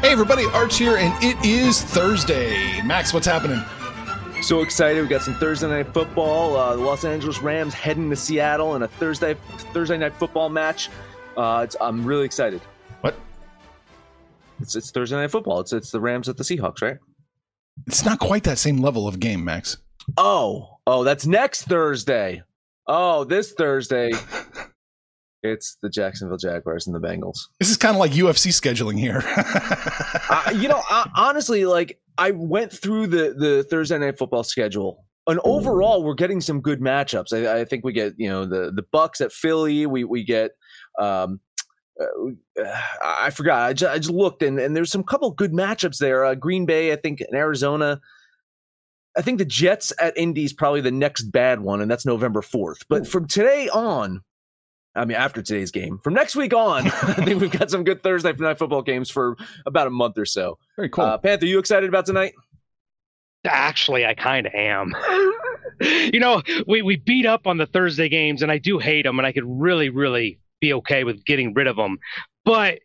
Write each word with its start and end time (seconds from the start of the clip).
Hey 0.00 0.12
everybody, 0.12 0.46
Arch 0.46 0.78
here, 0.78 0.96
and 0.96 1.12
it 1.22 1.36
is 1.44 1.82
Thursday. 1.82 2.80
Max, 2.80 3.12
what's 3.12 3.26
happening? 3.26 3.62
So 4.40 4.62
excited! 4.62 5.02
We 5.02 5.08
got 5.08 5.20
some 5.20 5.34
Thursday 5.34 5.68
night 5.68 5.92
football. 5.92 6.56
Uh, 6.56 6.74
the 6.74 6.80
Los 6.80 7.04
Angeles 7.04 7.42
Rams 7.42 7.74
heading 7.74 8.08
to 8.08 8.16
Seattle 8.16 8.76
in 8.76 8.82
a 8.82 8.88
Thursday 8.88 9.34
Thursday 9.74 9.98
night 9.98 10.14
football 10.14 10.48
match. 10.48 10.88
Uh, 11.36 11.66
I'm 11.82 12.02
really 12.02 12.24
excited. 12.24 12.62
What? 13.02 13.14
It's 14.60 14.74
it's 14.74 14.90
Thursday 14.90 15.16
night 15.16 15.30
football. 15.30 15.60
It's 15.60 15.74
it's 15.74 15.90
the 15.90 16.00
Rams 16.00 16.30
at 16.30 16.38
the 16.38 16.44
Seahawks, 16.44 16.80
right? 16.80 16.96
It's 17.86 18.02
not 18.02 18.20
quite 18.20 18.44
that 18.44 18.56
same 18.56 18.78
level 18.78 19.06
of 19.06 19.20
game, 19.20 19.44
Max. 19.44 19.76
Oh, 20.16 20.78
oh, 20.86 21.04
that's 21.04 21.26
next 21.26 21.64
Thursday. 21.64 22.42
Oh, 22.86 23.24
this 23.24 23.52
Thursday. 23.52 24.12
It's 25.42 25.76
the 25.82 25.88
Jacksonville 25.88 26.36
Jaguars 26.36 26.86
and 26.86 26.94
the 26.94 27.00
Bengals. 27.00 27.38
This 27.58 27.70
is 27.70 27.76
kind 27.76 27.94
of 27.96 28.00
like 28.00 28.12
UFC 28.12 28.48
scheduling 28.48 28.98
here. 28.98 29.22
uh, 30.28 30.52
you 30.54 30.68
know, 30.68 30.82
I, 30.88 31.08
honestly, 31.16 31.64
like 31.64 31.98
I 32.18 32.32
went 32.32 32.72
through 32.72 33.06
the 33.06 33.34
the 33.36 33.66
Thursday 33.70 33.98
night 33.98 34.18
football 34.18 34.44
schedule, 34.44 35.06
and 35.26 35.40
overall, 35.44 36.02
we're 36.04 36.14
getting 36.14 36.40
some 36.40 36.60
good 36.60 36.80
matchups. 36.80 37.32
I, 37.32 37.60
I 37.60 37.64
think 37.64 37.84
we 37.84 37.92
get 37.92 38.14
you 38.18 38.28
know 38.28 38.44
the 38.44 38.70
the 38.70 38.84
Bucks 38.92 39.20
at 39.20 39.32
Philly. 39.32 39.86
We 39.86 40.04
we 40.04 40.24
get. 40.24 40.52
Um, 40.98 41.40
uh, 41.98 42.64
I 43.02 43.30
forgot. 43.30 43.62
I 43.62 43.72
just, 43.74 43.92
I 43.92 43.98
just, 43.98 44.10
looked, 44.10 44.42
and, 44.42 44.58
and 44.58 44.74
there's 44.74 44.90
some 44.90 45.04
couple 45.04 45.30
good 45.32 45.52
matchups 45.52 45.98
there. 45.98 46.24
Uh, 46.24 46.34
Green 46.34 46.64
Bay, 46.64 46.92
I 46.92 46.96
think, 46.96 47.20
in 47.20 47.34
Arizona. 47.34 48.00
I 49.16 49.22
think 49.22 49.38
the 49.38 49.44
Jets 49.44 49.92
at 50.00 50.16
Indy 50.16 50.44
is 50.44 50.52
probably 50.54 50.80
the 50.80 50.90
next 50.90 51.24
bad 51.24 51.60
one, 51.60 51.82
and 51.82 51.90
that's 51.90 52.06
November 52.06 52.40
4th. 52.40 52.84
But 52.88 53.06
from 53.06 53.26
today 53.26 53.68
on, 53.68 54.22
I 54.94 55.04
mean, 55.04 55.16
after 55.16 55.40
today's 55.40 55.70
game. 55.70 55.98
From 55.98 56.14
next 56.14 56.34
week 56.34 56.52
on, 56.52 56.86
I 56.86 57.14
think 57.24 57.40
we've 57.40 57.50
got 57.50 57.70
some 57.70 57.84
good 57.84 58.02
Thursday 58.02 58.32
night 58.32 58.58
football 58.58 58.82
games 58.82 59.10
for 59.10 59.36
about 59.66 59.86
a 59.86 59.90
month 59.90 60.18
or 60.18 60.26
so. 60.26 60.58
Very 60.76 60.88
cool. 60.88 61.04
Uh, 61.04 61.18
Panther, 61.18 61.46
you 61.46 61.58
excited 61.58 61.88
about 61.88 62.06
tonight? 62.06 62.34
Actually, 63.44 64.04
I 64.04 64.14
kind 64.14 64.46
of 64.46 64.54
am. 64.54 64.94
you 65.80 66.20
know, 66.20 66.42
we, 66.66 66.82
we 66.82 66.96
beat 66.96 67.24
up 67.24 67.46
on 67.46 67.56
the 67.56 67.66
Thursday 67.66 68.08
games, 68.08 68.42
and 68.42 68.50
I 68.50 68.58
do 68.58 68.78
hate 68.78 69.04
them, 69.04 69.18
and 69.18 69.26
I 69.26 69.32
could 69.32 69.46
really, 69.46 69.88
really 69.88 70.38
be 70.60 70.74
okay 70.74 71.04
with 71.04 71.24
getting 71.24 71.54
rid 71.54 71.66
of 71.66 71.76
them. 71.76 71.98
But 72.44 72.80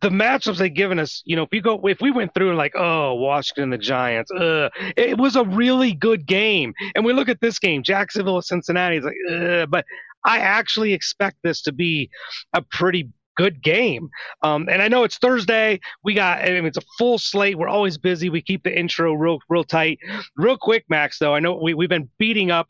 the 0.00 0.08
matchups 0.08 0.58
they've 0.58 0.72
given 0.72 0.98
us, 0.98 1.22
you 1.24 1.36
know, 1.36 1.42
if 1.42 1.48
you 1.52 1.60
go, 1.60 1.80
if 1.86 2.00
we 2.00 2.10
went 2.10 2.34
through 2.34 2.48
and 2.48 2.58
like, 2.58 2.74
oh, 2.74 3.14
Washington, 3.14 3.70
the 3.70 3.78
Giants, 3.78 4.30
uh, 4.32 4.68
it 4.96 5.18
was 5.18 5.36
a 5.36 5.44
really 5.44 5.92
good 5.92 6.26
game. 6.26 6.74
And 6.94 7.04
we 7.04 7.12
look 7.12 7.28
at 7.28 7.40
this 7.40 7.58
game, 7.58 7.82
Jacksonville, 7.82 8.42
Cincinnati, 8.42 8.96
it's 8.96 9.06
like, 9.06 9.14
uh, 9.30 9.66
but 9.66 9.84
I 10.26 10.38
actually 10.38 10.92
expect 10.92 11.36
this 11.42 11.62
to 11.62 11.72
be 11.72 12.10
a 12.52 12.60
pretty 12.60 13.08
good 13.36 13.62
game. 13.62 14.08
Um, 14.42 14.68
and 14.68 14.82
I 14.82 14.88
know 14.88 15.04
it's 15.04 15.18
Thursday. 15.18 15.80
We 16.02 16.14
got, 16.14 16.40
I 16.40 16.48
mean, 16.48 16.66
it's 16.66 16.78
a 16.78 16.86
full 16.98 17.18
slate. 17.18 17.58
We're 17.58 17.68
always 17.68 17.98
busy. 17.98 18.30
We 18.30 18.42
keep 18.42 18.64
the 18.64 18.76
intro 18.76 19.12
real, 19.12 19.38
real 19.48 19.64
tight. 19.64 19.98
Real 20.36 20.56
quick, 20.58 20.84
Max, 20.88 21.18
though, 21.18 21.34
I 21.34 21.40
know 21.40 21.58
we, 21.62 21.74
we've 21.74 21.88
been 21.88 22.08
beating 22.18 22.50
up 22.50 22.68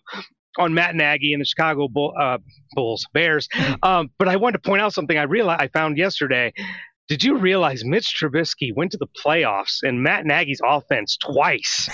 on 0.58 0.74
Matt 0.74 0.94
Nagy 0.94 1.32
and 1.32 1.40
the 1.40 1.44
Chicago 1.46 1.86
Bull, 1.88 2.12
uh, 2.20 2.38
Bulls, 2.74 3.06
Bears. 3.12 3.48
Um, 3.82 4.10
but 4.18 4.28
I 4.28 4.36
wanted 4.36 4.62
to 4.62 4.68
point 4.68 4.82
out 4.82 4.92
something 4.92 5.16
I 5.16 5.22
realized 5.22 5.60
I 5.62 5.68
found 5.68 5.98
yesterday. 5.98 6.52
Did 7.08 7.22
you 7.22 7.36
realize 7.36 7.84
Mitch 7.84 8.16
Trubisky 8.20 8.74
went 8.74 8.90
to 8.90 8.98
the 8.98 9.06
playoffs 9.06 9.78
and 9.84 10.02
Matt 10.02 10.26
Nagy's 10.26 10.60
offense 10.64 11.16
twice? 11.16 11.88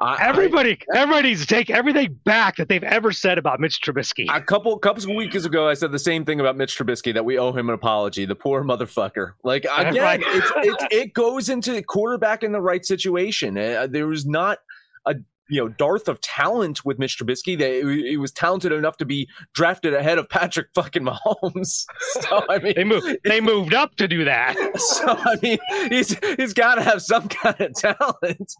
I, 0.00 0.18
everybody, 0.20 0.78
I, 0.92 0.98
everybody 0.98 1.28
needs 1.28 1.42
to 1.42 1.46
take 1.46 1.70
everything 1.70 2.18
back 2.24 2.56
that 2.56 2.68
they've 2.68 2.82
ever 2.82 3.12
said 3.12 3.38
about 3.38 3.60
Mitch 3.60 3.80
Trubisky. 3.80 4.26
A 4.28 4.40
couple, 4.40 4.76
couple 4.80 5.08
of 5.08 5.16
weeks 5.16 5.44
ago, 5.44 5.68
I 5.68 5.74
said 5.74 5.92
the 5.92 5.98
same 5.98 6.24
thing 6.24 6.40
about 6.40 6.56
Mitch 6.56 6.76
Trubisky 6.76 7.14
that 7.14 7.24
we 7.24 7.38
owe 7.38 7.52
him 7.52 7.68
an 7.68 7.74
apology. 7.76 8.26
The 8.26 8.34
poor 8.34 8.64
motherfucker. 8.64 9.34
Like 9.44 9.64
again, 9.76 10.02
right. 10.02 10.20
it's, 10.24 10.52
it's, 10.56 10.84
it 10.90 11.14
goes 11.14 11.48
into 11.48 11.80
quarterback 11.82 12.42
in 12.42 12.50
the 12.50 12.60
right 12.60 12.84
situation. 12.84 13.56
Uh, 13.56 13.86
there 13.88 14.08
was 14.08 14.26
not 14.26 14.58
a 15.06 15.14
you 15.48 15.60
know 15.60 15.68
dearth 15.68 16.08
of 16.08 16.20
talent 16.20 16.84
with 16.84 16.98
Mitch 16.98 17.18
Trubisky. 17.18 17.58
That 17.58 17.70
he 17.72 18.16
was 18.16 18.32
talented 18.32 18.72
enough 18.72 18.96
to 18.98 19.04
be 19.04 19.28
drafted 19.54 19.94
ahead 19.94 20.18
of 20.18 20.28
Patrick 20.28 20.68
fucking 20.74 21.04
Mahomes. 21.04 21.84
So 22.20 22.42
I 22.48 22.58
mean, 22.58 22.74
they 22.76 22.84
moved 22.84 23.18
they 23.24 23.40
moved 23.40 23.74
up 23.74 23.96
to 23.96 24.08
do 24.08 24.24
that. 24.24 24.56
So 24.78 25.06
I 25.08 25.36
mean, 25.42 25.58
he's 25.90 26.16
he's 26.36 26.52
got 26.52 26.76
to 26.76 26.82
have 26.82 27.02
some 27.02 27.28
kind 27.28 27.60
of 27.60 27.74
talent. 27.74 28.52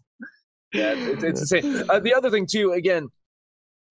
Yeah, 0.73 0.93
it's, 0.95 1.23
it's 1.23 1.51
insane. 1.51 1.83
Uh, 1.89 1.99
the 1.99 2.13
other 2.13 2.29
thing 2.29 2.45
too, 2.49 2.73
again, 2.73 3.09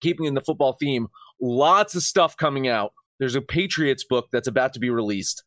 keeping 0.01 0.25
in 0.25 0.33
the 0.33 0.41
football 0.41 0.77
theme, 0.79 1.07
lots 1.41 1.95
of 1.95 2.03
stuff 2.03 2.37
coming 2.37 2.67
out. 2.67 2.93
There's 3.19 3.35
a 3.35 3.41
Patriots 3.41 4.05
book 4.07 4.27
that's 4.31 4.47
about 4.47 4.73
to 4.73 4.79
be 4.79 4.89
released 4.89 5.43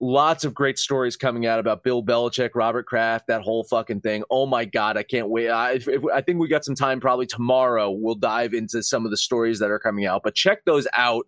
lots 0.00 0.44
of 0.44 0.54
great 0.54 0.78
stories 0.78 1.16
coming 1.16 1.46
out 1.46 1.58
about 1.58 1.84
Bill 1.84 2.02
Belichick, 2.02 2.50
Robert 2.54 2.86
Kraft, 2.86 3.26
that 3.28 3.42
whole 3.42 3.64
fucking 3.64 4.00
thing. 4.00 4.24
Oh 4.30 4.46
my 4.46 4.64
god, 4.64 4.96
I 4.96 5.02
can't 5.02 5.28
wait. 5.28 5.50
I, 5.50 5.72
if, 5.72 5.88
if, 5.88 6.02
I 6.12 6.20
think 6.22 6.40
we 6.40 6.48
got 6.48 6.64
some 6.64 6.74
time. 6.74 7.00
Probably 7.00 7.26
tomorrow 7.26 7.90
we'll 7.90 8.14
dive 8.14 8.54
into 8.54 8.82
some 8.82 9.04
of 9.04 9.10
the 9.10 9.16
stories 9.16 9.58
that 9.58 9.70
are 9.70 9.78
coming 9.78 10.06
out. 10.06 10.22
But 10.24 10.34
check 10.34 10.64
those 10.64 10.88
out. 10.94 11.26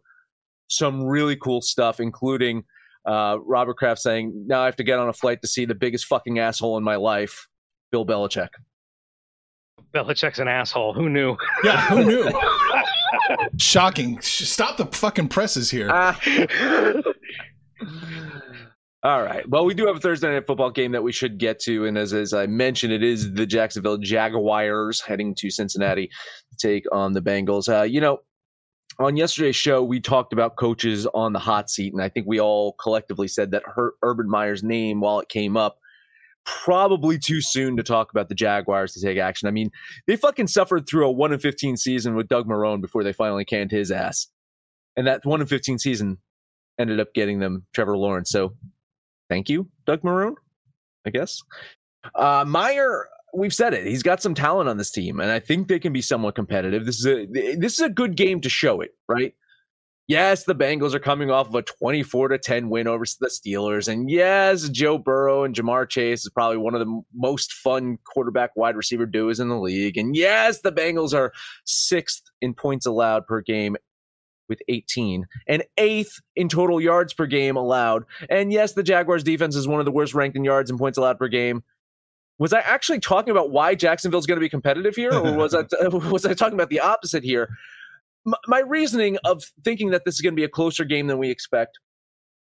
Some 0.68 1.04
really 1.04 1.36
cool 1.36 1.60
stuff, 1.60 2.00
including 2.00 2.64
uh, 3.04 3.38
Robert 3.44 3.76
Kraft 3.76 4.00
saying, 4.00 4.32
"Now 4.46 4.62
I 4.62 4.64
have 4.66 4.76
to 4.76 4.84
get 4.84 4.98
on 4.98 5.08
a 5.08 5.12
flight 5.12 5.42
to 5.42 5.48
see 5.48 5.66
the 5.66 5.74
biggest 5.74 6.06
fucking 6.06 6.38
asshole 6.38 6.78
in 6.78 6.84
my 6.84 6.96
life, 6.96 7.48
Bill 7.90 8.06
Belichick." 8.06 8.48
Belichick's 9.94 10.38
an 10.38 10.48
asshole. 10.48 10.94
Who 10.94 11.10
knew? 11.10 11.36
Yeah, 11.62 11.78
who 11.88 12.04
knew? 12.04 12.30
Shocking. 13.58 14.18
Stop 14.22 14.78
the 14.78 14.86
fucking 14.86 15.28
presses 15.28 15.70
here. 15.70 15.90
Uh, 15.90 16.14
all 19.02 19.22
right. 19.22 19.48
Well, 19.48 19.64
we 19.64 19.74
do 19.74 19.86
have 19.86 19.96
a 19.96 20.00
Thursday 20.00 20.32
night 20.32 20.46
football 20.46 20.70
game 20.70 20.92
that 20.92 21.02
we 21.02 21.12
should 21.12 21.38
get 21.38 21.58
to, 21.60 21.86
and 21.86 21.98
as 21.98 22.12
as 22.12 22.32
I 22.32 22.46
mentioned, 22.46 22.92
it 22.92 23.02
is 23.02 23.32
the 23.32 23.46
Jacksonville 23.46 23.98
Jaguars 23.98 25.00
heading 25.00 25.34
to 25.36 25.50
Cincinnati 25.50 26.08
to 26.08 26.56
take 26.56 26.84
on 26.92 27.12
the 27.12 27.20
Bengals. 27.20 27.68
Uh, 27.68 27.82
you 27.82 28.00
know, 28.00 28.18
on 28.98 29.16
yesterday's 29.16 29.56
show, 29.56 29.82
we 29.82 30.00
talked 30.00 30.32
about 30.32 30.56
coaches 30.56 31.06
on 31.14 31.32
the 31.32 31.38
hot 31.38 31.68
seat, 31.70 31.92
and 31.92 32.02
I 32.02 32.08
think 32.08 32.26
we 32.26 32.40
all 32.40 32.74
collectively 32.74 33.26
said 33.26 33.50
that 33.50 33.64
Her- 33.66 33.94
Urban 34.02 34.28
Meyer's 34.28 34.62
name, 34.62 35.00
while 35.00 35.18
it 35.18 35.28
came 35.28 35.56
up, 35.56 35.78
probably 36.44 37.18
too 37.18 37.40
soon 37.40 37.76
to 37.76 37.82
talk 37.82 38.10
about 38.10 38.28
the 38.28 38.34
Jaguars 38.34 38.92
to 38.92 39.00
take 39.00 39.18
action. 39.18 39.48
I 39.48 39.50
mean, 39.50 39.70
they 40.06 40.16
fucking 40.16 40.48
suffered 40.48 40.86
through 40.88 41.06
a 41.06 41.10
one 41.10 41.32
in 41.32 41.38
fifteen 41.40 41.76
season 41.76 42.14
with 42.14 42.28
Doug 42.28 42.46
Marrone 42.46 42.80
before 42.80 43.02
they 43.02 43.12
finally 43.12 43.44
canned 43.44 43.72
his 43.72 43.90
ass, 43.90 44.28
and 44.96 45.06
that 45.08 45.24
one 45.24 45.40
in 45.40 45.46
fifteen 45.48 45.78
season 45.78 46.18
ended 46.78 47.00
up 47.00 47.14
getting 47.14 47.40
them 47.40 47.66
Trevor 47.74 47.96
Lawrence. 47.96 48.30
So 48.30 48.54
thank 49.32 49.48
you, 49.48 49.66
Doug 49.86 50.02
Marrone, 50.02 50.34
I 51.06 51.10
guess. 51.10 51.42
Uh, 52.14 52.44
Meyer, 52.46 53.08
we've 53.32 53.54
said 53.54 53.72
it. 53.72 53.86
He's 53.86 54.02
got 54.02 54.20
some 54.20 54.34
talent 54.34 54.68
on 54.68 54.76
this 54.76 54.90
team, 54.90 55.20
and 55.20 55.30
I 55.30 55.38
think 55.38 55.68
they 55.68 55.78
can 55.78 55.92
be 55.92 56.02
somewhat 56.02 56.34
competitive. 56.34 56.84
This 56.84 56.98
is 56.98 57.06
a 57.06 57.26
this 57.56 57.74
is 57.74 57.80
a 57.80 57.88
good 57.88 58.14
game 58.14 58.42
to 58.42 58.50
show 58.50 58.82
it, 58.82 58.90
right? 59.08 59.34
Yes, 60.08 60.44
the 60.44 60.54
Bengals 60.54 60.92
are 60.92 60.98
coming 60.98 61.30
off 61.30 61.48
of 61.48 61.54
a 61.54 61.62
24 61.62 62.28
to 62.28 62.38
10 62.38 62.68
win 62.68 62.88
over 62.88 63.04
the 63.20 63.28
Steelers. 63.28 63.88
And 63.88 64.10
yes, 64.10 64.68
Joe 64.68 64.98
Burrow 64.98 65.44
and 65.44 65.54
Ja'Marr 65.54 65.88
Chase 65.88 66.24
is 66.24 66.30
probably 66.30 66.58
one 66.58 66.74
of 66.74 66.80
the 66.80 67.02
most 67.14 67.52
fun 67.52 67.98
quarterback 68.04 68.50
wide 68.56 68.76
receiver 68.76 69.06
duos 69.06 69.38
in 69.40 69.48
the 69.48 69.58
league. 69.58 69.96
And 69.96 70.14
yes, 70.14 70.60
the 70.60 70.72
Bengals 70.72 71.14
are 71.14 71.32
sixth 71.64 72.24
in 72.42 72.52
points 72.52 72.84
allowed 72.84 73.26
per 73.26 73.40
game 73.40 73.76
with 74.52 74.60
18 74.68 75.26
and 75.46 75.64
eighth 75.78 76.20
in 76.36 76.50
total 76.50 76.78
yards 76.78 77.14
per 77.14 77.24
game 77.24 77.56
allowed. 77.56 78.04
And 78.28 78.52
yes, 78.52 78.74
the 78.74 78.82
Jaguars 78.82 79.24
defense 79.24 79.56
is 79.56 79.66
one 79.66 79.80
of 79.80 79.86
the 79.86 79.90
worst 79.90 80.12
ranked 80.12 80.36
in 80.36 80.44
yards 80.44 80.68
and 80.68 80.78
points 80.78 80.98
allowed 80.98 81.18
per 81.18 81.28
game. 81.28 81.64
Was 82.38 82.52
I 82.52 82.60
actually 82.60 83.00
talking 83.00 83.30
about 83.30 83.50
why 83.50 83.74
Jacksonville's 83.74 84.26
going 84.26 84.36
to 84.36 84.44
be 84.44 84.48
competitive 84.50 84.94
here, 84.94 85.14
or 85.14 85.32
was 85.34 85.54
I 85.54 85.64
was 85.88 86.26
I 86.26 86.34
talking 86.34 86.54
about 86.54 86.70
the 86.70 86.80
opposite 86.80 87.24
here? 87.24 87.48
My, 88.26 88.36
my 88.46 88.58
reasoning 88.60 89.16
of 89.24 89.42
thinking 89.64 89.90
that 89.90 90.04
this 90.04 90.16
is 90.16 90.20
going 90.20 90.34
to 90.34 90.40
be 90.40 90.44
a 90.44 90.48
closer 90.48 90.84
game 90.84 91.06
than 91.06 91.18
we 91.18 91.30
expect, 91.30 91.78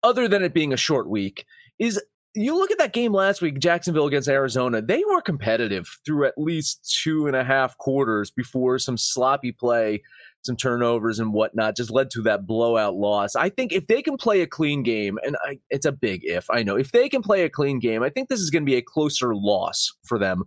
other 0.02 0.28
than 0.28 0.42
it 0.42 0.54
being 0.54 0.72
a 0.72 0.76
short 0.76 1.08
week, 1.10 1.44
is 1.78 2.00
you 2.34 2.56
look 2.56 2.70
at 2.70 2.78
that 2.78 2.92
game 2.92 3.12
last 3.12 3.42
week, 3.42 3.58
Jacksonville 3.58 4.06
against 4.06 4.28
Arizona, 4.28 4.80
they 4.80 5.02
were 5.04 5.20
competitive 5.20 5.86
through 6.04 6.26
at 6.26 6.34
least 6.38 6.98
two 7.02 7.26
and 7.26 7.36
a 7.36 7.44
half 7.44 7.76
quarters 7.78 8.30
before 8.30 8.78
some 8.78 8.96
sloppy 8.96 9.52
play 9.52 10.02
some 10.42 10.56
turnovers 10.56 11.18
and 11.18 11.32
whatnot, 11.32 11.76
just 11.76 11.90
led 11.90 12.10
to 12.10 12.22
that 12.22 12.46
blowout 12.46 12.94
loss. 12.94 13.36
I 13.36 13.48
think 13.48 13.72
if 13.72 13.86
they 13.86 14.02
can 14.02 14.16
play 14.16 14.42
a 14.42 14.46
clean 14.46 14.82
game, 14.82 15.18
and 15.24 15.36
I, 15.44 15.58
it's 15.70 15.86
a 15.86 15.92
big 15.92 16.22
if, 16.24 16.50
I 16.50 16.62
know, 16.62 16.76
if 16.76 16.92
they 16.92 17.08
can 17.08 17.22
play 17.22 17.44
a 17.44 17.50
clean 17.50 17.78
game, 17.78 18.02
I 18.02 18.10
think 18.10 18.28
this 18.28 18.40
is 18.40 18.50
going 18.50 18.62
to 18.62 18.70
be 18.70 18.76
a 18.76 18.82
closer 18.82 19.34
loss 19.34 19.92
for 20.04 20.18
them. 20.18 20.42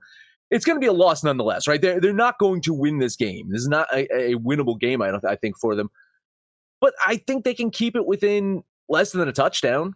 It's 0.51 0.65
going 0.65 0.75
to 0.75 0.81
be 0.81 0.87
a 0.87 0.93
loss 0.93 1.23
nonetheless, 1.23 1.67
right? 1.67 1.81
They're, 1.81 1.99
they're 1.99 2.13
not 2.13 2.37
going 2.39 2.61
to 2.61 2.73
win 2.73 2.99
this 2.99 3.15
game. 3.15 3.49
This 3.49 3.61
is 3.61 3.67
not 3.67 3.87
a, 3.93 4.05
a 4.13 4.35
winnable 4.35 4.79
game, 4.79 5.01
I 5.01 5.09
don't 5.09 5.25
I 5.25 5.35
think, 5.35 5.57
for 5.57 5.75
them. 5.75 5.89
But 6.81 6.93
I 7.05 7.17
think 7.17 7.43
they 7.43 7.53
can 7.53 7.71
keep 7.71 7.95
it 7.95 8.05
within 8.05 8.63
less 8.89 9.11
than 9.11 9.27
a 9.27 9.33
touchdown 9.33 9.95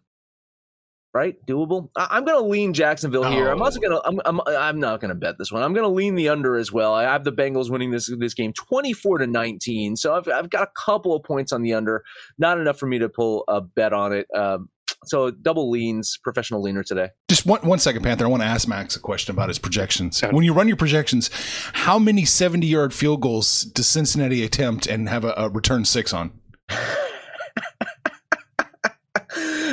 right? 1.13 1.35
Doable. 1.47 1.89
I, 1.95 2.17
am 2.17 2.25
going 2.25 2.41
to 2.41 2.47
lean 2.47 2.73
Jacksonville 2.73 3.23
here. 3.23 3.49
I'm 3.49 3.61
also 3.61 3.79
going 3.79 3.91
to. 3.91 4.01
I'm. 4.05 4.19
I'm. 4.25 4.41
I'm 4.47 4.79
not 4.79 5.01
going 5.01 5.09
to 5.09 5.15
bet 5.15 5.35
this 5.37 5.51
one. 5.51 5.63
I'm 5.63 5.73
going 5.73 5.83
to 5.83 5.93
lean 5.93 6.15
the 6.15 6.29
under 6.29 6.57
as 6.57 6.71
well. 6.71 6.93
I 6.93 7.03
have 7.03 7.23
the 7.23 7.31
Bengals 7.31 7.69
winning 7.69 7.91
this 7.91 8.09
this 8.19 8.33
game 8.33 8.53
24 8.53 9.19
to 9.19 9.27
19. 9.27 9.95
So 9.95 10.15
I've 10.15 10.27
I've 10.27 10.49
got 10.49 10.63
a 10.63 10.71
couple 10.85 11.15
of 11.15 11.23
points 11.23 11.51
on 11.51 11.61
the 11.61 11.73
under. 11.73 12.03
Not 12.37 12.59
enough 12.59 12.77
for 12.77 12.87
me 12.87 12.99
to 12.99 13.09
pull 13.09 13.43
a 13.47 13.61
bet 13.61 13.93
on 13.93 14.13
it. 14.13 14.27
Um, 14.35 14.69
so 15.05 15.31
double 15.31 15.69
leans, 15.69 16.17
professional 16.23 16.61
leaner 16.61 16.83
today. 16.83 17.09
Just 17.29 17.45
one 17.45 17.61
one 17.61 17.79
second, 17.79 18.03
Panther. 18.03 18.25
I 18.25 18.27
want 18.27 18.43
to 18.43 18.47
ask 18.47 18.67
Max 18.67 18.95
a 18.95 18.99
question 18.99 19.33
about 19.33 19.47
his 19.47 19.59
projections. 19.59 20.21
When 20.21 20.43
you 20.43 20.53
run 20.53 20.67
your 20.67 20.77
projections, 20.77 21.29
how 21.73 21.97
many 21.97 22.25
70 22.25 22.67
yard 22.67 22.93
field 22.93 23.21
goals 23.21 23.63
does 23.63 23.87
Cincinnati 23.87 24.43
attempt 24.43 24.87
and 24.87 25.09
have 25.09 25.23
a, 25.23 25.33
a 25.37 25.49
return 25.49 25.85
six 25.85 26.13
on? 26.13 26.31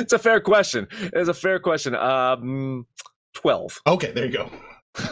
It's 0.07 0.13
a 0.13 0.19
fair 0.19 0.39
question. 0.39 0.87
It's 1.01 1.27
a 1.27 1.33
fair 1.33 1.59
question. 1.59 1.93
Um, 1.93 2.85
twelve. 3.33 3.77
Okay, 3.85 4.13
there 4.13 4.25
you 4.25 4.31
go. 4.31 4.49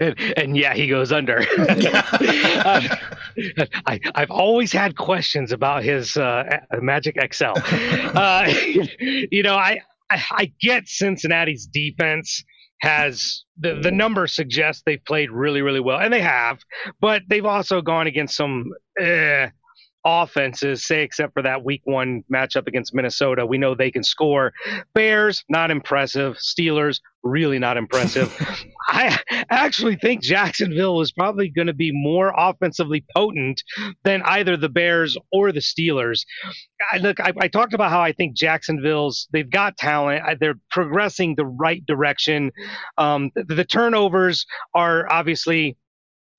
and, 0.00 0.14
and, 0.36 0.54
yeah, 0.54 0.74
he 0.74 0.86
goes 0.86 1.10
under. 1.10 1.38
uh, 1.58 2.96
I, 3.86 4.00
have 4.14 4.30
always 4.30 4.70
had 4.70 4.98
questions 4.98 5.50
about 5.50 5.82
his 5.82 6.14
uh, 6.18 6.58
Magic 6.82 7.16
Excel. 7.16 7.54
Uh, 8.14 8.52
you 9.00 9.42
know, 9.42 9.54
I, 9.54 9.80
I, 10.10 10.22
I 10.30 10.52
get 10.60 10.86
Cincinnati's 10.86 11.66
defense 11.66 12.44
has 12.80 13.44
the 13.58 13.80
the 13.82 13.90
numbers 13.90 14.34
suggest 14.34 14.82
they've 14.84 15.04
played 15.06 15.30
really 15.30 15.62
really 15.62 15.80
well, 15.80 15.98
and 15.98 16.12
they 16.12 16.20
have, 16.20 16.58
but 17.00 17.22
they've 17.30 17.46
also 17.46 17.80
gone 17.80 18.06
against 18.06 18.36
some. 18.36 18.66
Eh, 19.00 19.48
offenses, 20.04 20.84
say 20.86 21.02
except 21.02 21.32
for 21.32 21.42
that 21.42 21.64
week 21.64 21.82
one 21.84 22.24
matchup 22.32 22.66
against 22.66 22.94
Minnesota. 22.94 23.46
We 23.46 23.58
know 23.58 23.74
they 23.74 23.90
can 23.90 24.04
score. 24.04 24.52
Bears, 24.94 25.44
not 25.48 25.70
impressive. 25.70 26.36
Steelers, 26.36 27.00
really 27.22 27.58
not 27.58 27.76
impressive. 27.76 28.34
I 28.88 29.18
actually 29.50 29.96
think 29.96 30.22
Jacksonville 30.22 31.00
is 31.00 31.10
probably 31.10 31.48
going 31.48 31.66
to 31.66 31.74
be 31.74 31.90
more 31.92 32.32
offensively 32.36 33.04
potent 33.16 33.62
than 34.04 34.22
either 34.22 34.56
the 34.56 34.68
Bears 34.68 35.16
or 35.32 35.50
the 35.50 35.60
Steelers. 35.60 36.24
I, 36.92 36.98
look, 36.98 37.18
I, 37.20 37.32
I 37.40 37.48
talked 37.48 37.74
about 37.74 37.90
how 37.90 38.00
I 38.00 38.12
think 38.12 38.36
Jacksonville's 38.36 39.26
they've 39.32 39.50
got 39.50 39.76
talent. 39.76 40.38
They're 40.38 40.60
progressing 40.70 41.34
the 41.34 41.46
right 41.46 41.84
direction. 41.86 42.52
Um, 42.98 43.30
the, 43.34 43.54
the 43.54 43.64
turnovers 43.64 44.46
are 44.74 45.10
obviously 45.10 45.76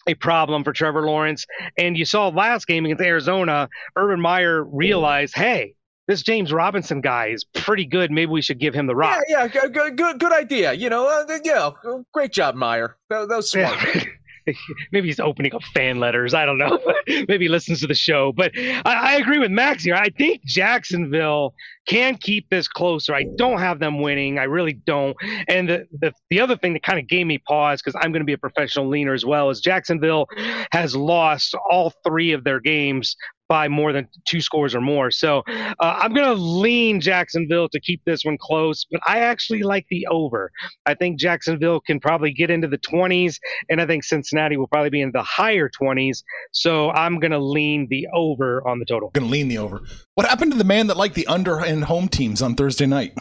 a 0.08 0.14
problem 0.16 0.64
for 0.64 0.74
Trevor 0.74 1.06
Lawrence. 1.06 1.46
And 1.78 1.98
you 1.98 2.06
saw 2.06 2.30
last 2.30 2.68
game 2.68 2.86
against 2.86 3.04
Arizona, 3.04 3.70
Urban 3.96 4.20
Meyer 4.22 4.64
realized, 4.64 5.36
hey, 5.36 5.76
this 6.08 6.22
James 6.22 6.54
Robinson 6.54 7.02
guy 7.02 7.28
is 7.28 7.44
pretty 7.44 7.86
good. 7.86 8.12
Maybe 8.12 8.30
we 8.30 8.42
should 8.42 8.60
give 8.60 8.74
him 8.76 8.86
the 8.86 8.96
rock. 8.96 9.22
Yeah, 9.28 9.48
yeah, 9.54 9.68
good, 9.68 9.98
good, 9.98 10.20
good 10.20 10.34
idea. 10.34 10.74
You 10.74 10.90
know, 10.90 11.08
uh, 11.08 11.40
yeah, 11.44 11.72
great 12.14 12.32
job, 12.32 12.56
Meyer. 12.56 12.98
That, 13.10 13.28
that 13.28 13.36
was 13.38 13.52
smart. 13.52 13.78
Yeah. 13.96 14.04
maybe 14.92 15.08
he's 15.08 15.20
opening 15.20 15.54
up 15.54 15.64
fan 15.74 16.00
letters. 16.00 16.34
I 16.34 16.46
don't 16.46 16.58
know. 16.58 16.80
maybe 17.08 17.46
he 17.46 17.50
listens 17.50 17.82
to 17.82 17.88
the 17.88 17.94
show. 17.94 18.32
But 18.32 18.52
I, 18.58 18.82
I, 18.86 19.14
agree 19.16 19.40
with 19.40 19.52
Max 19.52 19.84
here. 19.84 19.96
I 19.96 20.10
think 20.10 20.44
Jacksonville 20.46 21.54
can 21.88 22.16
keep 22.18 22.50
this 22.50 22.68
closer. 22.68 23.14
I 23.14 23.26
don't 23.38 23.60
have 23.60 23.80
them 23.80 24.02
winning. 24.02 24.40
I 24.40 24.44
really 24.44 24.74
don't. 24.74 25.16
And 25.48 25.70
the, 25.70 25.88
the, 26.00 26.14
the 26.30 26.40
other 26.40 26.58
thing 26.58 26.74
that 26.74 26.84
kind 26.84 27.00
of 27.00 27.08
gave 27.08 27.28
me 27.28 27.38
pause, 27.38 27.82
because 27.82 28.00
I'm 28.02 28.12
going 28.12 28.22
to 28.22 28.26
be 28.26 28.34
a 28.34 28.38
professional 28.38 28.88
leaner 28.88 29.14
as 29.14 29.26
well, 29.26 29.50
is 29.50 29.60
Jacksonville 29.60 30.28
has 30.72 30.96
lost 30.96 31.56
all 31.70 31.94
three 32.04 32.32
of 32.32 32.44
their 32.44 32.60
games 32.60 33.16
by 33.48 33.68
more 33.68 33.94
than 33.94 34.08
two 34.26 34.42
scores 34.42 34.74
or 34.74 34.82
more. 34.82 35.12
So 35.12 35.44
uh, 35.48 35.74
I'm 35.80 36.14
going 36.14 36.28
to 36.28 36.42
lean 36.42 37.00
Jacksonville 37.00 37.70
to 37.70 37.80
keep 37.80 38.02
this 38.06 38.24
one 38.24 38.38
close, 38.40 38.86
but 38.90 39.02
I 39.08 39.20
actually 39.20 39.64
like 39.64 39.86
the 39.90 40.08
over. 40.08 40.52
I 40.86 40.94
think 40.94 41.20
Jacksonville 41.20 41.80
can 41.82 42.00
probably 42.00 42.32
get 42.32 42.50
into 42.50 42.68
the 42.68 42.78
20s, 42.78 43.38
and 43.70 43.82
I 43.82 43.86
think 43.86 44.04
Cincinnati 44.04 44.58
will 44.58 44.68
probably 44.68 44.90
be 44.90 45.02
in 45.02 45.12
the 45.12 45.24
higher 45.24 45.70
20s. 45.70 46.24
So 46.52 46.92
I'm 46.92 47.20
going 47.20 47.32
to 47.32 47.40
lean 47.40 47.88
the 47.90 48.08
over 48.14 48.68
on 48.68 48.80
the 48.80 48.86
total. 48.86 49.10
Going 49.12 49.28
to 49.28 49.32
lean 49.32 49.48
the 49.48 49.58
over. 49.58 49.82
What 50.16 50.28
happened 50.28 50.52
to 50.52 50.58
the 50.58 50.64
man 50.64 50.88
that 50.88 50.98
liked 50.98 51.16
the 51.16 51.28
under 51.28 51.60
and 51.60 51.86
home 51.86 52.08
teams 52.08 52.42
on 52.42 52.56
Thursday 52.56 52.86
night? 52.86 53.14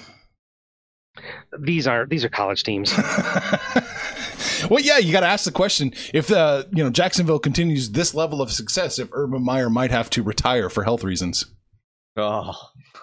These 1.61 1.87
are 1.87 2.07
these 2.07 2.25
are 2.25 2.29
college 2.29 2.65
teams. 2.65 2.93
well, 4.71 4.81
yeah, 4.81 4.99
you 4.99 5.13
got 5.13 5.21
to 5.21 5.27
ask 5.27 5.45
the 5.45 5.53
question 5.53 5.93
if 6.13 6.29
the 6.29 6.39
uh, 6.39 6.63
you 6.73 6.83
know 6.83 6.91
Jacksonville 6.91 7.39
continues 7.39 7.91
this 7.91 8.15
level 8.15 8.43
of 8.43 8.53
success, 8.53 8.99
if 8.99 9.09
Urban 9.13 9.45
Meyer 9.45 9.71
might 9.71 9.91
have 9.91 10.11
to 10.11 10.23
retire 10.23 10.69
for 10.69 10.85
health 10.85 11.05
reasons. 11.05 11.47
Oh, 12.17 12.55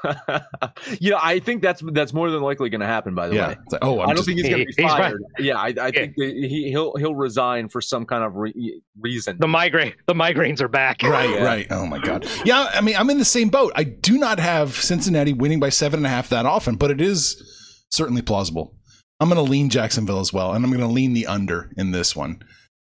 you 0.99 1.11
know, 1.11 1.19
I 1.21 1.39
think 1.39 1.61
that's 1.61 1.83
that's 1.91 2.13
more 2.13 2.31
than 2.31 2.41
likely 2.41 2.69
going 2.69 2.81
to 2.81 2.87
happen. 2.87 3.13
By 3.13 3.27
the 3.27 3.35
yeah. 3.35 3.47
way, 3.49 3.57
like, 3.71 3.83
oh, 3.83 3.99
I'm 3.99 4.09
I 4.09 4.13
do 4.13 4.19
not 4.19 4.25
think 4.25 4.39
he's 4.39 4.49
going 4.49 4.65
to 4.65 4.73
be 4.73 4.83
fired. 4.83 5.21
yeah, 5.37 5.57
I, 5.57 5.73
I 5.79 5.91
think 5.91 6.13
he 6.15 6.69
he'll 6.69 6.95
he'll 6.95 7.15
resign 7.15 7.67
for 7.67 7.81
some 7.81 8.05
kind 8.05 8.23
of 8.23 8.35
re- 8.35 8.81
reason. 8.99 9.37
The 9.39 9.47
migraine, 9.47 9.93
the 10.07 10.13
migraines 10.13 10.61
are 10.61 10.69
back. 10.69 11.03
Right, 11.03 11.29
yeah. 11.29 11.43
right. 11.43 11.67
Oh 11.69 11.85
my 11.85 11.99
god. 11.99 12.25
Yeah, 12.45 12.69
I 12.73 12.81
mean, 12.81 12.95
I'm 12.95 13.09
in 13.09 13.17
the 13.17 13.25
same 13.25 13.49
boat. 13.49 13.73
I 13.75 13.83
do 13.83 14.17
not 14.17 14.39
have 14.39 14.75
Cincinnati 14.75 15.33
winning 15.33 15.59
by 15.59 15.69
seven 15.69 15.99
and 15.99 16.05
a 16.05 16.09
half 16.09 16.29
that 16.29 16.45
often, 16.45 16.75
but 16.75 16.89
it 16.89 17.01
is 17.01 17.85
certainly 17.89 18.21
plausible. 18.21 18.75
I'm 19.21 19.29
going 19.29 19.43
to 19.43 19.49
lean 19.51 19.69
Jacksonville 19.69 20.19
as 20.19 20.33
well, 20.33 20.53
and 20.53 20.65
I'm 20.65 20.71
going 20.71 20.81
to 20.81 20.87
lean 20.87 21.13
the 21.13 21.27
under 21.27 21.69
in 21.77 21.91
this 21.91 22.15
one. 22.15 22.41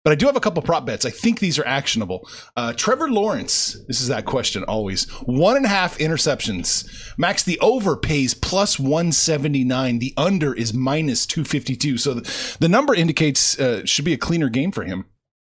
But 0.03 0.13
I 0.13 0.15
do 0.15 0.25
have 0.25 0.35
a 0.35 0.41
couple 0.41 0.63
prop 0.63 0.87
bets. 0.87 1.05
I 1.05 1.11
think 1.11 1.41
these 1.41 1.59
are 1.59 1.67
actionable. 1.67 2.27
Uh, 2.57 2.73
Trevor 2.73 3.11
Lawrence, 3.11 3.77
this 3.87 4.01
is 4.01 4.09
that 4.09 4.25
question 4.25 4.65
always. 4.65 5.09
One 5.27 5.57
and 5.57 5.67
a 5.67 5.69
half 5.69 5.99
interceptions. 5.99 6.89
Max, 7.19 7.43
the 7.43 7.61
over 7.61 7.99
pays 7.99 8.33
plus 8.33 8.81
179. 8.81 9.99
The 9.99 10.15
under 10.17 10.55
is 10.55 10.73
minus 10.73 11.27
252. 11.27 11.99
So 11.99 12.15
the, 12.15 12.57
the 12.61 12.69
number 12.69 12.95
indicates 12.95 13.61
uh, 13.61 13.85
should 13.85 14.07
be 14.07 14.15
a 14.15 14.19
cleaner 14.19 14.49
game 14.49 14.73
for 14.73 14.85
him. 14.85 15.05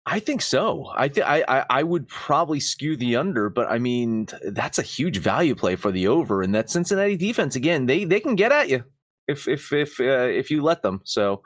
I 0.08 0.20
think 0.20 0.42
so. 0.42 0.92
I, 0.94 1.08
th- 1.08 1.26
I, 1.26 1.46
I 1.48 1.66
I 1.70 1.84
would 1.84 2.10
probably 2.10 2.60
skew 2.60 2.98
the 2.98 3.16
under, 3.16 3.50
but 3.50 3.72
I 3.72 3.80
mean 3.80 4.28
that's 4.44 4.78
a 4.78 4.82
huge 4.82 5.20
value 5.20 5.56
play 5.56 5.78
for 5.78 5.94
the 5.94 6.08
over, 6.08 6.42
and 6.42 6.54
that 6.54 6.70
Cincinnati 6.70 7.16
defense 7.16 7.56
again. 7.56 7.86
They 7.86 8.04
they 8.04 8.20
can 8.20 8.36
get 8.36 8.52
at 8.52 8.68
you 8.68 8.84
if 9.28 9.48
if 9.48 9.72
if 9.72 10.00
uh, 10.00 10.04
if 10.04 10.52
you 10.52 10.62
let 10.62 10.82
them. 10.82 11.02
So, 11.04 11.42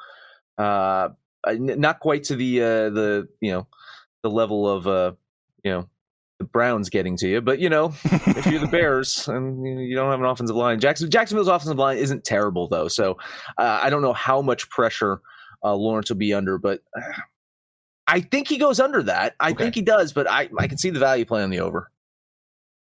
uh, 0.58 1.10
not 1.46 2.00
quite 2.00 2.24
to 2.26 2.36
the 2.36 2.62
uh, 2.62 2.90
the 2.90 3.28
you 3.42 3.52
know 3.52 3.68
the 4.24 4.30
level 4.30 4.68
of 4.70 4.88
uh, 4.88 5.14
you 5.64 5.72
know 5.72 5.90
the 6.40 6.46
Browns 6.46 6.90
getting 6.90 7.18
to 7.18 7.28
you, 7.28 7.42
but 7.42 7.60
you 7.60 7.70
know 7.70 7.94
if 8.04 8.46
you're 8.46 8.60
the 8.60 8.68
Bears 8.72 9.28
and 9.28 9.66
you 9.66 9.96
don't 9.96 10.12
have 10.12 10.20
an 10.20 10.26
offensive 10.26 10.56
line, 10.56 10.80
Jackson 10.80 11.10
Jacksonville's 11.10 11.48
offensive 11.48 11.78
line 11.78 11.98
isn't 11.98 12.24
terrible 12.24 12.68
though. 12.68 12.88
So 12.88 13.18
uh, 13.58 13.80
I 13.82 13.90
don't 13.90 14.02
know 14.02 14.14
how 14.14 14.42
much 14.42 14.70
pressure 14.70 15.22
uh, 15.64 15.76
Lawrence 15.76 16.10
will 16.10 16.18
be 16.18 16.34
under, 16.34 16.58
but. 16.58 16.82
Uh, 16.96 17.02
I 18.10 18.22
think 18.22 18.48
he 18.48 18.58
goes 18.58 18.80
under 18.80 19.04
that. 19.04 19.36
I 19.42 19.52
okay. 19.52 19.64
think 19.66 19.76
he 19.76 19.82
does, 19.82 20.14
but 20.14 20.30
I, 20.30 20.48
I 20.58 20.70
can 20.70 20.78
see 20.78 20.90
the 20.92 21.00
value 21.00 21.26
play 21.26 21.44
on 21.44 21.50
the 21.50 21.60
over. 21.60 21.92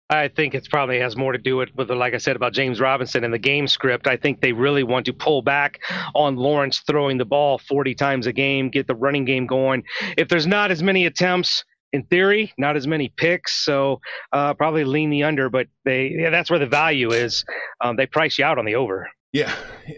I 0.10 0.28
think 0.28 0.54
it 0.54 0.68
probably 0.70 1.00
has 1.00 1.16
more 1.16 1.32
to 1.32 1.38
do 1.38 1.58
with, 1.58 1.70
with, 1.76 1.90
like 1.90 2.14
I 2.14 2.18
said 2.18 2.36
about 2.36 2.54
James 2.54 2.80
Robinson 2.80 3.24
and 3.24 3.34
the 3.34 3.40
game 3.40 3.68
script. 3.68 4.08
I 4.08 4.18
think 4.18 4.40
they 4.40 4.54
really 4.54 4.84
want 4.84 5.08
to 5.08 5.14
pull 5.14 5.42
back 5.42 5.82
on 6.14 6.36
Lawrence 6.36 6.84
throwing 6.86 7.18
the 7.18 7.26
ball 7.26 7.58
40 7.58 7.96
times 7.96 8.28
a 8.28 8.34
game, 8.34 8.70
get 8.70 8.86
the 8.86 8.96
running 8.96 9.26
game 9.26 9.48
going. 9.48 9.84
If 10.16 10.28
there's 10.30 10.46
not 10.46 10.70
as 10.70 10.84
many 10.84 11.06
attempts, 11.06 11.64
in 11.92 12.04
theory, 12.04 12.54
not 12.58 12.76
as 12.76 12.86
many 12.86 13.12
picks, 13.16 13.64
so 13.64 14.02
uh, 14.34 14.54
probably 14.54 14.84
lean 14.84 15.10
the 15.10 15.24
under. 15.24 15.50
But 15.50 15.68
they, 15.86 16.10
yeah, 16.10 16.30
that's 16.30 16.50
where 16.50 16.60
the 16.60 16.68
value 16.68 17.12
is. 17.12 17.46
Um, 17.82 17.96
they 17.96 18.06
price 18.06 18.38
you 18.38 18.44
out 18.46 18.60
on 18.60 18.66
the 18.66 18.76
over. 18.76 19.08
Yeah, 19.36 19.54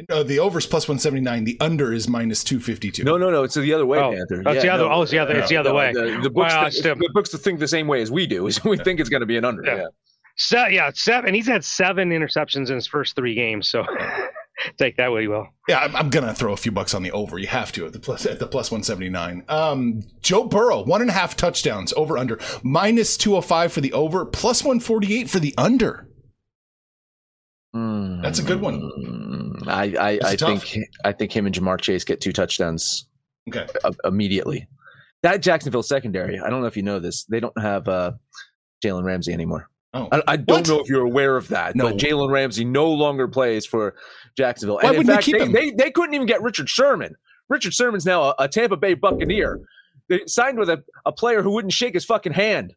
no, 0.09 0.23
the 0.23 0.39
over 0.39 0.57
is 0.57 0.65
plus 0.65 0.87
one 0.87 0.97
seventy 0.97 1.21
nine. 1.21 1.43
The 1.43 1.57
under 1.59 1.93
is 1.93 2.07
minus 2.07 2.43
two 2.43 2.59
fifty 2.59 2.89
two. 2.89 3.03
No, 3.03 3.17
no, 3.17 3.29
no. 3.29 3.43
It's 3.43 3.53
the 3.53 3.71
other 3.71 3.85
way, 3.85 3.99
oh, 3.99 4.11
Panther. 4.11 4.41
That's 4.43 4.55
yeah, 4.55 4.61
the 4.63 4.69
other. 4.69 4.83
No, 4.85 4.91
oh, 4.93 5.01
it's 5.03 5.11
the 5.11 5.19
other. 5.19 5.37
It's 5.37 5.49
the 5.49 5.57
other 5.57 5.69
no, 5.69 5.75
way. 5.75 5.93
The, 5.93 6.21
the 6.23 6.29
books, 6.31 6.53
well, 6.55 6.71
the, 6.71 6.95
the, 6.95 7.09
books 7.13 7.29
think 7.37 7.59
the 7.59 7.67
same 7.67 7.85
way 7.85 8.01
as 8.01 8.09
we 8.09 8.25
do. 8.25 8.47
Is 8.47 8.63
we 8.63 8.79
think 8.79 8.99
it's 8.99 9.09
going 9.09 9.19
to 9.19 9.27
be 9.27 9.37
an 9.37 9.45
under. 9.45 9.63
Yeah. 9.63 9.75
yeah. 9.75 9.85
So, 10.37 10.65
yeah, 10.65 10.89
seven. 10.91 11.27
And 11.27 11.35
he's 11.35 11.45
had 11.45 11.63
seven 11.63 12.09
interceptions 12.09 12.69
in 12.69 12.75
his 12.75 12.87
first 12.87 13.15
three 13.15 13.35
games. 13.35 13.69
So 13.69 13.85
take 14.79 14.97
that 14.97 15.11
way 15.11 15.21
you 15.21 15.29
will. 15.29 15.49
Yeah, 15.67 15.81
I'm, 15.81 15.95
I'm, 15.95 16.09
gonna 16.09 16.33
throw 16.33 16.53
a 16.53 16.57
few 16.57 16.71
bucks 16.71 16.95
on 16.95 17.03
the 17.03 17.11
over. 17.11 17.37
You 17.37 17.45
have 17.45 17.71
to 17.73 17.85
at 17.85 17.93
the 17.93 17.99
plus 17.99 18.25
at 18.25 18.39
the 18.39 18.47
plus 18.47 18.71
179. 18.71 19.43
Um, 19.49 20.01
Joe 20.21 20.45
Burrow, 20.45 20.83
one 20.83 21.01
and 21.01 21.11
a 21.11 21.13
half 21.13 21.37
touchdowns 21.37 21.93
over 21.93 22.17
under 22.17 22.39
minus 22.63 23.17
205 23.17 23.71
for 23.71 23.81
the 23.81 23.93
over, 23.93 24.25
plus 24.25 24.63
148 24.63 25.29
for 25.29 25.39
the 25.39 25.53
under. 25.59 26.07
That's 28.21 28.39
a 28.39 28.43
good 28.43 28.61
one. 28.61 28.79
Hmm. 28.79 29.69
I 29.69 29.83
I, 29.99 30.19
I 30.23 30.35
think 30.35 30.77
I 31.03 31.11
think 31.11 31.31
him 31.35 31.45
and 31.45 31.55
Ja'Marr 31.55 31.79
Chase 31.81 32.03
get 32.03 32.21
two 32.21 32.31
touchdowns. 32.33 33.07
Okay. 33.49 33.65
immediately. 34.03 34.67
that 35.23 35.41
Jacksonville 35.41 35.83
secondary. 35.83 36.37
I 36.39 36.49
don't 36.49 36.59
know 36.61 36.67
if 36.67 36.75
you 36.75 36.83
know 36.83 36.99
this. 36.99 37.23
They 37.25 37.39
don't 37.39 37.57
have 37.59 37.87
uh, 37.87 38.11
Jalen 38.83 39.03
Ramsey 39.03 39.31
anymore. 39.31 39.69
Oh. 39.93 40.09
I, 40.11 40.21
I 40.27 40.35
don't 40.37 40.67
know 40.67 40.81
if 40.81 40.89
you're 40.89 41.05
aware 41.05 41.37
of 41.37 41.47
that, 41.47 41.75
No. 41.75 41.85
but 41.89 41.97
Jalen 41.97 42.29
Ramsey 42.29 42.65
no 42.65 42.91
longer 42.91 43.27
plays 43.27 43.65
for 43.65 43.95
Jacksonville. 44.37 44.75
Why 44.75 44.89
and 44.89 44.91
in 44.91 44.97
wouldn't 44.97 45.17
they 45.17 45.23
keep 45.23 45.37
they, 45.39 45.45
him? 45.45 45.51
They, 45.53 45.71
they 45.71 45.91
couldn't 45.91 46.13
even 46.13 46.27
get 46.27 46.41
Richard 46.41 46.67
Sherman. 46.69 47.15
Richard 47.47 47.73
Sherman's 47.73 48.05
now 48.05 48.23
a, 48.23 48.35
a 48.39 48.47
Tampa 48.49 48.75
Bay 48.75 48.93
Buccaneer. 48.95 49.61
They 50.09 50.21
signed 50.27 50.59
with 50.59 50.69
a, 50.69 50.83
a 51.05 51.13
player 51.13 51.41
who 51.41 51.51
wouldn't 51.51 51.73
shake 51.73 51.93
his 51.93 52.03
fucking 52.03 52.33
hand. 52.33 52.73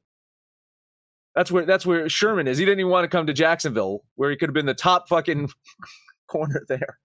That's 1.34 1.50
where 1.50 1.64
that's 1.64 1.86
where 1.86 2.08
Sherman 2.08 2.48
is. 2.48 2.58
He 2.58 2.64
didn't 2.64 2.80
even 2.80 2.90
want 2.90 3.04
to 3.04 3.08
come 3.08 3.26
to 3.26 3.32
Jacksonville, 3.32 4.04
where 4.16 4.30
he 4.30 4.36
could 4.36 4.48
have 4.48 4.54
been 4.54 4.66
the 4.66 4.74
top 4.74 5.08
fucking 5.08 5.50
corner 6.28 6.64
there. 6.68 6.98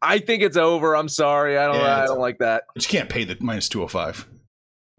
I 0.00 0.18
think 0.18 0.42
it's 0.42 0.56
over. 0.56 0.96
I'm 0.96 1.08
sorry. 1.08 1.58
I 1.58 1.66
don't. 1.66 1.76
Yeah, 1.76 2.02
I 2.02 2.06
don't 2.06 2.20
like 2.20 2.38
that. 2.38 2.64
But 2.74 2.84
you 2.84 2.88
can't 2.98 3.08
pay 3.08 3.24
the 3.24 3.36
minus 3.40 3.68
205. 3.68 4.28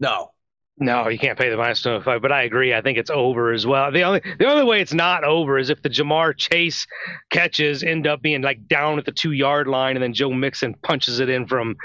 No. 0.00 0.30
No, 0.78 1.08
you 1.08 1.18
can't 1.18 1.38
pay 1.38 1.48
the 1.48 1.56
minus 1.56 1.80
25, 1.80 2.20
but 2.20 2.30
I 2.30 2.42
agree. 2.42 2.74
I 2.74 2.82
think 2.82 2.98
it's 2.98 3.08
over 3.08 3.50
as 3.50 3.66
well. 3.66 3.90
The 3.90 4.02
only 4.02 4.20
the 4.38 4.46
only 4.46 4.64
way 4.64 4.82
it's 4.82 4.92
not 4.92 5.24
over 5.24 5.58
is 5.58 5.70
if 5.70 5.80
the 5.80 5.88
Ja'Marr 5.88 6.36
Chase 6.36 6.86
catches 7.30 7.82
end 7.82 8.06
up 8.06 8.20
being 8.20 8.42
like 8.42 8.68
down 8.68 8.98
at 8.98 9.06
the 9.06 9.12
two 9.12 9.32
yard 9.32 9.68
line, 9.68 9.96
and 9.96 10.02
then 10.02 10.12
Joe 10.12 10.30
Mixon 10.30 10.74
punches 10.82 11.18
it 11.18 11.30
in 11.30 11.46
from 11.46 11.76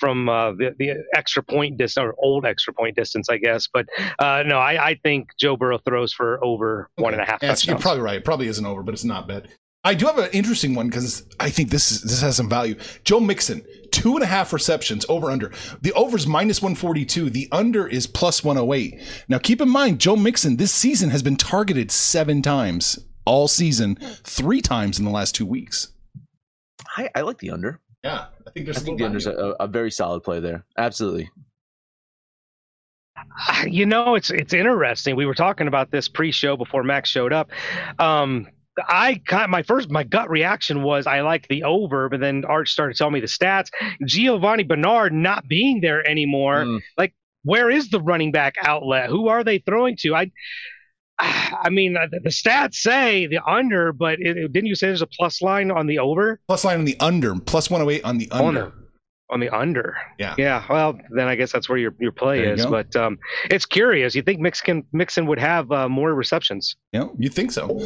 from 0.00 0.28
uh, 0.28 0.50
the 0.52 0.74
the 0.80 0.94
extra 1.14 1.44
point 1.44 1.78
distance 1.78 2.02
or 2.02 2.14
old 2.18 2.44
extra 2.44 2.72
point 2.72 2.96
distance, 2.96 3.28
I 3.28 3.38
guess. 3.38 3.68
But 3.72 3.86
uh, 4.18 4.42
no, 4.44 4.58
I, 4.58 4.84
I 4.84 4.94
think 5.00 5.28
Joe 5.38 5.56
Burrow 5.56 5.78
throws 5.78 6.12
for 6.12 6.44
over 6.44 6.90
one 6.96 7.12
and 7.12 7.22
a 7.22 7.26
half 7.26 7.40
you're 7.64 7.78
probably 7.78 8.02
right. 8.02 8.16
It 8.16 8.24
probably 8.24 8.48
isn't 8.48 8.66
over, 8.66 8.82
but 8.82 8.94
it's 8.94 9.04
not 9.04 9.28
bad. 9.28 9.48
I 9.82 9.94
do 9.94 10.06
have 10.06 10.18
an 10.18 10.28
interesting 10.32 10.74
one 10.74 10.88
because 10.88 11.24
I 11.38 11.48
think 11.48 11.70
this 11.70 11.90
is, 11.90 12.02
this 12.02 12.20
has 12.20 12.36
some 12.36 12.50
value. 12.50 12.74
Joe 13.04 13.18
Mixon, 13.18 13.64
two 13.90 14.14
and 14.14 14.22
a 14.22 14.26
half 14.26 14.52
receptions 14.52 15.06
over 15.08 15.30
under. 15.30 15.52
The 15.80 15.92
over 15.94 16.16
is 16.18 16.26
minus 16.26 16.60
142. 16.60 17.30
The 17.30 17.48
under 17.50 17.88
is 17.88 18.06
plus 18.06 18.44
108. 18.44 19.00
Now 19.28 19.38
keep 19.38 19.60
in 19.60 19.70
mind, 19.70 19.98
Joe 19.98 20.16
Mixon 20.16 20.56
this 20.56 20.72
season 20.72 21.08
has 21.10 21.22
been 21.22 21.36
targeted 21.36 21.90
seven 21.90 22.42
times 22.42 22.98
all 23.24 23.48
season, 23.48 23.96
three 24.24 24.60
times 24.60 24.98
in 24.98 25.04
the 25.04 25.10
last 25.10 25.34
two 25.34 25.46
weeks. 25.46 25.92
I, 26.96 27.08
I 27.14 27.20
like 27.22 27.38
the 27.38 27.50
under. 27.50 27.80
Yeah, 28.04 28.26
I 28.46 28.50
think 28.50 28.66
there's. 28.66 28.78
I 28.78 28.80
think 28.80 28.98
the 28.98 29.04
under's 29.04 29.26
a, 29.26 29.54
a 29.60 29.66
very 29.66 29.90
solid 29.90 30.22
play 30.22 30.40
there. 30.40 30.64
Absolutely. 30.76 31.30
you 33.66 33.84
know 33.84 34.14
it's 34.14 34.30
it's 34.30 34.54
interesting 34.54 35.14
we 35.14 35.26
were 35.26 35.34
talking 35.34 35.68
about 35.68 35.90
this 35.90 36.08
pre-show 36.08 36.56
before 36.56 36.82
max 36.82 37.10
showed 37.10 37.34
up 37.34 37.50
um 37.98 38.46
I 38.88 39.20
kind 39.26 39.50
my 39.50 39.62
first 39.62 39.90
my 39.90 40.04
gut 40.04 40.30
reaction 40.30 40.82
was 40.82 41.06
I 41.06 41.20
liked 41.22 41.48
the 41.48 41.64
over, 41.64 42.08
but 42.08 42.20
then 42.20 42.44
Arch 42.44 42.70
started 42.70 42.96
telling 42.96 43.14
me 43.14 43.20
the 43.20 43.26
stats. 43.26 43.68
Giovanni 44.06 44.62
Bernard 44.64 45.12
not 45.12 45.46
being 45.48 45.80
there 45.80 46.06
anymore. 46.08 46.64
Mm. 46.64 46.80
Like, 46.98 47.14
where 47.44 47.70
is 47.70 47.90
the 47.90 48.00
running 48.00 48.32
back 48.32 48.54
outlet? 48.62 49.08
Who 49.10 49.28
are 49.28 49.42
they 49.44 49.58
throwing 49.58 49.96
to? 50.00 50.14
I, 50.14 50.30
I 51.18 51.68
mean, 51.70 51.96
uh, 51.96 52.06
the, 52.10 52.20
the 52.24 52.30
stats 52.30 52.74
say 52.74 53.26
the 53.26 53.40
under, 53.46 53.92
but 53.92 54.18
it, 54.20 54.36
it- 54.36 54.52
didn't 54.52 54.66
you 54.66 54.74
say 54.74 54.86
there's 54.88 55.02
a 55.02 55.06
plus 55.06 55.42
line 55.42 55.70
on 55.70 55.86
the 55.86 55.98
over? 55.98 56.40
Plus 56.48 56.64
line 56.64 56.78
on 56.78 56.84
the 56.84 56.96
under, 57.00 57.34
plus 57.36 57.70
108 57.70 58.04
on 58.04 58.18
the 58.18 58.30
under. 58.30 58.44
On 58.46 58.54
the 58.54 58.72
on 59.30 59.40
the 59.40 59.48
under. 59.50 59.96
Yeah. 60.18 60.34
Yeah. 60.36 60.64
Well, 60.68 60.98
then 61.10 61.28
I 61.28 61.34
guess 61.36 61.52
that's 61.52 61.68
where 61.68 61.78
your 61.78 61.94
your 62.00 62.12
play 62.12 62.38
There 62.38 62.48
you 62.48 62.52
is. 62.54 62.64
go. 62.64 62.70
But 62.70 62.94
um, 62.96 63.18
it's 63.50 63.64
curious. 63.66 64.14
You 64.14 64.22
think 64.22 64.40
Mixon 64.40 64.84
Mixon 64.92 65.26
would 65.26 65.38
have 65.38 65.70
uh, 65.70 65.88
more 65.88 66.12
receptions? 66.14 66.76
Yeah, 66.92 67.08
you 67.18 67.28
think 67.28 67.52
so? 67.52 67.80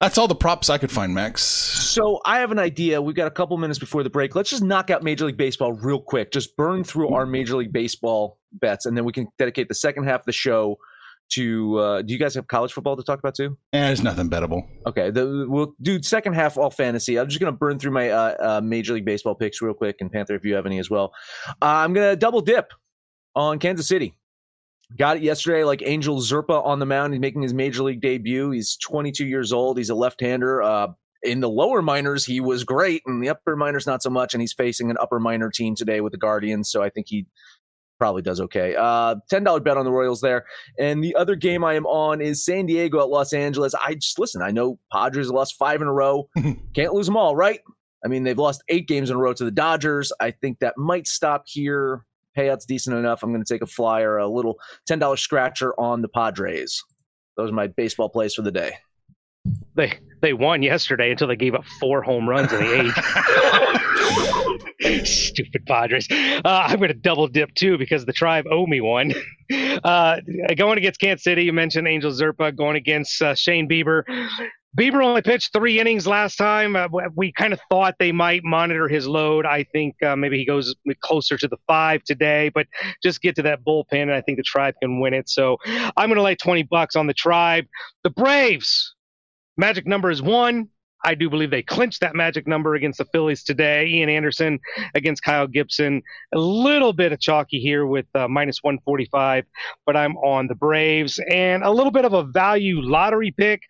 That's 0.00 0.18
all 0.18 0.28
the 0.28 0.34
props 0.34 0.70
I 0.70 0.78
could 0.78 0.90
find, 0.90 1.14
Max. 1.14 1.42
So 1.42 2.20
I 2.24 2.38
have 2.40 2.50
an 2.52 2.58
idea. 2.58 3.00
We've 3.00 3.16
got 3.16 3.26
a 3.26 3.30
couple 3.30 3.56
minutes 3.56 3.78
before 3.78 4.02
the 4.02 4.10
break. 4.10 4.34
Let's 4.34 4.50
just 4.50 4.62
knock 4.62 4.90
out 4.90 5.02
Major 5.02 5.26
League 5.26 5.36
Baseball 5.36 5.72
real 5.72 6.00
quick. 6.00 6.30
Just 6.30 6.56
burn 6.56 6.84
through 6.84 7.10
our 7.10 7.26
Major 7.26 7.56
League 7.56 7.72
Baseball 7.72 8.38
bets, 8.52 8.86
and 8.86 8.96
then 8.96 9.04
we 9.04 9.12
can 9.12 9.26
dedicate 9.38 9.68
the 9.68 9.74
second 9.74 10.04
half 10.04 10.20
of 10.20 10.26
the 10.26 10.32
show 10.32 10.78
to. 11.34 11.78
Uh, 11.78 12.02
do 12.02 12.12
you 12.12 12.18
guys 12.18 12.34
have 12.34 12.46
college 12.46 12.72
football 12.72 12.96
to 12.96 13.02
talk 13.02 13.18
about 13.18 13.34
too? 13.34 13.56
Eh, 13.72 13.80
there's 13.86 14.02
nothing 14.02 14.28
bettable. 14.28 14.66
Okay, 14.86 15.10
the, 15.10 15.46
we'll 15.48 15.74
do 15.82 16.02
second 16.02 16.34
half 16.34 16.56
all 16.56 16.70
fantasy. 16.70 17.18
I'm 17.18 17.28
just 17.28 17.40
gonna 17.40 17.52
burn 17.52 17.78
through 17.78 17.92
my 17.92 18.10
uh, 18.10 18.36
uh, 18.40 18.60
Major 18.62 18.94
League 18.94 19.04
Baseball 19.04 19.34
picks 19.34 19.60
real 19.62 19.74
quick, 19.74 19.96
and 20.00 20.10
Panther, 20.10 20.34
if 20.34 20.44
you 20.44 20.54
have 20.54 20.66
any 20.66 20.78
as 20.78 20.90
well. 20.90 21.12
Uh, 21.48 21.52
I'm 21.66 21.92
gonna 21.92 22.16
double 22.16 22.40
dip 22.40 22.72
on 23.34 23.58
Kansas 23.58 23.88
City. 23.88 24.14
Got 24.96 25.16
it 25.16 25.22
yesterday, 25.22 25.64
like 25.64 25.82
Angel 25.84 26.20
Zerpa 26.20 26.64
on 26.64 26.78
the 26.78 26.86
mound. 26.86 27.14
He's 27.14 27.20
making 27.20 27.42
his 27.42 27.54
major 27.54 27.82
league 27.82 28.00
debut. 28.00 28.50
He's 28.50 28.76
22 28.76 29.26
years 29.26 29.52
old. 29.52 29.78
He's 29.78 29.90
a 29.90 29.94
left-hander. 29.94 30.62
Uh, 30.62 30.88
in 31.24 31.40
the 31.40 31.48
lower 31.48 31.82
minors, 31.82 32.24
he 32.24 32.38
was 32.38 32.64
great. 32.64 33.02
and 33.06 33.22
the 33.22 33.30
upper 33.30 33.56
minors, 33.56 33.86
not 33.86 34.02
so 34.02 34.10
much. 34.10 34.34
And 34.34 34.40
he's 34.40 34.52
facing 34.52 34.90
an 34.90 34.98
upper 35.00 35.18
minor 35.18 35.50
team 35.50 35.74
today 35.74 36.00
with 36.00 36.12
the 36.12 36.18
Guardians, 36.18 36.70
so 36.70 36.82
I 36.82 36.90
think 36.90 37.06
he 37.08 37.26
probably 37.98 38.22
does 38.22 38.40
okay. 38.40 38.74
Uh, 38.76 39.16
ten 39.30 39.44
dollar 39.44 39.60
bet 39.60 39.76
on 39.76 39.84
the 39.84 39.90
Royals 39.90 40.20
there. 40.20 40.44
And 40.78 41.02
the 41.02 41.14
other 41.14 41.36
game 41.36 41.64
I 41.64 41.74
am 41.74 41.86
on 41.86 42.20
is 42.20 42.44
San 42.44 42.66
Diego 42.66 43.00
at 43.00 43.08
Los 43.08 43.32
Angeles. 43.32 43.74
I 43.74 43.94
just 43.94 44.18
listen. 44.18 44.42
I 44.42 44.50
know 44.50 44.78
Padres 44.92 45.30
lost 45.30 45.56
five 45.56 45.80
in 45.80 45.88
a 45.88 45.92
row. 45.92 46.28
Can't 46.74 46.92
lose 46.92 47.06
them 47.06 47.16
all, 47.16 47.36
right? 47.36 47.60
I 48.04 48.08
mean, 48.08 48.24
they've 48.24 48.38
lost 48.38 48.62
eight 48.68 48.86
games 48.86 49.10
in 49.10 49.16
a 49.16 49.18
row 49.18 49.32
to 49.32 49.44
the 49.44 49.50
Dodgers. 49.50 50.12
I 50.20 50.30
think 50.30 50.58
that 50.58 50.76
might 50.76 51.06
stop 51.06 51.44
here. 51.46 52.04
Payout's 52.36 52.66
decent 52.66 52.96
enough. 52.96 53.22
I'm 53.22 53.30
going 53.30 53.44
to 53.44 53.52
take 53.52 53.62
a 53.62 53.66
flyer, 53.66 54.18
a 54.18 54.28
little 54.28 54.58
ten 54.86 54.98
dollar 54.98 55.16
scratcher 55.16 55.78
on 55.78 56.02
the 56.02 56.08
Padres. 56.08 56.82
Those 57.36 57.50
are 57.50 57.54
my 57.54 57.68
baseball 57.68 58.08
plays 58.08 58.34
for 58.34 58.42
the 58.42 58.52
day. 58.52 58.76
They 59.74 59.98
they 60.22 60.32
won 60.32 60.62
yesterday 60.62 61.10
until 61.10 61.28
they 61.28 61.36
gave 61.36 61.54
up 61.54 61.64
four 61.80 62.02
home 62.02 62.28
runs 62.28 62.52
in 62.52 62.60
the 62.60 62.80
eighth. 64.80 65.06
Stupid 65.06 65.66
Padres. 65.66 66.08
Uh, 66.10 66.40
I'm 66.44 66.78
going 66.78 66.88
to 66.88 66.94
double 66.94 67.28
dip 67.28 67.54
too 67.54 67.76
because 67.76 68.06
the 68.06 68.12
tribe 68.12 68.46
owe 68.50 68.66
me 68.66 68.80
one. 68.80 69.12
Uh, 69.84 70.16
going 70.56 70.78
against 70.78 70.98
Kansas 70.98 71.22
City, 71.22 71.44
you 71.44 71.52
mentioned 71.52 71.86
Angel 71.86 72.10
Zerpa. 72.10 72.56
Going 72.56 72.76
against 72.76 73.20
uh, 73.20 73.34
Shane 73.34 73.68
Bieber. 73.68 74.02
Bieber 74.78 75.04
only 75.04 75.20
pitched 75.20 75.52
three 75.52 75.78
innings 75.78 76.06
last 76.06 76.36
time. 76.36 76.74
Uh, 76.74 76.88
we- 77.14 77.30
kind 77.30 77.52
of 77.52 77.60
thought 77.68 77.94
they 77.98 78.10
might 78.10 78.42
monitor 78.42 78.88
his 78.88 79.06
load. 79.06 79.44
I 79.44 79.64
think 79.64 80.02
uh, 80.02 80.16
maybe 80.16 80.38
he 80.38 80.46
goes 80.46 80.74
closer 81.02 81.36
to 81.36 81.46
the 81.46 81.58
five 81.66 82.02
today, 82.04 82.50
but 82.54 82.66
just 83.02 83.20
get 83.20 83.36
to 83.36 83.42
that 83.42 83.60
bullpen, 83.64 83.84
and 84.02 84.12
I 84.12 84.22
think 84.22 84.38
the 84.38 84.42
tribe 84.44 84.74
can 84.82 84.98
win 84.98 85.12
it. 85.12 85.28
So 85.28 85.58
I'm 85.66 86.08
going 86.08 86.16
to 86.16 86.22
lay 86.22 86.36
20 86.36 86.62
bucks 86.62 86.96
on 86.96 87.06
the 87.06 87.14
tribe. 87.14 87.66
The 88.02 88.10
Braves. 88.10 88.93
Magic 89.56 89.86
number 89.86 90.10
is 90.10 90.22
one. 90.22 90.68
I 91.04 91.14
do 91.14 91.28
believe 91.28 91.50
they 91.50 91.62
clinched 91.62 92.00
that 92.00 92.14
magic 92.14 92.46
number 92.46 92.74
against 92.74 92.98
the 92.98 93.04
Phillies 93.04 93.44
today. 93.44 93.86
Ian 93.86 94.08
Anderson 94.08 94.58
against 94.94 95.22
Kyle 95.22 95.46
Gibson. 95.46 96.02
A 96.34 96.38
little 96.38 96.94
bit 96.94 97.12
of 97.12 97.20
chalky 97.20 97.60
here 97.60 97.86
with 97.86 98.06
uh, 98.14 98.26
minus 98.26 98.62
145, 98.62 99.44
but 99.84 99.96
I'm 99.96 100.16
on 100.16 100.46
the 100.46 100.54
Braves. 100.54 101.20
And 101.30 101.62
a 101.62 101.70
little 101.70 101.92
bit 101.92 102.06
of 102.06 102.14
a 102.14 102.24
value 102.24 102.80
lottery 102.80 103.32
pick. 103.32 103.60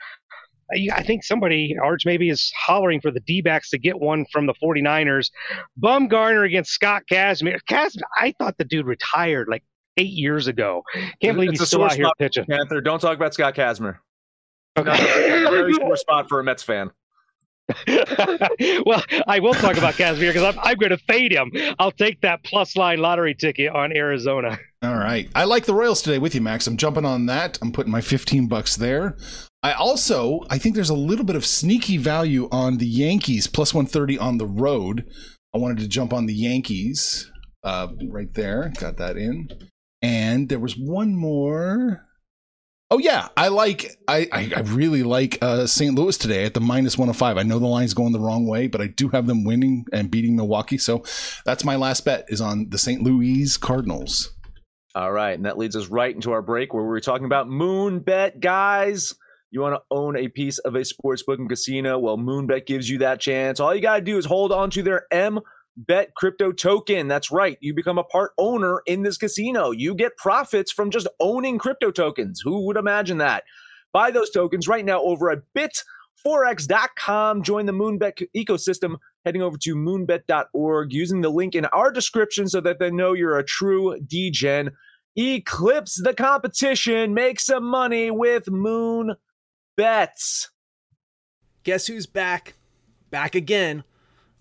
I 0.72 0.88
I 0.92 1.02
think 1.02 1.24
somebody, 1.24 1.76
Arch 1.82 2.06
maybe, 2.06 2.30
is 2.30 2.52
hollering 2.56 3.00
for 3.00 3.10
the 3.10 3.20
D 3.20 3.42
backs 3.42 3.68
to 3.70 3.78
get 3.78 3.98
one 3.98 4.24
from 4.32 4.46
the 4.46 4.54
49ers. 4.62 5.30
Bumgarner 5.78 6.46
against 6.46 6.70
Scott 6.70 7.02
Kazmir. 7.10 7.58
Kazmir, 7.68 8.02
I 8.16 8.32
thought 8.38 8.56
the 8.58 8.64
dude 8.64 8.86
retired 8.86 9.48
like 9.48 9.64
eight 9.96 10.12
years 10.12 10.46
ago. 10.46 10.82
Can't 11.20 11.36
believe 11.36 11.50
It's 11.50 11.60
he's 11.60 11.68
still 11.68 11.84
out 11.84 11.94
here 11.94 12.10
pitching. 12.18 12.46
Panther, 12.46 12.80
don't 12.80 13.00
talk 13.00 13.16
about 13.16 13.34
Scott 13.34 13.54
Kazmir. 13.54 13.98
Okay. 14.76 14.96
Very 15.50 15.74
sore 15.74 15.96
spot 15.96 16.28
for 16.28 16.40
a 16.40 16.44
Mets 16.44 16.62
fan. 16.62 16.90
well, 18.84 19.02
I 19.26 19.38
will 19.40 19.54
talk 19.54 19.78
about 19.78 19.94
Kazmir 19.94 20.32
because 20.32 20.42
I'm, 20.42 20.58
I'm 20.62 20.76
going 20.76 20.90
to 20.90 20.98
fade 20.98 21.32
him. 21.32 21.50
I'll 21.78 21.92
take 21.92 22.20
that 22.20 22.44
plus 22.44 22.76
line 22.76 22.98
lottery 22.98 23.34
ticket 23.34 23.72
on 23.72 23.96
Arizona. 23.96 24.58
All 24.82 24.96
right. 24.96 25.30
I 25.34 25.44
like 25.44 25.64
the 25.64 25.74
Royals 25.74 26.02
today 26.02 26.18
with 26.18 26.34
you, 26.34 26.42
Max. 26.42 26.66
I'm 26.66 26.76
jumping 26.76 27.06
on 27.06 27.26
that. 27.26 27.58
I'm 27.62 27.72
putting 27.72 27.92
my 27.92 28.02
15 28.02 28.48
bucks 28.48 28.76
there. 28.76 29.16
I 29.62 29.72
also, 29.72 30.40
I 30.50 30.58
think 30.58 30.74
there's 30.74 30.90
a 30.90 30.94
little 30.94 31.24
bit 31.24 31.36
of 31.36 31.46
sneaky 31.46 31.96
value 31.96 32.48
on 32.52 32.76
the 32.76 32.86
Yankees, 32.86 33.46
plus 33.46 33.72
130 33.72 34.18
on 34.18 34.36
the 34.36 34.46
road. 34.46 35.06
I 35.54 35.58
wanted 35.58 35.78
to 35.78 35.88
jump 35.88 36.12
on 36.12 36.26
the 36.26 36.34
Yankees 36.34 37.30
uh, 37.62 37.88
right 38.10 38.32
there. 38.34 38.72
Got 38.78 38.98
that 38.98 39.16
in. 39.16 39.48
And 40.02 40.50
there 40.50 40.58
was 40.58 40.76
one 40.76 41.16
more. 41.16 42.04
Oh 42.90 42.98
yeah, 42.98 43.28
I 43.36 43.48
like 43.48 43.98
I 44.06 44.28
I, 44.30 44.60
really 44.60 45.02
like 45.02 45.38
uh, 45.40 45.66
St. 45.66 45.94
Louis 45.94 46.16
today 46.18 46.44
at 46.44 46.54
the 46.54 46.60
minus 46.60 46.98
one 46.98 47.08
hundred 47.08 47.18
five. 47.18 47.38
I 47.38 47.42
know 47.42 47.58
the 47.58 47.66
line's 47.66 47.94
going 47.94 48.12
the 48.12 48.20
wrong 48.20 48.46
way, 48.46 48.66
but 48.66 48.80
I 48.80 48.88
do 48.88 49.08
have 49.08 49.26
them 49.26 49.44
winning 49.44 49.86
and 49.92 50.10
beating 50.10 50.36
Milwaukee. 50.36 50.78
So 50.78 51.02
that's 51.44 51.64
my 51.64 51.76
last 51.76 52.04
bet 52.04 52.26
is 52.28 52.40
on 52.40 52.68
the 52.68 52.78
St. 52.78 53.02
Louis 53.02 53.56
Cardinals. 53.56 54.34
All 54.94 55.10
right, 55.10 55.32
and 55.32 55.46
that 55.46 55.58
leads 55.58 55.74
us 55.74 55.88
right 55.88 56.14
into 56.14 56.30
our 56.30 56.42
break 56.42 56.72
where 56.72 56.84
we 56.84 56.88
were 56.88 57.00
talking 57.00 57.24
about 57.24 57.48
Moonbet, 57.48 58.38
guys. 58.38 59.14
You 59.50 59.60
want 59.60 59.76
to 59.76 59.82
own 59.90 60.16
a 60.16 60.28
piece 60.28 60.58
of 60.58 60.74
a 60.74 60.80
sportsbook 60.80 61.38
and 61.38 61.48
casino? 61.48 61.98
Well, 61.98 62.18
Moonbet 62.18 62.66
gives 62.66 62.88
you 62.88 62.98
that 62.98 63.20
chance. 63.20 63.60
All 63.60 63.74
you 63.74 63.80
got 63.80 63.96
to 63.96 64.02
do 64.02 64.18
is 64.18 64.24
hold 64.24 64.52
on 64.52 64.70
to 64.70 64.82
their 64.82 65.06
M 65.10 65.40
Bet 65.76 66.14
crypto 66.14 66.52
token. 66.52 67.08
That's 67.08 67.30
right. 67.30 67.58
You 67.60 67.74
become 67.74 67.98
a 67.98 68.04
part 68.04 68.32
owner 68.38 68.82
in 68.86 69.02
this 69.02 69.18
casino. 69.18 69.70
You 69.72 69.94
get 69.94 70.16
profits 70.16 70.70
from 70.70 70.90
just 70.90 71.08
owning 71.20 71.58
crypto 71.58 71.90
tokens. 71.90 72.40
Who 72.40 72.66
would 72.66 72.76
imagine 72.76 73.18
that? 73.18 73.44
Buy 73.92 74.10
those 74.10 74.30
tokens 74.30 74.68
right 74.68 74.84
now 74.84 75.02
over 75.02 75.30
at 75.30 75.42
bitforex.com. 75.56 77.42
Join 77.42 77.66
the 77.66 77.72
Moonbet 77.72 78.26
ecosystem 78.36 78.96
heading 79.24 79.42
over 79.42 79.56
to 79.58 79.74
moonbet.org 79.74 80.92
using 80.92 81.20
the 81.20 81.30
link 81.30 81.54
in 81.54 81.64
our 81.66 81.90
description 81.90 82.48
so 82.48 82.60
that 82.60 82.78
they 82.78 82.90
know 82.90 83.12
you're 83.12 83.38
a 83.38 83.44
true 83.44 83.98
Degen. 84.00 84.70
eclipse 85.16 86.00
the 86.02 86.14
competition, 86.14 87.14
make 87.14 87.40
some 87.40 87.64
money 87.64 88.10
with 88.10 88.50
Moon 88.50 89.14
Bets. 89.76 90.50
Guess 91.62 91.86
who's 91.86 92.06
back? 92.06 92.54
Back 93.10 93.34
again. 93.34 93.84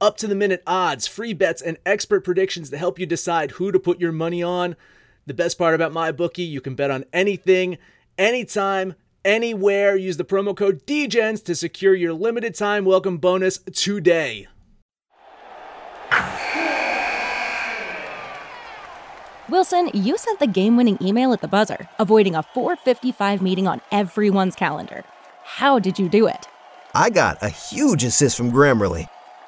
Get 0.00 0.06
up 0.06 0.16
to 0.18 0.26
the 0.26 0.34
minute 0.34 0.62
odds, 0.66 1.06
free 1.06 1.34
bets, 1.34 1.60
and 1.60 1.76
expert 1.84 2.24
predictions 2.24 2.70
to 2.70 2.78
help 2.78 2.98
you 2.98 3.06
decide 3.06 3.52
who 3.52 3.70
to 3.70 3.78
put 3.78 4.00
your 4.00 4.12
money 4.12 4.42
on. 4.42 4.76
The 5.26 5.34
best 5.34 5.58
part 5.58 5.74
about 5.74 5.92
MyBookie, 5.92 6.48
you 6.48 6.60
can 6.60 6.74
bet 6.74 6.90
on 6.90 7.04
anything, 7.12 7.76
anytime, 8.16 8.94
anywhere. 9.24 9.96
Use 9.96 10.16
the 10.16 10.24
promo 10.24 10.56
code 10.56 10.86
DEGENS 10.86 11.42
to 11.42 11.54
secure 11.54 11.94
your 11.94 12.14
limited 12.14 12.54
time 12.54 12.84
welcome 12.84 13.18
bonus 13.18 13.58
today. 13.58 14.48
Wilson, 19.48 19.90
you 19.92 20.16
sent 20.16 20.38
the 20.38 20.46
game 20.46 20.76
winning 20.76 20.96
email 21.02 21.32
at 21.32 21.40
the 21.40 21.48
buzzer, 21.48 21.88
avoiding 21.98 22.34
a 22.34 22.42
455 22.42 23.42
meeting 23.42 23.66
on 23.66 23.80
everyone's 23.90 24.54
calendar. 24.54 25.04
How 25.42 25.78
did 25.78 25.98
you 25.98 26.08
do 26.08 26.26
it? 26.26 26.46
I 26.94 27.10
got 27.10 27.42
a 27.42 27.48
huge 27.48 28.02
assist 28.02 28.36
from 28.36 28.50
Grammarly, 28.50 29.08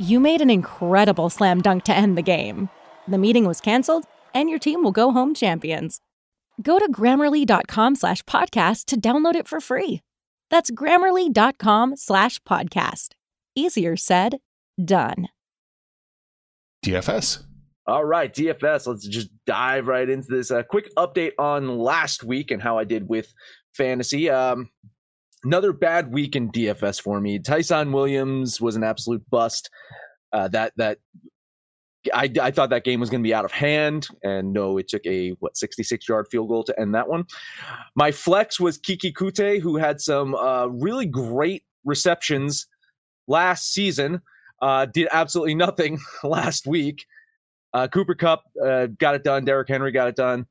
You 0.00 0.18
made 0.18 0.40
an 0.40 0.48
incredible 0.48 1.28
slam 1.28 1.60
dunk 1.60 1.84
to 1.84 1.94
end 1.94 2.16
the 2.16 2.22
game. 2.22 2.70
The 3.06 3.18
meeting 3.18 3.46
was 3.46 3.60
canceled, 3.60 4.06
and 4.32 4.48
your 4.48 4.58
team 4.58 4.82
will 4.82 4.92
go 4.92 5.12
home 5.12 5.34
champions. 5.34 6.00
Go 6.62 6.78
to 6.78 6.90
grammarly.com 6.90 7.96
slash 7.96 8.22
podcast 8.22 8.86
to 8.86 9.00
download 9.00 9.34
it 9.34 9.46
for 9.46 9.60
free. 9.60 10.00
That's 10.48 10.70
grammarly.com 10.70 11.96
slash 11.96 12.38
podcast. 12.40 13.08
Easier 13.54 13.94
said, 13.94 14.38
done. 14.82 15.28
DFS. 16.82 17.42
All 17.86 18.04
right, 18.06 18.32
DFS. 18.32 18.86
Let's 18.86 19.06
just 19.06 19.28
dive 19.44 19.86
right 19.86 20.08
into 20.08 20.28
this. 20.30 20.50
A 20.50 20.64
quick 20.64 20.94
update 20.96 21.32
on 21.38 21.78
last 21.78 22.24
week 22.24 22.50
and 22.50 22.62
how 22.62 22.78
I 22.78 22.84
did 22.84 23.06
with 23.06 23.34
fantasy. 23.74 24.30
Um, 24.30 24.70
another 25.44 25.72
bad 25.72 26.12
week 26.12 26.36
in 26.36 26.50
DFS 26.50 27.00
for 27.00 27.20
me. 27.20 27.38
Ty'Son 27.38 27.92
Williams 27.92 28.60
was 28.60 28.76
an 28.76 28.84
absolute 28.84 29.22
bust. 29.30 29.70
Uh, 30.32 30.48
that 30.48 30.72
that 30.76 30.98
I, 32.14 32.30
I 32.40 32.50
thought 32.50 32.70
that 32.70 32.84
game 32.84 33.00
was 33.00 33.10
going 33.10 33.22
to 33.22 33.26
be 33.26 33.34
out 33.34 33.44
of 33.44 33.52
hand, 33.52 34.08
and 34.22 34.52
no, 34.52 34.78
it 34.78 34.88
took 34.88 35.04
a 35.06 35.30
what 35.40 35.56
66 35.56 36.08
yard 36.08 36.26
field 36.30 36.48
goal 36.48 36.64
to 36.64 36.80
end 36.80 36.94
that 36.94 37.08
one. 37.08 37.24
My 37.94 38.10
flex 38.10 38.58
was 38.58 38.78
Keke 38.78 39.12
Coutee, 39.12 39.60
who 39.60 39.76
had 39.76 40.00
some 40.00 40.34
uh, 40.34 40.66
really 40.66 41.06
great 41.06 41.64
receptions 41.84 42.66
last 43.26 43.72
season. 43.72 44.20
Uh, 44.62 44.86
did 44.86 45.08
absolutely 45.10 45.54
nothing 45.54 45.98
last 46.24 46.66
week. 46.66 47.06
Uh, 47.72 47.86
Cooper 47.86 48.14
Kupp 48.14 48.44
uh, 48.64 48.86
got 48.98 49.14
it 49.14 49.24
done. 49.24 49.44
Derrick 49.44 49.68
Henry 49.68 49.92
got 49.92 50.08
it 50.08 50.16
done. 50.16 50.46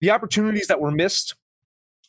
The 0.00 0.10
opportunities 0.10 0.66
that 0.66 0.80
were 0.80 0.90
missed. 0.90 1.34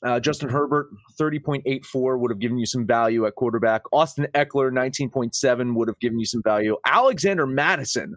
Uh, 0.04 0.20
Justin 0.20 0.50
Herbert, 0.50 0.88
30.84 1.20 2.20
would 2.20 2.32
have 2.32 2.40
given 2.40 2.58
you 2.58 2.66
some 2.66 2.86
value 2.86 3.26
at 3.26 3.36
quarterback. 3.36 3.82
Austin 3.92 4.28
Ekeler, 4.34 4.72
19.7 4.72 5.76
would 5.76 5.88
have 5.88 6.00
given 6.00 6.20
you 6.20 6.26
some 6.26 6.44
value. 6.44 6.78
Alexander 6.86 7.48
Mattison, 7.48 8.16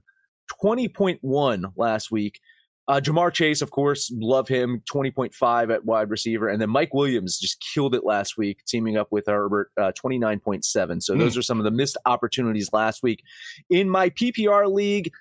20.1 0.62 1.72
last 1.76 2.10
week. 2.10 2.40
Uh, 2.88 3.00
Ja'Marr 3.00 3.32
Chase, 3.32 3.60
of 3.60 3.70
course, 3.70 4.10
love 4.16 4.48
him, 4.48 4.82
20.5 4.90 5.74
at 5.74 5.84
wide 5.84 6.08
receiver. 6.08 6.48
And 6.48 6.60
then 6.60 6.70
Mike 6.70 6.94
Williams 6.94 7.38
just 7.38 7.62
killed 7.74 7.94
it 7.94 8.02
last 8.02 8.38
week, 8.38 8.64
teaming 8.66 8.96
up 8.96 9.08
with 9.10 9.26
Herbert, 9.26 9.70
uh, 9.76 9.92
29.7. 9.92 11.02
So 11.02 11.14
mm. 11.14 11.18
those 11.18 11.36
are 11.36 11.42
some 11.42 11.58
of 11.58 11.64
the 11.64 11.70
missed 11.70 11.98
opportunities 12.06 12.72
last 12.72 13.02
week. 13.02 13.22
In 13.68 13.90
my 13.90 14.08
PPR 14.08 14.72
league, 14.72 15.12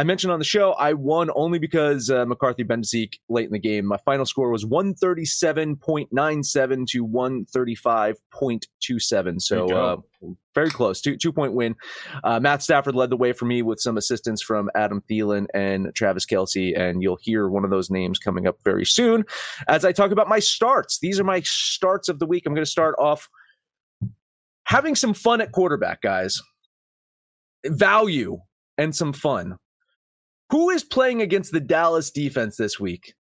I 0.00 0.02
mentioned 0.02 0.32
on 0.32 0.38
the 0.38 0.46
show 0.46 0.72
I 0.72 0.94
won 0.94 1.30
only 1.34 1.58
because 1.58 2.08
uh, 2.08 2.24
McCarthy 2.24 2.62
benched 2.62 2.88
Zeke 2.88 3.20
late 3.28 3.44
in 3.44 3.52
the 3.52 3.58
game. 3.58 3.84
My 3.84 3.98
final 3.98 4.24
score 4.24 4.48
was 4.48 4.64
137.97 4.64 6.86
to 6.86 7.06
135.27. 7.06 9.42
So 9.42 9.68
uh, 9.68 9.98
very 10.54 10.70
close, 10.70 11.02
two 11.02 11.18
two 11.18 11.34
point 11.34 11.52
win. 11.52 11.76
Uh, 12.24 12.40
Matt 12.40 12.62
Stafford 12.62 12.94
led 12.94 13.10
the 13.10 13.18
way 13.18 13.34
for 13.34 13.44
me 13.44 13.60
with 13.60 13.78
some 13.78 13.98
assistance 13.98 14.40
from 14.40 14.70
Adam 14.74 15.02
Thielen 15.02 15.48
and 15.52 15.94
Travis 15.94 16.24
Kelce. 16.24 16.80
and 16.80 17.02
you'll 17.02 17.18
hear 17.20 17.50
one 17.50 17.64
of 17.64 17.70
those 17.70 17.90
names 17.90 18.18
coming 18.18 18.46
up 18.46 18.56
very 18.64 18.86
soon 18.86 19.26
as 19.68 19.84
I 19.84 19.92
talk 19.92 20.12
about 20.12 20.30
my 20.30 20.38
starts. 20.38 20.98
These 21.00 21.20
are 21.20 21.24
my 21.24 21.42
starts 21.42 22.08
of 22.08 22.20
the 22.20 22.26
week. 22.26 22.46
I'm 22.46 22.54
going 22.54 22.64
to 22.64 22.70
start 22.70 22.94
off 22.98 23.28
having 24.64 24.96
some 24.96 25.12
fun 25.12 25.42
at 25.42 25.52
quarterback, 25.52 26.00
guys. 26.00 26.40
Value 27.66 28.40
and 28.78 28.96
some 28.96 29.12
fun. 29.12 29.58
Who 30.50 30.70
is 30.70 30.84
playing 30.84 31.22
against 31.22 31.52
the 31.52 31.60
Dallas 31.60 32.10
defense 32.10 32.56
this 32.56 32.78
week? 32.80 33.14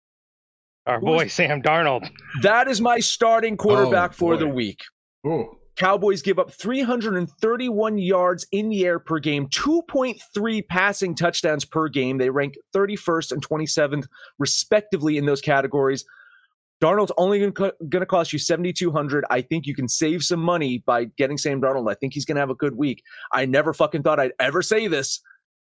Our 0.85 0.99
Who 0.99 1.05
boy 1.05 1.25
is, 1.25 1.33
Sam 1.33 1.61
Darnold. 1.61 2.09
That 2.41 2.67
is 2.67 2.79
my 2.79 2.99
starting 2.99 3.53
oh, 3.53 3.57
quarterback 3.57 4.11
oh, 4.11 4.13
for 4.13 4.37
the 4.37 4.47
week. 4.47 4.81
Ooh. 5.25 5.57
Cowboys 5.75 6.23
give 6.23 6.39
up 6.39 6.51
331 6.51 7.99
yards 7.99 8.47
in 8.51 8.69
the 8.69 8.85
air 8.85 8.97
per 8.97 9.19
game, 9.19 9.47
2.3 9.49 10.67
passing 10.67 11.13
touchdowns 11.13 11.65
per 11.65 11.87
game. 11.87 12.17
They 12.17 12.31
rank 12.31 12.55
31st 12.73 13.33
and 13.33 13.47
27th, 13.47 14.07
respectively, 14.39 15.17
in 15.17 15.27
those 15.27 15.41
categories. 15.41 16.03
Darnold's 16.81 17.11
only 17.17 17.39
going 17.39 17.73
to 17.91 18.05
cost 18.05 18.33
you 18.33 18.39
7,200. 18.39 19.25
I 19.29 19.41
think 19.41 19.67
you 19.67 19.75
can 19.75 19.87
save 19.87 20.23
some 20.23 20.39
money 20.39 20.79
by 20.85 21.05
getting 21.05 21.37
Sam 21.37 21.61
Darnold. 21.61 21.91
I 21.91 21.95
think 21.95 22.13
he's 22.13 22.25
going 22.25 22.35
to 22.35 22.41
have 22.41 22.51
a 22.51 22.55
good 22.55 22.75
week. 22.75 23.03
I 23.31 23.45
never 23.45 23.73
fucking 23.73 24.03
thought 24.03 24.19
I'd 24.19 24.33
ever 24.39 24.61
say 24.61 24.87
this, 24.87 25.21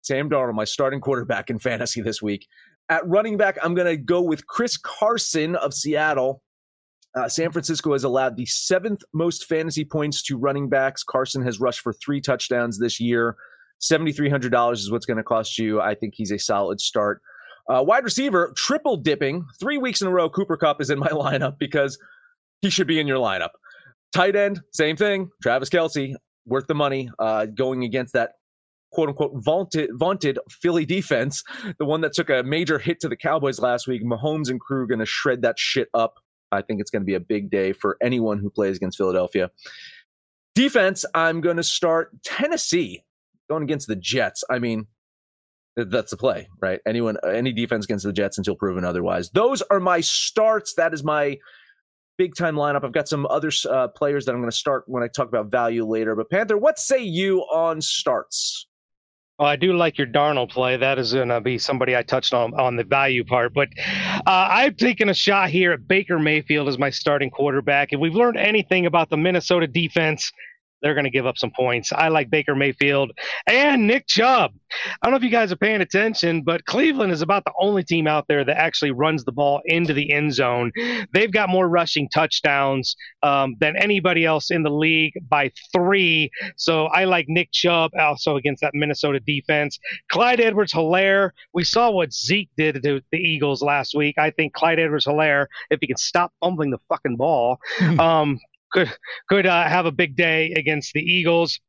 Sam 0.02 0.30
Darnold, 0.30 0.54
my 0.54 0.64
starting 0.64 1.00
quarterback 1.00 1.50
in 1.50 1.58
fantasy 1.58 2.00
this 2.00 2.22
week. 2.22 2.46
At 2.88 3.06
running 3.06 3.36
back, 3.36 3.56
I'm 3.62 3.74
going 3.74 3.86
to 3.86 3.96
go 3.96 4.20
with 4.20 4.46
Chris 4.46 4.76
Carson 4.76 5.54
of 5.56 5.72
Seattle. 5.72 6.42
Uh, 7.14 7.28
San 7.28 7.50
Francisco 7.52 7.92
has 7.92 8.04
allowed 8.04 8.36
the 8.36 8.46
seventh 8.46 9.02
most 9.12 9.46
fantasy 9.46 9.84
points 9.84 10.22
to 10.22 10.36
running 10.36 10.68
backs. 10.68 11.02
Carson 11.02 11.42
has 11.42 11.60
rushed 11.60 11.80
for 11.80 11.92
three 11.92 12.20
touchdowns 12.20 12.78
this 12.78 13.00
year. 13.00 13.36
$7,300 13.80 14.74
is 14.74 14.90
what's 14.90 15.06
going 15.06 15.16
to 15.16 15.22
cost 15.22 15.58
you. 15.58 15.80
I 15.80 15.94
think 15.94 16.14
he's 16.16 16.30
a 16.30 16.38
solid 16.38 16.80
start. 16.80 17.22
Uh, 17.68 17.82
wide 17.82 18.04
receiver, 18.04 18.52
triple 18.56 18.96
dipping. 18.96 19.44
Three 19.60 19.78
weeks 19.78 20.00
in 20.00 20.08
a 20.08 20.10
row, 20.10 20.28
Cooper 20.28 20.56
Kupp 20.56 20.80
is 20.80 20.90
in 20.90 20.98
my 20.98 21.08
lineup 21.08 21.58
because 21.58 21.98
he 22.60 22.70
should 22.70 22.86
be 22.86 23.00
in 23.00 23.06
your 23.06 23.18
lineup. 23.18 23.50
Tight 24.12 24.34
end, 24.34 24.60
same 24.72 24.96
thing. 24.96 25.30
Travis 25.42 25.70
Kelce, 25.70 26.14
worth 26.46 26.66
the 26.66 26.74
money, 26.74 27.08
uh, 27.18 27.46
going 27.46 27.84
against 27.84 28.12
that 28.14 28.32
quote 29.00 29.08
unquote 29.08 29.44
vaunted 29.44 29.90
vaunted 29.94 30.38
Philly 30.48 30.84
defense, 30.84 31.42
the 31.78 31.84
one 31.84 32.00
that 32.02 32.12
took 32.12 32.30
a 32.30 32.42
major 32.42 32.78
hit 32.78 33.00
to 33.00 33.08
the 33.08 33.16
Cowboys 33.16 33.58
last 33.58 33.86
week. 33.86 34.04
Mahomes 34.04 34.50
and 34.50 34.60
crew 34.60 34.86
going 34.86 35.00
to 35.00 35.06
shred 35.06 35.42
that 35.42 35.58
shit 35.58 35.88
up 35.94 36.20
I 36.52 36.62
think 36.62 36.80
it's 36.80 36.90
going 36.90 37.02
to 37.02 37.06
be 37.06 37.14
a 37.14 37.20
big 37.20 37.50
day 37.50 37.72
for 37.72 37.96
anyone 38.02 38.38
who 38.38 38.50
plays 38.50 38.76
against 38.76 38.98
Philadelphia. 38.98 39.50
Defense, 40.54 41.04
I'm 41.14 41.40
going 41.40 41.56
to 41.56 41.62
start 41.62 42.10
Tennessee 42.24 43.04
going 43.48 43.62
against 43.62 43.86
the 43.86 43.96
Jets. 43.96 44.42
I 44.50 44.58
mean, 44.58 44.86
that's 45.76 46.10
the 46.10 46.16
play, 46.16 46.48
right? 46.60 46.80
Anyone, 46.86 47.16
any 47.24 47.52
defense 47.52 47.84
against 47.84 48.04
the 48.04 48.12
Jets 48.12 48.36
until 48.36 48.56
proven 48.56 48.84
otherwise. 48.84 49.30
Those 49.30 49.62
are 49.62 49.80
my 49.80 50.00
starts. 50.00 50.74
That 50.74 50.92
is 50.92 51.04
my 51.04 51.38
big 52.18 52.34
time 52.34 52.56
lineup. 52.56 52.84
I've 52.84 52.92
got 52.92 53.08
some 53.08 53.26
other 53.30 53.50
uh, 53.68 53.88
players 53.88 54.24
that 54.24 54.32
I'm 54.32 54.40
going 54.40 54.50
to 54.50 54.56
start 54.56 54.84
when 54.86 55.02
I 55.02 55.08
talk 55.08 55.28
about 55.28 55.50
value 55.50 55.86
later. 55.86 56.16
But 56.16 56.30
Panther, 56.30 56.58
what 56.58 56.78
say 56.78 57.00
you 57.02 57.40
on 57.42 57.80
starts? 57.80 58.66
Well, 59.40 59.48
I 59.48 59.56
do 59.56 59.72
like 59.72 59.96
your 59.96 60.06
Darnold 60.06 60.50
play. 60.50 60.76
That 60.76 60.98
is 60.98 61.14
going 61.14 61.30
to 61.30 61.40
be 61.40 61.56
somebody 61.56 61.96
I 61.96 62.02
touched 62.02 62.34
on 62.34 62.52
on 62.52 62.76
the 62.76 62.84
value 62.84 63.24
part. 63.24 63.54
But 63.54 63.70
uh, 63.78 64.20
I've 64.26 64.76
taken 64.76 65.08
a 65.08 65.14
shot 65.14 65.48
here 65.48 65.72
at 65.72 65.88
Baker 65.88 66.18
Mayfield 66.18 66.68
as 66.68 66.78
my 66.78 66.90
starting 66.90 67.30
quarterback. 67.30 67.94
If 67.94 68.00
we've 68.00 68.14
learned 68.14 68.36
anything 68.36 68.84
about 68.84 69.08
the 69.08 69.16
Minnesota 69.16 69.66
defense, 69.66 70.30
they're 70.82 70.94
going 70.94 71.04
to 71.04 71.10
give 71.10 71.26
up 71.26 71.38
some 71.38 71.50
points. 71.50 71.92
I 71.92 72.08
like 72.08 72.30
Baker 72.30 72.54
Mayfield 72.54 73.12
and 73.46 73.86
Nick 73.86 74.06
Chubb. 74.06 74.52
I 74.70 75.06
don't 75.06 75.12
know 75.12 75.16
if 75.16 75.22
you 75.22 75.30
guys 75.30 75.52
are 75.52 75.56
paying 75.56 75.80
attention, 75.80 76.42
but 76.42 76.64
Cleveland 76.64 77.12
is 77.12 77.22
about 77.22 77.44
the 77.44 77.52
only 77.60 77.82
team 77.82 78.06
out 78.06 78.26
there 78.28 78.44
that 78.44 78.56
actually 78.56 78.92
runs 78.92 79.24
the 79.24 79.32
ball 79.32 79.60
into 79.64 79.92
the 79.92 80.12
end 80.12 80.34
zone. 80.34 80.72
They've 81.12 81.32
got 81.32 81.48
more 81.48 81.68
rushing 81.68 82.08
touchdowns 82.08 82.96
um, 83.22 83.56
than 83.60 83.76
anybody 83.76 84.24
else 84.24 84.50
in 84.50 84.62
the 84.62 84.70
league 84.70 85.12
by 85.28 85.50
three. 85.72 86.30
So 86.56 86.86
I 86.86 87.04
like 87.04 87.26
Nick 87.28 87.50
Chubb 87.52 87.90
also 87.98 88.36
against 88.36 88.62
that 88.62 88.74
Minnesota 88.74 89.20
defense. 89.20 89.78
Clyde 90.10 90.40
Edwards 90.40 90.72
Helaire. 90.72 91.30
We 91.52 91.64
saw 91.64 91.90
what 91.90 92.12
Zeke 92.12 92.50
did 92.56 92.82
to 92.82 93.02
the 93.10 93.18
Eagles 93.18 93.62
last 93.62 93.94
week. 93.94 94.16
I 94.18 94.30
think 94.30 94.52
Clyde 94.52 94.78
Edwards 94.78 95.06
Helaire, 95.06 95.46
if 95.70 95.80
he 95.80 95.86
can 95.86 95.96
stop 95.96 96.32
fumbling 96.40 96.70
the 96.70 96.78
fucking 96.88 97.16
ball, 97.16 97.58
um, 97.98 98.38
could 98.72 98.92
could 99.28 99.46
uh, 99.46 99.64
have 99.64 99.86
a 99.86 99.92
big 99.92 100.16
day 100.16 100.52
against 100.52 100.92
the 100.92 101.00
Eagles. 101.00 101.60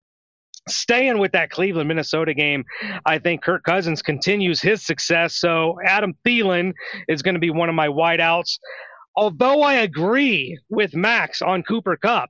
Staying 0.69 1.17
with 1.17 1.31
that 1.31 1.49
Cleveland 1.49 1.87
Minnesota 1.87 2.35
game, 2.35 2.63
I 3.05 3.17
think 3.17 3.41
Kirk 3.41 3.63
Cousins 3.63 4.03
continues 4.03 4.61
his 4.61 4.85
success. 4.85 5.37
So 5.37 5.77
Adam 5.83 6.13
Thielen 6.23 6.73
is 7.07 7.23
going 7.23 7.33
to 7.33 7.39
be 7.39 7.49
one 7.49 7.67
of 7.67 7.73
my 7.73 7.87
wideouts. 7.87 8.59
Although 9.15 9.63
I 9.63 9.75
agree 9.75 10.59
with 10.69 10.95
Max 10.95 11.41
on 11.41 11.63
Cooper 11.63 11.97
Kupp, 11.97 12.29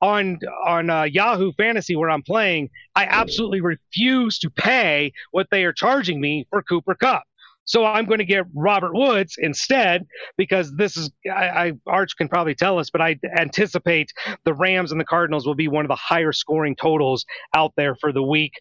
on 0.00 0.38
on 0.66 0.90
uh, 0.90 1.02
Yahoo 1.04 1.52
Fantasy 1.52 1.96
where 1.96 2.10
I'm 2.10 2.22
playing, 2.22 2.68
I 2.94 3.06
absolutely 3.06 3.60
refuse 3.60 4.38
to 4.40 4.50
pay 4.50 5.12
what 5.32 5.48
they 5.50 5.64
are 5.64 5.72
charging 5.72 6.20
me 6.20 6.46
for 6.50 6.62
Cooper 6.62 6.94
Kupp. 6.94 7.24
So 7.64 7.84
I'm 7.84 8.04
going 8.06 8.18
to 8.18 8.24
get 8.24 8.44
Robert 8.54 8.94
Woods 8.94 9.36
instead 9.38 10.06
because 10.36 10.72
this 10.76 10.96
is 10.96 11.10
I, 11.26 11.48
I, 11.48 11.72
Arch 11.86 12.16
can 12.16 12.28
probably 12.28 12.54
tell 12.54 12.78
us, 12.78 12.90
but 12.90 13.00
I 13.00 13.18
anticipate 13.38 14.12
the 14.44 14.54
Rams 14.54 14.92
and 14.92 15.00
the 15.00 15.04
Cardinals 15.04 15.46
will 15.46 15.54
be 15.54 15.68
one 15.68 15.84
of 15.84 15.88
the 15.88 15.96
higher 15.96 16.32
scoring 16.32 16.76
totals 16.76 17.24
out 17.54 17.72
there 17.76 17.94
for 17.96 18.12
the 18.12 18.22
week. 18.22 18.52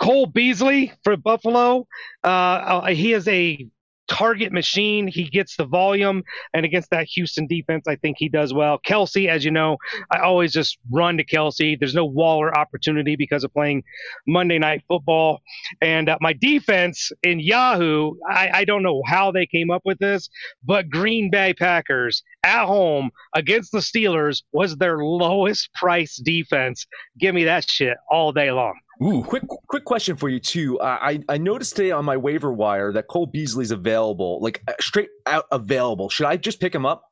Cole 0.00 0.26
Beasley 0.26 0.92
for 1.04 1.16
Buffalo, 1.16 1.86
uh, 2.24 2.26
uh 2.26 2.86
he 2.86 3.12
is 3.12 3.28
a 3.28 3.68
target 4.08 4.52
machine. 4.52 5.08
He 5.08 5.24
gets 5.24 5.56
the 5.56 5.64
volume, 5.64 6.22
and 6.54 6.64
against 6.64 6.90
that 6.90 7.06
Houston 7.14 7.46
defense, 7.46 7.86
I 7.88 7.96
think 7.96 8.16
he 8.18 8.28
does 8.28 8.52
well. 8.52 8.78
Kelce, 8.86 9.28
as 9.28 9.44
you 9.44 9.50
know, 9.50 9.76
I 10.10 10.20
always 10.20 10.52
just 10.52 10.78
run 10.90 11.16
to 11.16 11.24
Kelce. 11.24 11.78
There's 11.78 11.94
no 11.94 12.04
Waller 12.04 12.56
opportunity 12.56 13.16
because 13.16 13.44
of 13.44 13.52
playing 13.52 13.82
Monday 14.26 14.58
Night 14.58 14.82
Football. 14.88 15.40
And 15.80 16.08
uh, 16.08 16.18
my 16.20 16.32
defense 16.32 17.10
in 17.22 17.40
Yahoo, 17.40 18.12
I, 18.28 18.50
I 18.52 18.64
don't 18.64 18.82
know 18.82 19.02
how 19.06 19.32
they 19.32 19.46
came 19.46 19.70
up 19.70 19.82
with 19.84 19.98
this, 19.98 20.28
but 20.64 20.90
Green 20.90 21.30
Bay 21.30 21.54
Packers 21.54 22.22
at 22.44 22.66
home 22.66 23.10
against 23.34 23.72
the 23.72 23.78
Steelers 23.78 24.42
was 24.52 24.76
their 24.76 24.98
lowest 24.98 25.72
price 25.74 26.16
defense. 26.16 26.86
Give 27.18 27.34
me 27.34 27.44
that 27.44 27.68
shit 27.68 27.96
all 28.10 28.32
day 28.32 28.50
long. 28.50 28.74
Ooh. 29.02 29.22
Quick, 29.24 29.42
quick 29.68 29.84
question 29.84 30.16
for 30.16 30.28
you 30.28 30.38
too. 30.38 30.78
Uh, 30.78 30.98
I 31.00 31.20
I 31.28 31.38
noticed 31.38 31.76
today 31.76 31.90
on 31.90 32.04
my 32.04 32.16
waiver 32.16 32.52
wire 32.52 32.92
that 32.92 33.08
Cole 33.08 33.26
Beasley's 33.26 33.70
available, 33.70 34.40
like 34.40 34.62
uh, 34.68 34.72
straight 34.80 35.08
out 35.26 35.46
available. 35.50 36.08
Should 36.08 36.26
I 36.26 36.36
just 36.36 36.60
pick 36.60 36.74
him 36.74 36.86
up? 36.86 37.04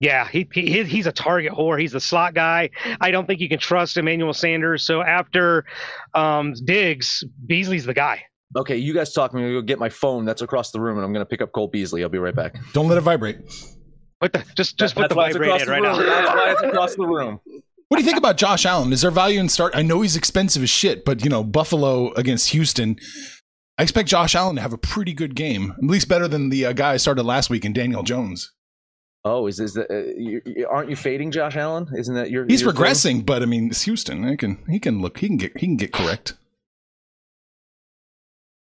Yeah, 0.00 0.26
he, 0.26 0.48
he 0.52 0.82
he's 0.84 1.06
a 1.06 1.12
target 1.12 1.52
whore. 1.52 1.78
He's 1.78 1.92
the 1.92 2.00
slot 2.00 2.32
guy. 2.32 2.70
I 3.02 3.10
don't 3.10 3.26
think 3.26 3.40
you 3.40 3.50
can 3.50 3.58
trust 3.58 3.98
Emmanuel 3.98 4.32
Sanders. 4.32 4.82
So 4.82 5.02
after 5.02 5.66
um, 6.14 6.54
Diggs, 6.64 7.22
Beasley's 7.46 7.84
the 7.84 7.92
guy. 7.92 8.24
Okay, 8.56 8.76
you 8.78 8.94
guys 8.94 9.12
talk. 9.12 9.32
I'm 9.32 9.40
gonna 9.40 9.52
go 9.52 9.62
get 9.62 9.78
my 9.78 9.90
phone 9.90 10.24
that's 10.24 10.40
across 10.40 10.70
the 10.70 10.80
room, 10.80 10.96
and 10.96 11.04
I'm 11.04 11.12
gonna 11.12 11.26
pick 11.26 11.42
up 11.42 11.52
Cole 11.52 11.68
Beasley. 11.68 12.02
I'll 12.02 12.08
be 12.08 12.18
right 12.18 12.34
back. 12.34 12.56
Don't 12.72 12.88
let 12.88 12.96
it 12.96 13.02
vibrate. 13.02 13.38
Put 14.20 14.32
the 14.32 14.44
just 14.56 14.78
just 14.78 14.94
that, 14.94 15.02
put 15.02 15.08
the 15.10 15.14
vibrate 15.14 15.62
in 15.62 15.68
right 15.68 15.82
now. 15.82 15.96
That's 15.96 16.28
why 16.28 16.52
it's 16.52 16.62
across 16.62 16.94
the 16.94 17.06
room. 17.06 17.40
What 17.90 17.96
do 17.96 18.04
you 18.04 18.06
think 18.06 18.18
about 18.18 18.36
Josh 18.36 18.66
Allen? 18.66 18.92
Is 18.92 19.02
there 19.02 19.10
value 19.10 19.40
in 19.40 19.48
start? 19.48 19.72
I 19.74 19.82
know 19.82 20.00
he's 20.00 20.14
expensive 20.14 20.62
as 20.62 20.70
shit, 20.70 21.04
but 21.04 21.24
you 21.24 21.28
know 21.28 21.42
Buffalo 21.42 22.12
against 22.12 22.50
Houston. 22.50 22.96
I 23.78 23.82
expect 23.82 24.08
Josh 24.08 24.36
Allen 24.36 24.54
to 24.54 24.62
have 24.62 24.72
a 24.72 24.78
pretty 24.78 25.12
good 25.12 25.34
game, 25.34 25.72
at 25.76 25.82
least 25.82 26.08
better 26.08 26.28
than 26.28 26.50
the 26.50 26.66
uh, 26.66 26.72
guy 26.72 26.92
I 26.92 26.98
started 26.98 27.24
last 27.24 27.50
week 27.50 27.64
in 27.64 27.72
Daniel 27.72 28.04
Jones. 28.04 28.52
Oh, 29.24 29.48
is 29.48 29.58
is 29.58 29.74
that? 29.74 29.90
Uh, 29.90 30.04
you, 30.16 30.68
aren't 30.70 30.88
you 30.88 30.94
fading 30.94 31.32
Josh 31.32 31.56
Allen? 31.56 31.88
Isn't 31.98 32.14
that 32.14 32.30
your? 32.30 32.46
He's 32.46 32.62
your 32.62 32.72
regressing, 32.72 33.02
thing? 33.02 33.20
but 33.22 33.42
I 33.42 33.46
mean, 33.46 33.70
it's 33.70 33.82
Houston. 33.82 34.22
He 34.28 34.36
can 34.36 34.62
he 34.68 34.78
can 34.78 35.02
look 35.02 35.18
he 35.18 35.26
can 35.26 35.36
get 35.36 35.58
he 35.58 35.66
can 35.66 35.76
get 35.76 35.92
correct. 35.92 36.34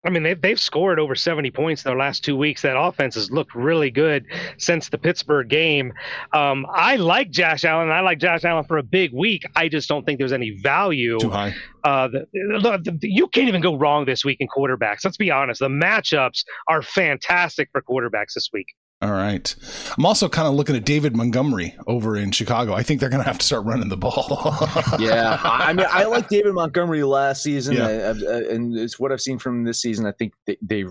I 0.05 0.11
mean, 0.11 0.23
they've, 0.23 0.41
they've 0.41 0.61
scored 0.61 1.01
over 1.01 1.17
70 1.17 1.51
points 1.51 1.85
in 1.85 1.89
their 1.89 1.99
last 1.99 2.25
two 2.25 2.37
weeks. 2.37 2.63
That 2.63 2.79
offense 2.79 3.17
has 3.17 3.33
looked 3.33 3.55
really 3.55 3.91
good 3.91 4.27
since 4.57 4.89
the 4.89 4.99
Pittsburgh 4.99 5.49
game. 5.49 5.93
Um, 6.33 6.67
I 6.73 6.97
like 6.97 7.31
Josh 7.31 7.65
Allen. 7.65 7.91
I 7.91 8.01
like 8.01 8.21
Josh 8.21 8.45
Allen 8.45 8.65
for 8.65 8.79
a 8.79 8.83
big 8.83 9.13
week. 9.13 9.43
I 9.57 9.69
just 9.69 9.89
don't 9.89 10.07
think 10.07 10.21
there's 10.21 10.33
any 10.33 10.51
value. 10.63 11.19
Too 11.19 11.31
high. 11.31 11.53
Uh, 11.83 12.09
the, 12.09 12.27
the, 12.33 12.99
the, 13.01 13.09
you 13.09 13.27
can't 13.27 13.49
even 13.49 13.61
go 13.61 13.77
wrong 13.77 14.05
this 14.05 14.25
week 14.25 14.37
in 14.41 14.47
quarterbacks. 14.47 15.05
Let's 15.05 15.17
be 15.17 15.33
honest. 15.33 15.59
The 15.59 15.69
matchups 15.69 16.45
are 16.69 16.81
fantastic 16.81 17.69
for 17.73 17.83
quarterbacks 17.83 18.35
this 18.35 18.51
week. 18.53 18.69
All 19.01 19.13
right. 19.13 19.55
I'm 19.97 20.05
also 20.05 20.29
kind 20.29 20.49
of 20.49 20.55
looking 20.55 20.75
at 20.75 20.85
David 20.85 21.15
Montgomery 21.15 21.77
over 21.87 22.17
in 22.17 22.33
Chicago. 22.33 22.73
I 22.73 22.83
think 22.83 22.99
they're 22.99 23.09
going 23.09 23.23
to 23.23 23.29
have 23.29 23.39
to 23.39 23.47
start 23.47 23.65
running 23.65 23.89
the 23.89 23.97
ball. 23.97 24.57
yeah. 24.99 25.39
I 25.43 25.73
mean, 25.73 25.87
I 25.89 26.05
like 26.05 26.29
David 26.29 26.53
Montgomery 26.55 27.05
last 27.05 27.45
season, 27.45 27.77
yeah. 27.77 27.87
I, 27.87 27.93
I, 27.93 28.11
uh, 28.11 28.43
and 28.51 28.77
it's 28.77 28.99
what 28.99 29.13
I've 29.13 29.21
seen 29.21 29.39
from 29.39 29.63
this 29.63 29.81
season. 29.81 30.05
I 30.05 30.13
think 30.13 30.33
they, 30.47 30.57
they 30.61 30.85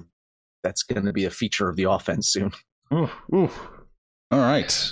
that's 0.63 0.83
going 0.83 1.05
to 1.05 1.11
be 1.11 1.25
a 1.25 1.29
feature 1.29 1.67
of 1.67 1.75
the 1.75 1.83
offense 1.83 2.29
soon. 2.29 2.53
Ooh, 2.93 3.09
ooh. 3.33 3.49
All 4.31 4.39
right. 4.39 4.91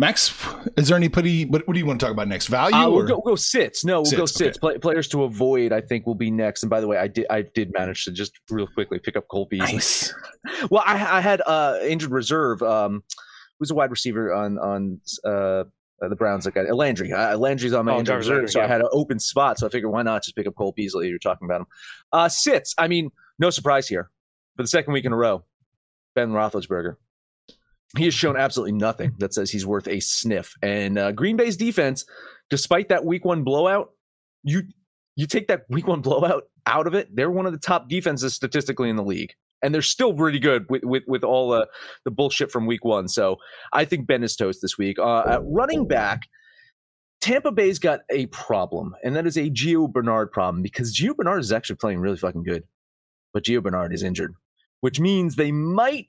Max, 0.00 0.34
is 0.78 0.88
there 0.88 0.96
anybody? 0.96 1.44
What, 1.44 1.68
what 1.68 1.74
do 1.74 1.78
you 1.78 1.84
want 1.84 2.00
to 2.00 2.06
talk 2.06 2.14
about 2.14 2.26
next? 2.26 2.46
Value? 2.46 2.74
Uh, 2.74 2.88
we'll, 2.88 3.06
go, 3.06 3.20
go 3.20 3.36
sits. 3.36 3.84
No, 3.84 3.98
we'll 3.98 4.06
sits, 4.06 4.18
go 4.18 4.24
sits. 4.24 4.56
Okay. 4.56 4.58
Play, 4.58 4.78
players 4.78 5.08
to 5.08 5.24
avoid, 5.24 5.72
I 5.72 5.82
think, 5.82 6.06
will 6.06 6.14
be 6.14 6.30
next. 6.30 6.62
And 6.62 6.70
by 6.70 6.80
the 6.80 6.86
way, 6.86 6.96
I 6.96 7.06
did 7.06 7.26
I 7.28 7.42
did 7.42 7.70
manage 7.74 8.06
to 8.06 8.10
just 8.10 8.32
real 8.48 8.66
quickly 8.66 8.98
pick 8.98 9.14
up 9.14 9.28
Cole 9.28 9.44
Beasley. 9.44 9.74
Nice. 9.74 10.14
well, 10.70 10.82
I, 10.86 11.18
I 11.18 11.20
had 11.20 11.42
uh, 11.46 11.80
injured 11.82 12.12
reserve. 12.12 12.62
Um, 12.62 13.04
who's 13.58 13.70
a 13.70 13.74
wide 13.74 13.90
receiver 13.90 14.32
on 14.32 14.58
on 14.58 15.02
uh, 15.22 15.64
the 16.00 16.16
Browns? 16.16 16.46
That 16.46 16.54
got 16.54 16.74
Landry. 16.74 17.12
Uh, 17.12 17.36
Landry's 17.36 17.74
on 17.74 17.84
my 17.84 17.92
oh, 17.92 17.98
injured 17.98 18.16
reserve, 18.16 18.50
so 18.50 18.60
yeah. 18.60 18.64
I 18.64 18.68
had 18.68 18.80
an 18.80 18.88
open 18.92 19.18
spot. 19.18 19.58
So 19.58 19.66
I 19.66 19.70
figured, 19.70 19.92
why 19.92 20.00
not 20.00 20.22
just 20.22 20.34
pick 20.34 20.46
up 20.46 20.54
Cole 20.54 20.72
Beasley? 20.72 21.08
You're 21.08 21.18
talking 21.18 21.44
about 21.44 21.60
him. 21.60 21.66
Uh, 22.10 22.30
sits. 22.30 22.74
I 22.78 22.88
mean, 22.88 23.10
no 23.38 23.50
surprise 23.50 23.86
here. 23.86 24.08
For 24.56 24.62
the 24.62 24.68
second 24.68 24.94
week 24.94 25.04
in 25.04 25.12
a 25.12 25.16
row, 25.16 25.44
Ben 26.14 26.30
Roethlisberger 26.30 26.96
he 27.96 28.04
has 28.04 28.14
shown 28.14 28.36
absolutely 28.36 28.72
nothing 28.72 29.14
that 29.18 29.34
says 29.34 29.50
he's 29.50 29.66
worth 29.66 29.88
a 29.88 30.00
sniff. 30.00 30.54
And 30.62 30.98
uh, 30.98 31.12
Green 31.12 31.36
Bay's 31.36 31.56
defense, 31.56 32.04
despite 32.48 32.88
that 32.88 33.04
Week 33.04 33.24
One 33.24 33.42
blowout, 33.42 33.90
you 34.42 34.62
you 35.16 35.26
take 35.26 35.48
that 35.48 35.62
Week 35.68 35.86
One 35.86 36.00
blowout 36.00 36.44
out 36.66 36.86
of 36.86 36.94
it, 36.94 37.08
they're 37.14 37.30
one 37.30 37.46
of 37.46 37.52
the 37.52 37.58
top 37.58 37.88
defenses 37.88 38.34
statistically 38.34 38.90
in 38.90 38.96
the 38.96 39.04
league, 39.04 39.34
and 39.62 39.74
they're 39.74 39.82
still 39.82 40.14
really 40.14 40.38
good 40.38 40.66
with 40.68 40.84
with, 40.84 41.02
with 41.06 41.24
all 41.24 41.52
uh, 41.52 41.66
the 42.04 42.10
bullshit 42.10 42.50
from 42.50 42.66
Week 42.66 42.84
One. 42.84 43.08
So 43.08 43.36
I 43.72 43.84
think 43.84 44.06
Ben 44.06 44.22
is 44.22 44.36
toast 44.36 44.60
this 44.62 44.78
week. 44.78 44.98
Uh, 44.98 45.22
at 45.26 45.40
running 45.44 45.86
back. 45.86 46.22
Tampa 47.20 47.52
Bay's 47.52 47.78
got 47.78 48.00
a 48.10 48.24
problem, 48.26 48.94
and 49.04 49.14
that 49.14 49.26
is 49.26 49.36
a 49.36 49.50
Gio 49.50 49.92
Bernard 49.92 50.32
problem 50.32 50.62
because 50.62 50.96
Gio 50.96 51.14
Bernard 51.14 51.40
is 51.40 51.52
actually 51.52 51.76
playing 51.76 52.00
really 52.00 52.16
fucking 52.16 52.44
good, 52.44 52.64
but 53.34 53.44
Gio 53.44 53.62
Bernard 53.62 53.92
is 53.92 54.02
injured, 54.02 54.32
which 54.80 54.98
means 54.98 55.36
they 55.36 55.52
might 55.52 56.06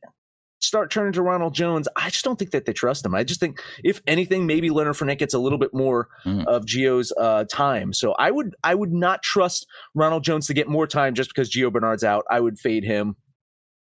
start 0.62 0.91
turning 0.91 1.13
to 1.13 1.21
Ronald 1.21 1.54
Jones, 1.54 1.88
I 1.95 2.10
just 2.10 2.24
don't 2.24 2.38
think 2.38 2.52
that 2.52 2.65
they 2.65 2.74
trust 2.74 3.06
him. 3.06 3.13
I 3.15 3.24
just 3.24 3.39
think, 3.39 3.62
if 3.84 4.02
anything, 4.08 4.45
maybe 4.45 4.69
Leonard 4.69 4.95
Fournette 4.95 5.17
gets 5.17 5.34
a 5.34 5.39
little 5.39 5.58
bit 5.58 5.74
more 5.74 6.08
mm. 6.26 6.45
of 6.45 6.65
Gio's 6.65 7.12
uh, 7.17 7.45
time. 7.45 7.93
So 7.93 8.13
I 8.13 8.32
would 8.32 8.56
I 8.63 8.76
would 8.76 8.91
not 8.91 9.24
trust 9.24 9.67
Ronald 9.95 10.24
Jones 10.24 10.47
to 10.47 10.54
get 10.54 10.67
more 10.67 10.88
time 10.88 11.15
just 11.15 11.30
because 11.30 11.52
Gio 11.52 11.71
Bernard's 11.71 12.04
out. 12.04 12.26
I 12.30 12.39
would 12.39 12.60
fade 12.60 12.84
him 12.84 13.15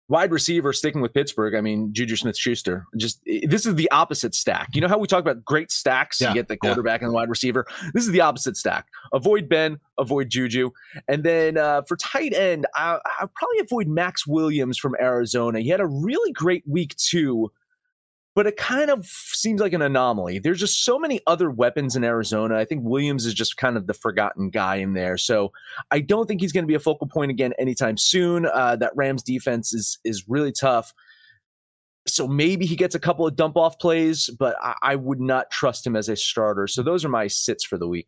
wide 0.09 0.33
receiver 0.33 0.73
sticking 0.73 1.01
with 1.01 1.12
Pittsburgh. 1.12 1.55
I 1.55 1.61
mean, 1.61 1.92
Juju 1.92 2.16
Smith 2.16 2.37
Schuster. 2.37 2.87
Just 2.97 3.21
this 3.44 3.66
is 3.66 3.75
the 3.75 3.90
opposite 3.90 4.35
stack. 4.35 4.71
You 4.75 4.81
know 4.81 4.88
how 4.88 4.99
we 4.99 5.07
talk 5.07 5.21
about 5.21 5.44
great 5.44 5.71
stacks? 5.71 6.21
Yeah, 6.21 6.31
you 6.31 6.35
get 6.35 6.49
the 6.49 6.57
quarterback 6.57 7.01
yeah. 7.01 7.07
and 7.07 7.12
the 7.12 7.14
wide 7.14 7.29
receiver. 7.29 7.66
This 7.94 8.05
is 8.05 8.11
the 8.11 8.21
opposite 8.21 8.57
stack. 8.57 8.88
Avoid 9.12 9.49
Ben, 9.49 9.79
avoid 9.99 10.31
Juju. 10.31 10.71
And 11.07 11.23
then 11.23 11.59
uh, 11.59 11.83
for 11.83 11.97
tight 11.97 12.33
end, 12.33 12.66
I, 12.75 12.99
I'll 13.21 13.31
probably 13.35 13.61
avoid 13.61 13.88
Maxx 13.88 14.27
Williams 14.27 14.79
from 14.79 14.94
Arizona. 15.01 15.61
He 15.61 15.68
had 15.68 15.81
a 15.81 15.87
really 15.87 16.33
great 16.33 16.66
week 16.66 16.97
two 16.97 17.53
but 18.38 18.46
it 18.46 18.57
kind 18.57 18.88
of 18.88 19.05
seems 19.05 19.61
like 19.61 19.72
an 19.72 19.83
anomaly. 19.83 20.38
There's 20.38 20.61
just 20.61 20.85
so 20.85 20.96
many 20.96 21.20
other 21.27 21.51
weapons 21.51 21.96
in 21.96 22.05
Arizona. 22.05 22.57
I 22.57 22.64
think 22.64 22.85
Williams 22.85 23.27
is 23.27 23.35
just 23.35 23.57
kind 23.57 23.77
of 23.77 23.88
the 23.88 23.94
forgotten 23.94 24.51
guy 24.51 24.77
in 24.77 24.92
there. 24.92 25.16
So 25.16 25.51
I 25.90 25.98
don't 25.98 26.29
think 26.29 26.40
he's 26.40 26.53
going 26.53 26.62
to 26.62 26.68
be 26.68 26.77
a 26.77 26.79
focal 26.79 27.09
point 27.09 27.33
again 27.33 27.53
anytime 27.59 27.96
soon. 27.96 28.46
Uh, 28.46 28.77
that 28.77 28.92
Rams 28.94 29.24
defense 29.24 29.74
is 29.74 29.98
is 30.05 30.29
really 30.29 30.53
tough. 30.53 30.94
So 32.07 32.29
maybe 32.29 32.64
he 32.64 32.77
gets 32.77 32.94
a 32.94 33.01
couple 33.01 33.27
of 33.27 33.35
dump 33.35 33.57
off 33.57 33.77
plays, 33.81 34.31
but 34.38 34.55
I, 34.62 34.74
I 34.83 34.94
would 34.94 35.20
not 35.20 35.51
trust 35.51 35.85
him 35.85 35.96
as 35.96 36.09
a 36.09 36.14
starter. 36.14 36.68
So 36.68 36.85
those 36.85 37.05
are 37.05 37.09
my 37.09 37.27
sits 37.27 37.64
for 37.64 37.77
the 37.77 37.88
week. 37.88 38.07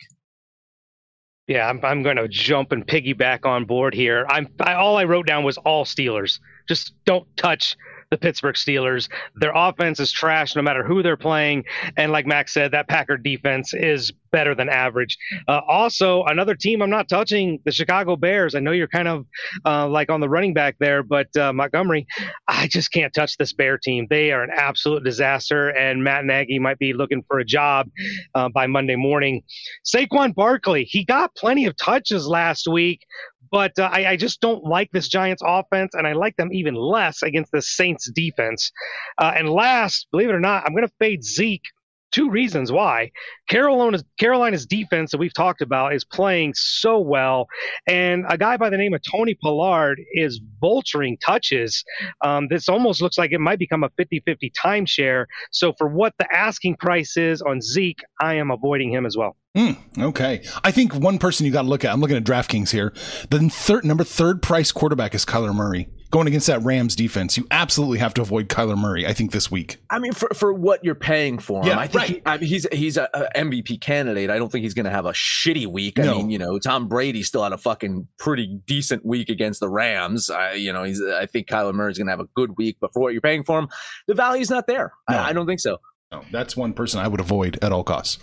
Yeah, 1.48 1.68
I'm, 1.68 1.84
I'm 1.84 2.04
going 2.04 2.18
to 2.18 2.28
jump 2.28 2.70
and 2.70 2.86
piggyback 2.86 3.44
on 3.46 3.64
board 3.64 3.94
here. 3.94 4.26
I'm 4.28 4.46
I, 4.60 4.74
all 4.74 4.96
I 4.96 5.02
wrote 5.02 5.26
down 5.26 5.42
was 5.42 5.58
all 5.58 5.84
Steelers. 5.84 6.38
Just 6.68 6.92
don't 7.04 7.26
touch 7.36 7.76
the 8.10 8.18
Pittsburgh 8.18 8.56
Steelers. 8.56 9.08
Their 9.36 9.52
offense 9.54 10.00
is 10.00 10.10
trash 10.10 10.56
no 10.56 10.62
matter 10.62 10.84
who 10.84 11.02
they're 11.02 11.16
playing. 11.16 11.64
And 11.96 12.10
like 12.10 12.26
Max 12.26 12.52
said, 12.52 12.72
that 12.72 12.88
Packer 12.88 13.16
defense 13.16 13.72
is 13.72 14.12
better 14.32 14.54
than 14.54 14.68
average. 14.68 15.16
Uh, 15.48 15.60
also, 15.66 16.24
another 16.24 16.54
team 16.54 16.82
I'm 16.82 16.90
not 16.90 17.08
touching, 17.08 17.60
the 17.64 17.72
Chicago 17.72 18.16
Bears. 18.16 18.54
I 18.54 18.60
know 18.60 18.72
you're 18.72 18.88
kind 18.88 19.08
of 19.08 19.26
uh, 19.64 19.88
like 19.88 20.10
on 20.10 20.20
the 20.20 20.28
running 20.28 20.54
back 20.54 20.76
there, 20.78 21.02
but 21.02 21.34
uh, 21.36 21.52
Montgomery, 21.52 22.06
I 22.48 22.68
just 22.68 22.92
can't 22.92 23.12
touch 23.12 23.36
this 23.36 23.52
Bear 23.52 23.78
team. 23.78 24.06
They 24.10 24.32
are 24.32 24.42
an 24.42 24.50
absolute 24.54 25.04
disaster, 25.04 25.68
and 25.70 26.02
Matt 26.02 26.24
Nagy 26.24 26.58
might 26.58 26.78
be 26.78 26.92
looking 26.92 27.22
for 27.28 27.38
a 27.38 27.44
job 27.44 27.88
uh, 28.34 28.48
by 28.48 28.66
Monday 28.66 28.96
morning. 28.96 29.42
Saquon 29.84 30.34
Barkley, 30.34 30.84
he 30.84 31.04
got 31.04 31.34
plenty 31.34 31.66
of 31.66 31.76
touches 31.76 32.26
last 32.26 32.66
week, 32.68 33.00
but 33.50 33.78
uh, 33.78 33.90
I, 33.92 34.06
I, 34.06 34.16
just 34.16 34.40
don't 34.40 34.64
like 34.64 34.90
this 34.92 35.08
Giants 35.08 35.42
offense, 35.44 35.94
and 35.94 36.06
I 36.06 36.12
like 36.12 36.36
them 36.36 36.52
even 36.52 36.74
less 36.74 37.22
against 37.22 37.52
the 37.52 37.62
Saints 37.62 38.10
defense. 38.10 38.72
Uh, 39.18 39.32
and 39.36 39.48
last, 39.48 40.06
believe 40.10 40.28
it 40.28 40.34
or 40.34 40.40
not, 40.40 40.64
I'm 40.66 40.74
going 40.74 40.86
to 40.86 40.94
fade 40.98 41.24
Zeke 41.24 41.64
two 42.10 42.30
reasons 42.30 42.72
why. 42.72 43.10
Carolina's 43.48 44.04
Carolina's 44.18 44.66
defense 44.66 45.10
that 45.12 45.18
we've 45.18 45.34
talked 45.34 45.62
about 45.62 45.94
is 45.94 46.04
playing 46.04 46.54
so 46.54 46.98
well, 46.98 47.46
and 47.86 48.24
a 48.28 48.36
guy 48.36 48.56
by 48.56 48.70
the 48.70 48.76
name 48.76 48.94
of 48.94 49.00
Tony 49.02 49.34
Pollard 49.34 50.00
is 50.12 50.40
vulturing 50.62 51.18
touches. 51.20 51.84
Um, 52.22 52.48
this 52.48 52.68
almost 52.68 53.00
looks 53.00 53.18
like 53.18 53.32
it 53.32 53.40
might 53.40 53.58
become 53.58 53.84
a 53.84 53.90
50-50 53.90 54.52
timeshare. 54.52 55.26
So 55.50 55.72
for 55.78 55.88
what 55.88 56.14
the 56.18 56.32
asking 56.34 56.76
price 56.76 57.16
is 57.16 57.42
on 57.42 57.60
Zeke, 57.60 58.02
I 58.20 58.34
am 58.34 58.50
avoiding 58.50 58.92
him 58.92 59.06
as 59.06 59.16
well. 59.16 59.36
Mm, 59.56 59.76
okay. 59.98 60.44
I 60.62 60.70
think 60.70 60.94
one 60.94 61.18
person 61.18 61.44
you 61.44 61.52
got 61.52 61.62
to 61.62 61.68
look 61.68 61.84
at, 61.84 61.92
I'm 61.92 62.00
looking 62.00 62.16
at 62.16 62.24
DraftKings 62.24 62.70
here. 62.70 62.92
The 63.30 63.48
third 63.48 63.84
number 63.84 64.04
third 64.04 64.42
price 64.42 64.70
quarterback 64.70 65.14
is 65.14 65.24
Kyler 65.24 65.54
Murray 65.54 65.88
going 66.10 66.26
against 66.26 66.48
that 66.48 66.62
Rams 66.62 66.96
defense, 66.96 67.36
you 67.36 67.46
absolutely 67.50 67.98
have 67.98 68.14
to 68.14 68.22
avoid 68.22 68.48
Kyler 68.48 68.76
Murray. 68.76 69.06
I 69.06 69.12
think 69.12 69.32
this 69.32 69.50
week. 69.50 69.78
I 69.90 69.98
mean, 69.98 70.12
for, 70.12 70.28
for 70.34 70.52
what 70.52 70.84
you're 70.84 70.94
paying 70.94 71.38
for 71.38 71.62
him, 71.62 71.68
yeah, 71.68 71.78
I 71.78 71.86
think 71.86 71.94
right. 71.94 72.08
he, 72.10 72.22
I 72.26 72.38
mean, 72.38 72.48
he's 72.48 72.66
he's 72.72 72.96
a, 72.96 73.08
a, 73.14 73.28
MVP 73.36 73.80
candidate. 73.80 74.30
I 74.30 74.38
don't 74.38 74.50
think 74.50 74.64
he's 74.64 74.74
going 74.74 74.84
to 74.84 74.90
have 74.90 75.06
a 75.06 75.12
shitty 75.12 75.66
week. 75.66 75.98
I 75.98 76.04
No. 76.04 76.16
mean, 76.18 76.30
you 76.30 76.38
know, 76.38 76.58
Tom 76.58 76.88
Brady 76.88 77.22
still 77.22 77.42
had 77.42 77.52
a 77.52 77.58
fucking 77.58 78.08
pretty 78.18 78.60
decent 78.66 79.04
week 79.04 79.28
against 79.28 79.60
the 79.60 79.68
Rams. 79.68 80.30
I, 80.30 80.54
you 80.54 80.72
know, 80.72 80.82
he's 80.84 81.00
I 81.02 81.26
think 81.26 81.48
Kyler 81.48 81.74
Murray's 81.74 81.98
going 81.98 82.06
to 82.06 82.12
have 82.12 82.20
a 82.20 82.28
good 82.34 82.56
week, 82.58 82.78
but 82.80 82.92
for 82.92 83.00
what 83.00 83.12
you're 83.12 83.22
paying 83.22 83.44
for 83.44 83.58
him, 83.58 83.68
the 84.06 84.14
value's 84.14 84.50
not 84.50 84.66
there. 84.66 84.92
No. 85.08 85.16
I, 85.16 85.28
I 85.28 85.32
don't 85.32 85.46
think 85.46 85.60
so. 85.60 85.78
No, 86.12 86.22
that's 86.32 86.56
one 86.56 86.72
person 86.72 86.98
I 87.00 87.06
would 87.06 87.20
avoid 87.20 87.58
at 87.62 87.70
all 87.70 87.84
costs. 87.84 88.18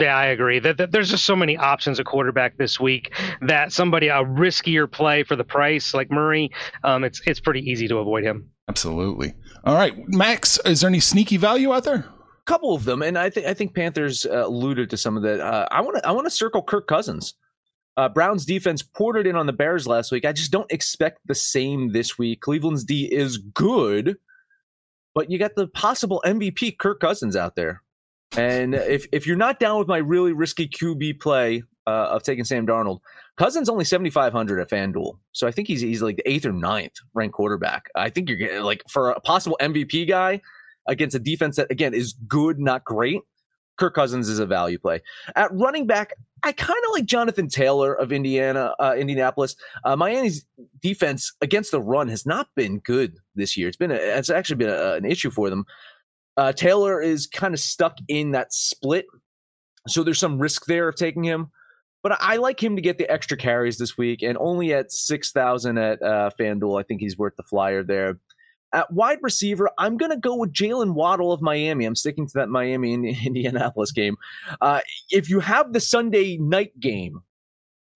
Yeah, 0.00 0.16
I 0.16 0.26
agree. 0.26 0.58
That, 0.58 0.78
that 0.78 0.92
there's 0.92 1.10
just 1.10 1.24
so 1.24 1.36
many 1.36 1.56
options 1.56 2.00
at 2.00 2.06
quarterback 2.06 2.56
this 2.56 2.80
week 2.80 3.12
that 3.42 3.72
somebody 3.72 4.08
a 4.08 4.24
riskier 4.24 4.90
play 4.90 5.22
for 5.22 5.36
the 5.36 5.44
price 5.44 5.92
like 5.92 6.10
Murray, 6.10 6.50
um, 6.84 7.04
it's 7.04 7.20
it's 7.26 7.40
pretty 7.40 7.60
easy 7.60 7.86
to 7.88 7.98
avoid 7.98 8.24
him. 8.24 8.50
Absolutely. 8.68 9.34
All 9.64 9.74
right, 9.74 9.94
Max, 10.08 10.58
is 10.64 10.80
there 10.80 10.88
any 10.88 11.00
sneaky 11.00 11.36
value 11.36 11.72
out 11.74 11.84
there? 11.84 11.96
A 11.96 12.44
couple 12.46 12.74
of 12.74 12.84
them, 12.84 13.02
and 13.02 13.18
I 13.18 13.28
think 13.28 13.46
I 13.46 13.54
think 13.54 13.74
Panthers 13.74 14.24
uh, 14.24 14.46
alluded 14.46 14.88
to 14.90 14.96
some 14.96 15.16
of 15.16 15.22
that. 15.24 15.40
Uh, 15.40 15.68
I 15.70 15.80
want 15.82 15.96
to 15.98 16.06
I 16.06 16.12
want 16.12 16.26
to 16.26 16.30
circle 16.30 16.62
Kirk 16.62 16.86
Cousins. 16.86 17.34
Uh, 17.96 18.08
Brown's 18.08 18.46
defense 18.46 18.82
poured 18.82 19.16
it 19.16 19.26
in 19.26 19.36
on 19.36 19.46
the 19.46 19.52
Bears 19.52 19.86
last 19.86 20.12
week. 20.12 20.24
I 20.24 20.32
just 20.32 20.50
don't 20.50 20.70
expect 20.72 21.18
the 21.26 21.34
same 21.34 21.92
this 21.92 22.16
week. 22.16 22.40
Cleveland's 22.40 22.84
D 22.84 23.04
is 23.12 23.36
good, 23.36 24.16
but 25.14 25.30
you 25.30 25.38
got 25.38 25.54
the 25.56 25.66
possible 25.66 26.22
MVP 26.24 26.78
Kirk 26.78 27.00
Cousins 27.00 27.36
out 27.36 27.56
there. 27.56 27.82
And 28.36 28.74
if 28.74 29.06
if 29.12 29.26
you're 29.26 29.36
not 29.36 29.58
down 29.58 29.78
with 29.78 29.88
my 29.88 29.98
really 29.98 30.32
risky 30.32 30.68
QB 30.68 31.20
play 31.20 31.62
uh, 31.86 32.08
of 32.10 32.22
taking 32.22 32.44
Sam 32.44 32.66
Darnold, 32.66 33.00
Cousins 33.36 33.68
only 33.68 33.84
7,500 33.84 34.60
at 34.60 34.70
FanDuel. 34.70 35.18
So 35.32 35.46
I 35.46 35.50
think 35.50 35.66
he's 35.66 35.80
he's 35.80 36.02
like 36.02 36.16
the 36.16 36.30
eighth 36.30 36.46
or 36.46 36.52
ninth 36.52 36.94
ranked 37.14 37.34
quarterback. 37.34 37.88
I 37.94 38.10
think 38.10 38.28
you're 38.28 38.38
getting 38.38 38.62
like 38.62 38.82
for 38.88 39.10
a 39.10 39.20
possible 39.20 39.56
MVP 39.60 40.08
guy 40.08 40.40
against 40.86 41.16
a 41.16 41.18
defense 41.18 41.56
that 41.56 41.70
again 41.70 41.94
is 41.94 42.14
good, 42.28 42.58
not 42.58 42.84
great. 42.84 43.20
Kirk 43.80 43.94
Cousins 43.94 44.28
is 44.28 44.38
a 44.38 44.46
value 44.46 44.78
play. 44.78 45.00
At 45.36 45.50
running 45.54 45.86
back, 45.86 46.12
I 46.42 46.52
kind 46.52 46.78
of 46.86 46.92
like 46.92 47.06
Jonathan 47.06 47.48
Taylor 47.48 47.94
of 47.94 48.12
Indiana, 48.12 48.74
uh, 48.78 48.94
Indianapolis. 48.96 49.56
Uh, 49.84 49.96
Miami's 49.96 50.44
defense 50.82 51.32
against 51.40 51.70
the 51.70 51.80
run 51.80 52.08
has 52.08 52.26
not 52.26 52.48
been 52.54 52.80
good 52.80 53.16
this 53.34 53.56
year. 53.56 53.68
It's 53.68 53.78
been 53.78 53.90
a, 53.90 53.94
it's 53.94 54.28
actually 54.28 54.56
been 54.56 54.68
a, 54.68 54.94
an 54.94 55.06
issue 55.06 55.30
for 55.30 55.48
them. 55.48 55.64
Uh, 56.40 56.52
Taylor 56.52 57.02
is 57.02 57.26
kind 57.26 57.52
of 57.52 57.60
stuck 57.60 57.98
in 58.08 58.30
that 58.30 58.50
split, 58.50 59.04
so 59.86 60.02
there's 60.02 60.18
some 60.18 60.38
risk 60.38 60.64
there 60.64 60.88
of 60.88 60.96
taking 60.96 61.22
him. 61.22 61.50
But 62.02 62.16
I 62.18 62.36
like 62.36 62.64
him 62.64 62.76
to 62.76 62.82
get 62.82 62.96
the 62.96 63.10
extra 63.10 63.36
carries 63.36 63.76
this 63.76 63.98
week, 63.98 64.22
and 64.22 64.38
only 64.38 64.72
at 64.72 64.90
six 64.90 65.32
thousand 65.32 65.76
at 65.76 66.00
uh, 66.02 66.30
FanDuel, 66.40 66.80
I 66.80 66.82
think 66.82 67.02
he's 67.02 67.18
worth 67.18 67.36
the 67.36 67.42
flyer 67.42 67.82
there. 67.82 68.18
At 68.72 68.90
wide 68.90 69.18
receiver, 69.20 69.68
I'm 69.76 69.98
going 69.98 70.12
to 70.12 70.16
go 70.16 70.34
with 70.34 70.54
Jaylen 70.54 70.94
Waddle 70.94 71.30
of 71.30 71.42
Miami. 71.42 71.84
I'm 71.84 71.94
sticking 71.94 72.26
to 72.28 72.32
that 72.36 72.48
Miami 72.48 72.94
and 72.94 73.04
Indianapolis 73.26 73.92
game. 73.92 74.16
Uh, 74.62 74.80
if 75.10 75.28
you 75.28 75.40
have 75.40 75.74
the 75.74 75.80
Sunday 75.80 76.38
night 76.38 76.72
game 76.80 77.20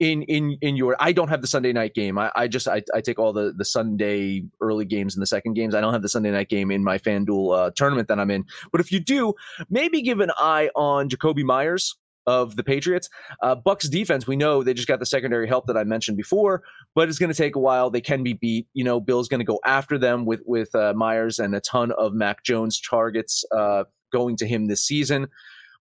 in 0.05 0.23
in 0.25 0.59
in 0.61 0.77
your, 0.77 0.97
I 1.01 1.13
don't 1.13 1.29
have 1.29 1.41
the 1.41 1.47
Sunday 1.47 1.73
night 1.73 1.95
game. 1.95 2.19
I, 2.19 2.31
I 2.37 2.47
just 2.47 2.69
I, 2.69 2.83
I 2.95 3.01
take 3.01 3.19
all 3.19 3.33
the 3.33 3.55
the 3.57 3.65
Sunday 3.65 4.45
early 4.61 4.85
games 4.85 5.15
and 5.17 5.23
the 5.23 5.27
second 5.27 5.55
games. 5.55 5.75
I 5.75 5.81
don't 5.81 5.95
have 5.95 6.03
the 6.03 6.09
Sunday 6.09 6.31
night 6.31 6.51
game 6.51 6.71
in 6.71 6.85
my 6.85 6.99
FanDuel 6.99 7.57
uh, 7.57 7.71
tournament 7.75 8.09
that 8.09 8.21
I'm 8.21 8.31
in. 8.31 8.45
But 8.71 8.83
if 8.83 8.93
you 8.93 9.01
do, 9.01 9.33
maybe 9.71 10.03
give 10.03 10.21
an 10.21 10.31
eye 10.39 10.69
on 10.77 11.09
Jakobi 11.09 11.43
Meyers 11.43 11.97
of 12.27 12.57
the 12.57 12.63
Patriots. 12.63 13.09
Uh, 13.43 13.55
Bucks 13.55 13.89
defense, 13.89 14.27
we 14.27 14.37
know 14.37 14.63
they 14.63 14.75
just 14.75 14.89
got 14.89 14.99
the 14.99 15.07
secondary 15.07 15.47
help 15.49 15.67
that 15.67 15.77
I 15.77 15.85
mentioned 15.85 16.17
before, 16.17 16.63
but 16.95 17.09
it's 17.09 17.19
going 17.19 17.33
to 17.33 17.37
take 17.37 17.57
a 17.57 17.61
while. 17.61 17.91
They 17.91 18.01
can 18.01 18.23
be 18.23 18.35
beat. 18.35 18.67
You 18.75 18.85
know, 18.85 19.01
Bill's 19.01 19.29
going 19.29 19.41
to 19.41 19.45
go 19.45 19.61
after 19.65 19.97
them 19.99 20.27
with 20.27 20.41
with 20.45 20.75
uh, 20.75 20.93
Meyers 20.95 21.39
and 21.39 21.55
a 21.55 21.61
ton 21.61 21.93
of 21.93 22.13
Mac 22.13 22.43
Jones 22.45 22.81
targets 22.81 23.45
uh, 23.57 23.85
going 24.13 24.37
to 24.37 24.47
him 24.47 24.67
this 24.67 24.83
season. 24.83 25.29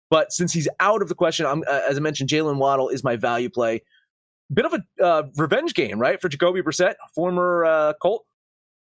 But 0.09 0.31
since 0.31 0.53
he's 0.53 0.67
out 0.79 1.01
of 1.01 1.09
the 1.09 1.15
question, 1.15 1.45
I'm, 1.45 1.63
uh, 1.67 1.81
as 1.89 1.97
I 1.97 1.99
mentioned, 1.99 2.29
Jaylen 2.29 2.57
Waddle 2.57 2.89
is 2.89 3.03
my 3.03 3.15
value 3.15 3.49
play. 3.49 3.81
Bit 4.53 4.65
of 4.65 4.73
a 4.73 5.03
uh, 5.03 5.23
revenge 5.37 5.73
game, 5.73 5.99
right, 5.99 6.19
for 6.19 6.29
Jacoby 6.29 6.61
Brissett, 6.61 6.95
former 7.13 7.65
uh, 7.65 7.93
Colt. 8.01 8.25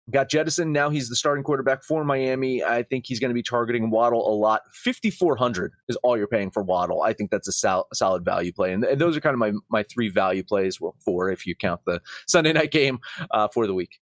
Got 0.08 0.28
Jettison. 0.28 0.70
Now 0.70 0.88
he's 0.88 1.08
the 1.08 1.16
starting 1.16 1.42
quarterback 1.42 1.82
for 1.82 2.04
Miami. 2.04 2.62
I 2.62 2.84
think 2.84 3.06
he's 3.08 3.18
going 3.18 3.30
to 3.30 3.34
be 3.34 3.42
targeting 3.42 3.90
Waddle 3.90 4.32
a 4.32 4.34
lot. 4.34 4.62
5,400 4.72 5.72
is 5.88 5.96
all 6.04 6.16
you're 6.16 6.28
paying 6.28 6.52
for 6.52 6.62
Waddle. 6.62 7.02
I 7.02 7.12
think 7.12 7.32
that's 7.32 7.64
a, 7.64 7.68
a 7.68 7.82
solid 7.94 8.24
value 8.24 8.52
play. 8.52 8.72
And, 8.72 8.84
and 8.84 9.00
those 9.00 9.16
are 9.16 9.20
kind 9.20 9.34
of 9.34 9.40
my, 9.40 9.52
my 9.68 9.82
three 9.82 10.08
value 10.08 10.44
plays 10.44 10.78
for 11.00 11.28
if 11.28 11.44
you 11.44 11.56
count 11.56 11.80
the 11.86 12.00
Sunday 12.28 12.52
night 12.52 12.70
game 12.70 13.00
uh, 13.32 13.48
for 13.48 13.66
the 13.66 13.74
week. 13.74 13.98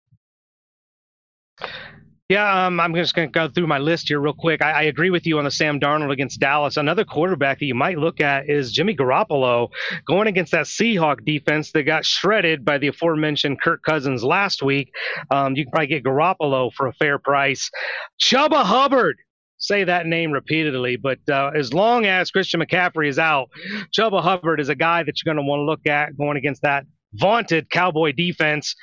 Yeah, 2.32 2.68
um, 2.68 2.80
I'm 2.80 2.96
just 2.96 3.14
going 3.14 3.28
to 3.28 3.32
go 3.34 3.50
through 3.50 3.68
my 3.68 3.78
list 3.78 4.08
here 4.08 4.22
real 4.22 4.32
quick. 4.32 4.62
I, 4.64 4.72
I 4.72 4.82
agree 4.84 5.10
with 5.10 5.28
you 5.28 5.38
on 5.38 5.44
the 5.44 5.52
Sam 5.52 5.82
Darnold 5.82 6.14
against 6.14 6.40
Dallas. 6.40 6.78
Another 6.78 7.04
quarterback 7.04 7.60
that 7.60 7.66
you 7.66 7.76
might 7.76 7.98
look 7.98 8.22
at 8.22 8.50
is 8.50 8.72
Jimmy 8.72 8.96
Garoppolo 8.96 9.68
going 10.08 10.28
against 10.30 10.54
that 10.54 10.66
Seahawk 10.66 11.26
defense 11.26 11.74
that 11.74 11.84
got 11.84 12.06
shredded 12.06 12.64
by 12.64 12.78
the 12.78 12.88
aforementioned 12.88 13.60
Kirk 13.60 13.84
Cousins 13.84 14.24
last 14.24 14.64
week. 14.64 14.94
Um, 15.30 15.58
you 15.58 15.66
can 15.66 15.72
probably 15.72 15.88
get 15.88 16.06
Garoppolo 16.06 16.72
for 16.72 16.88
a 16.88 16.94
fair 16.94 17.20
price. 17.20 17.70
Chuba 18.18 18.64
Hubbard. 18.64 19.18
Say 19.58 19.84
that 19.84 20.08
name 20.08 20.32
repeatedly, 20.32 20.96
but 20.96 21.20
uh, 21.30 21.52
as 21.54 21.74
long 21.74 22.06
as 22.06 22.32
Christian 22.32 22.62
McCaffrey 22.62 23.10
is 23.10 23.20
out, 23.20 23.50
Chuba 23.96 24.22
Hubbard 24.22 24.62
is 24.62 24.70
a 24.70 24.76
guy 24.76 25.04
that 25.04 25.16
you're 25.22 25.36
going 25.36 25.44
to 25.44 25.48
want 25.48 25.60
to 25.60 25.66
look 25.66 25.86
at 25.86 26.18
going 26.18 26.38
against 26.38 26.62
that 26.62 26.86
vaunted 27.14 27.70
Cowboy 27.70 28.14
defense. 28.14 28.76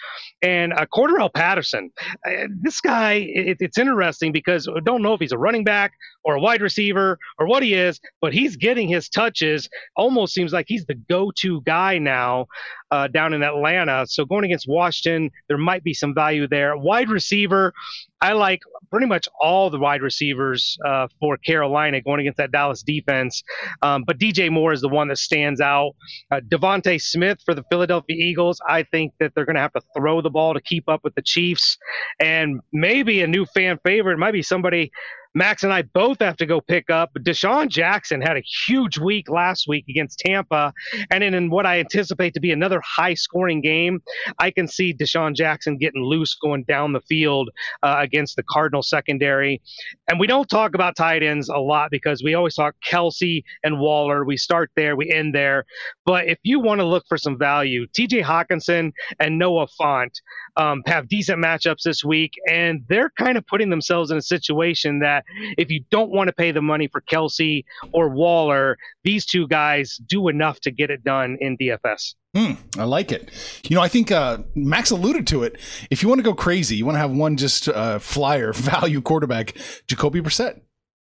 And 0.42 0.72
uh, 0.72 0.86
Cordarrelle 0.92 1.32
Patterson, 1.32 1.90
uh, 2.26 2.30
this 2.60 2.80
guy, 2.80 3.14
it, 3.14 3.58
it's 3.60 3.78
interesting 3.78 4.32
because 4.32 4.68
I 4.68 4.80
don't 4.80 5.02
know 5.02 5.14
if 5.14 5.20
he's 5.20 5.32
a 5.32 5.38
running 5.38 5.64
back 5.64 5.92
or 6.28 6.34
a 6.36 6.40
wide 6.40 6.60
receiver 6.60 7.18
or 7.38 7.46
what 7.46 7.62
he 7.62 7.72
is, 7.72 7.98
but 8.20 8.34
he's 8.34 8.54
getting 8.54 8.86
his 8.86 9.08
touches. 9.08 9.66
Almost 9.96 10.34
seems 10.34 10.52
like 10.52 10.66
he's 10.68 10.84
the 10.84 10.94
go 10.94 11.32
to 11.38 11.62
guy 11.62 11.96
now 11.96 12.46
uh, 12.90 13.08
down 13.08 13.32
in 13.32 13.42
Atlanta. 13.42 14.06
So 14.06 14.26
going 14.26 14.44
against 14.44 14.68
Washington, 14.68 15.30
there 15.48 15.56
might 15.56 15.82
be 15.82 15.94
some 15.94 16.14
value 16.14 16.46
there. 16.46 16.76
Wide 16.76 17.08
receiver, 17.08 17.72
I 18.20 18.34
like 18.34 18.60
pretty 18.90 19.06
much 19.06 19.26
all 19.40 19.70
the 19.70 19.78
wide 19.78 20.02
receivers 20.02 20.76
uh, 20.84 21.08
for 21.18 21.38
Carolina 21.38 22.02
going 22.02 22.20
against 22.20 22.36
that 22.36 22.52
Dallas 22.52 22.82
defense. 22.82 23.42
Um, 23.80 24.04
but 24.06 24.18
DJ 24.18 24.50
Moore 24.50 24.74
is 24.74 24.82
the 24.82 24.88
one 24.88 25.08
that 25.08 25.18
stands 25.18 25.62
out. 25.62 25.92
Uh, 26.30 26.40
DeVonta 26.40 27.00
Smith 27.00 27.38
for 27.42 27.54
the 27.54 27.64
Philadelphia 27.70 28.16
Eagles, 28.16 28.60
I 28.68 28.82
think 28.82 29.14
that 29.18 29.32
they're 29.34 29.46
going 29.46 29.56
to 29.56 29.62
have 29.62 29.72
to 29.72 29.80
throw 29.96 30.20
the 30.20 30.30
ball 30.30 30.52
to 30.52 30.60
keep 30.60 30.90
up 30.90 31.00
with 31.04 31.14
the 31.14 31.22
Chiefs. 31.22 31.78
And 32.20 32.60
maybe 32.70 33.22
a 33.22 33.26
new 33.26 33.46
fan 33.46 33.78
favorite 33.82 34.18
might 34.18 34.32
be 34.32 34.42
somebody 34.42 34.90
Max 35.34 35.62
and 35.62 35.72
I 35.72 35.82
both 35.82 36.20
have 36.20 36.36
to 36.38 36.46
go 36.46 36.60
pick 36.60 36.90
up. 36.90 37.10
DeSean 37.14 37.68
Jackson 37.68 38.20
had 38.20 38.36
a 38.36 38.42
huge 38.66 38.98
week 38.98 39.28
last 39.28 39.66
week 39.68 39.84
against 39.88 40.18
Tampa. 40.18 40.72
And 41.10 41.22
in 41.22 41.50
what 41.50 41.66
I 41.66 41.80
anticipate 41.80 42.34
to 42.34 42.40
be 42.40 42.50
another 42.50 42.80
high 42.84 43.14
scoring 43.14 43.60
game, 43.60 44.00
I 44.38 44.50
can 44.50 44.66
see 44.66 44.94
DeSean 44.94 45.34
Jackson 45.34 45.76
getting 45.76 46.02
loose 46.02 46.34
going 46.34 46.64
down 46.64 46.92
the 46.92 47.00
field 47.02 47.50
uh, 47.82 47.96
against 47.98 48.36
the 48.36 48.42
Cardinal 48.50 48.82
secondary. 48.82 49.60
And 50.08 50.18
we 50.18 50.26
don't 50.26 50.48
talk 50.48 50.74
about 50.74 50.96
tight 50.96 51.22
ends 51.22 51.48
a 51.48 51.58
lot 51.58 51.90
because 51.90 52.22
we 52.22 52.34
always 52.34 52.54
talk 52.54 52.74
Kelce 52.86 53.42
and 53.62 53.78
Waller. 53.78 54.24
We 54.24 54.36
start 54.36 54.70
there, 54.76 54.96
we 54.96 55.10
end 55.10 55.34
there. 55.34 55.64
But 56.04 56.26
if 56.26 56.38
you 56.42 56.60
want 56.60 56.80
to 56.80 56.86
look 56.86 57.04
for 57.08 57.18
some 57.18 57.38
value, 57.38 57.86
TJ 57.88 58.22
Hockenson 58.22 58.92
and 59.20 59.38
Noah 59.38 59.68
Fant 59.80 60.10
um, 60.58 60.82
have 60.86 61.08
decent 61.08 61.42
matchups 61.42 61.82
this 61.82 62.04
week, 62.04 62.32
and 62.50 62.84
they're 62.88 63.10
kind 63.10 63.38
of 63.38 63.46
putting 63.46 63.70
themselves 63.70 64.10
in 64.10 64.18
a 64.18 64.22
situation 64.22 64.98
that 64.98 65.24
if 65.56 65.70
you 65.70 65.84
don't 65.90 66.10
want 66.10 66.28
to 66.28 66.32
pay 66.32 66.50
the 66.50 66.60
money 66.60 66.88
for 66.88 67.00
Kelce 67.00 67.64
or 67.92 68.08
Waller, 68.08 68.76
these 69.04 69.24
two 69.24 69.46
guys 69.46 69.96
do 70.06 70.28
enough 70.28 70.60
to 70.60 70.70
get 70.70 70.90
it 70.90 71.04
done 71.04 71.38
in 71.40 71.56
DFS. 71.56 72.14
Hmm, 72.36 72.52
I 72.76 72.84
like 72.84 73.10
it. 73.10 73.30
You 73.68 73.76
know, 73.76 73.82
I 73.82 73.88
think 73.88 74.10
uh, 74.10 74.38
Max 74.54 74.90
alluded 74.90 75.26
to 75.28 75.44
it. 75.44 75.58
If 75.90 76.02
you 76.02 76.08
want 76.08 76.18
to 76.18 76.22
go 76.22 76.34
crazy, 76.34 76.76
you 76.76 76.84
want 76.84 76.96
to 76.96 77.00
have 77.00 77.10
one 77.10 77.36
just 77.36 77.68
uh, 77.68 77.98
flyer 77.98 78.52
value 78.54 79.00
quarterback, 79.00 79.56
Jacoby 79.86 80.20
Brissett. 80.20 80.60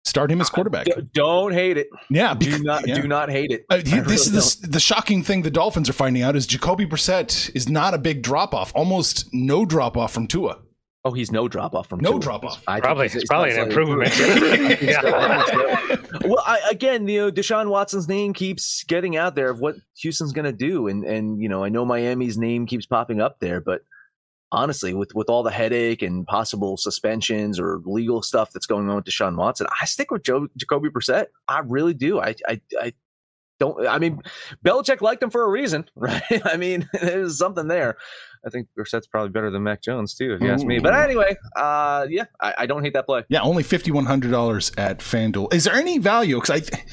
Start 0.05 0.31
him 0.31 0.39
as 0.41 0.49
quarterback. 0.49 0.85
D- 0.85 0.93
don't 1.13 1.53
hate 1.53 1.77
it. 1.77 1.87
Yeah, 2.09 2.33
do 2.33 2.63
not 2.63 2.87
yeah. 2.87 2.95
do 2.95 3.07
not 3.07 3.29
hate 3.29 3.51
it. 3.51 3.65
Uh, 3.69 3.77
he, 3.77 3.99
this 3.99 4.27
is 4.27 4.55
the, 4.55 4.67
the, 4.67 4.79
shocking 4.79 5.23
thing 5.23 5.41
the 5.41 5.51
Dolphins 5.51 5.89
are 5.89 5.93
finding 5.93 6.23
out 6.23 6.35
is 6.35 6.47
Jacoby 6.47 6.85
Brissett 6.85 7.53
is 7.53 7.67
not 7.67 7.93
a 7.93 7.97
big 7.97 8.23
drop 8.23 8.53
off, 8.53 8.71
almost 8.73 9.27
no 9.33 9.65
drop 9.65 9.97
off 9.97 10.13
from 10.13 10.25
Tua. 10.25 10.59
Oh, 11.05 11.11
he's 11.11 11.31
no 11.31 11.47
drop 11.47 11.75
off 11.75 11.87
from 11.87 11.99
no 11.99 12.11
Tua. 12.11 12.19
drop 12.19 12.43
off. 12.43 12.63
Probably, 12.65 13.05
it's 13.05 13.25
probably 13.25 13.51
an 13.51 13.67
improvement. 13.67 14.11
Yeah. 14.81 15.95
well, 16.25 16.43
I, 16.45 16.59
again, 16.71 17.07
you 17.07 17.21
know, 17.21 17.31
Deshaun 17.31 17.69
Watson's 17.69 18.07
name 18.07 18.33
keeps 18.33 18.83
getting 18.83 19.15
out 19.15 19.35
there 19.35 19.49
of 19.49 19.59
what 19.59 19.75
Houston's 20.01 20.33
going 20.33 20.45
to 20.45 20.53
do, 20.53 20.87
and 20.87 21.03
and 21.03 21.41
you 21.41 21.49
know, 21.49 21.63
I 21.63 21.69
know 21.69 21.85
Miami's 21.85 22.37
name 22.37 22.65
keeps 22.65 22.85
popping 22.85 23.21
up 23.21 23.39
there, 23.39 23.61
but 23.61 23.81
honestly, 24.51 24.93
with 24.93 25.13
with 25.15 25.29
all 25.29 25.43
the 25.43 25.51
headache 25.51 26.01
and 26.01 26.25
possible 26.25 26.77
suspensions 26.77 27.59
or 27.59 27.81
legal 27.85 28.21
stuff 28.21 28.51
that's 28.51 28.65
going 28.65 28.89
on 28.89 28.95
with 28.95 29.05
Deshaun 29.05 29.35
Watson, 29.35 29.67
I 29.81 29.85
stick 29.85 30.11
with 30.11 30.23
Joe 30.23 30.47
Jacoby 30.57 30.89
Brissett. 30.89 31.27
I 31.47 31.59
really 31.65 31.93
do. 31.93 32.19
I 32.19 32.35
I, 32.47 32.61
I 32.79 32.93
don't. 33.59 33.87
I 33.87 33.99
mean, 33.99 34.21
Belichick 34.65 35.01
liked 35.01 35.21
him 35.21 35.29
for 35.29 35.43
a 35.43 35.49
reason, 35.49 35.85
right? 35.95 36.23
I 36.45 36.57
mean, 36.57 36.87
there's 37.01 37.37
something 37.37 37.67
there. 37.67 37.97
I 38.45 38.49
think 38.49 38.69
Brissett's 38.77 39.07
probably 39.07 39.31
better 39.31 39.51
than 39.51 39.63
Mac 39.63 39.81
Jones 39.81 40.13
too, 40.13 40.33
if 40.33 40.41
you 40.41 40.49
ask 40.49 40.65
me. 40.65 40.79
But 40.79 40.95
anyway, 40.95 41.35
uh, 41.57 42.07
yeah, 42.09 42.23
I, 42.39 42.53
I, 42.59 42.65
don't 42.67 42.85
hate 42.85 42.93
that 42.93 43.05
play. 43.05 43.25
Yeah, 43.27 43.41
only 43.41 43.63
fifty 43.63 43.91
one 43.91 44.05
hundred 44.05 44.31
dollars 44.31 44.71
at 44.77 44.99
FanDuel. 44.99 45.53
Is 45.53 45.65
there 45.65 45.75
any 45.75 45.97
value? 45.97 46.35
Because 46.35 46.49
I. 46.49 46.59
Th- 46.59 46.83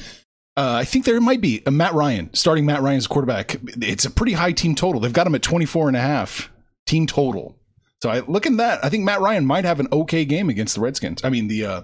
uh, 0.57 0.73
I 0.79 0.85
think 0.85 1.05
there 1.05 1.21
might 1.21 1.39
be 1.39 1.61
a 1.67 1.71
Matt 1.71 1.93
Ryan 1.93 2.33
starting 2.33 2.65
Matt 2.65 2.81
Ryan 2.81 2.97
as 2.97 3.05
quarterback. 3.05 3.57
It's 3.79 4.05
a 4.05 4.09
pretty 4.09 4.33
high 4.33 4.53
team 4.53 4.73
total. 4.73 4.99
They've 4.99 5.13
got 5.13 5.27
him 5.27 5.35
at 5.35 5.43
24 5.43 5.87
and 5.87 5.95
a 5.95 6.01
half 6.01 6.49
team 6.87 7.05
total. 7.05 7.57
So 8.01 8.09
I 8.09 8.19
look 8.21 8.45
at 8.45 8.57
that. 8.57 8.83
I 8.83 8.89
think 8.89 9.03
Matt 9.03 9.21
Ryan 9.21 9.45
might 9.45 9.65
have 9.65 9.79
an 9.79 9.87
okay 9.91 10.25
game 10.25 10.49
against 10.49 10.75
the 10.75 10.81
Redskins. 10.81 11.21
I 11.23 11.29
mean 11.29 11.47
the 11.47 11.65
uh, 11.65 11.81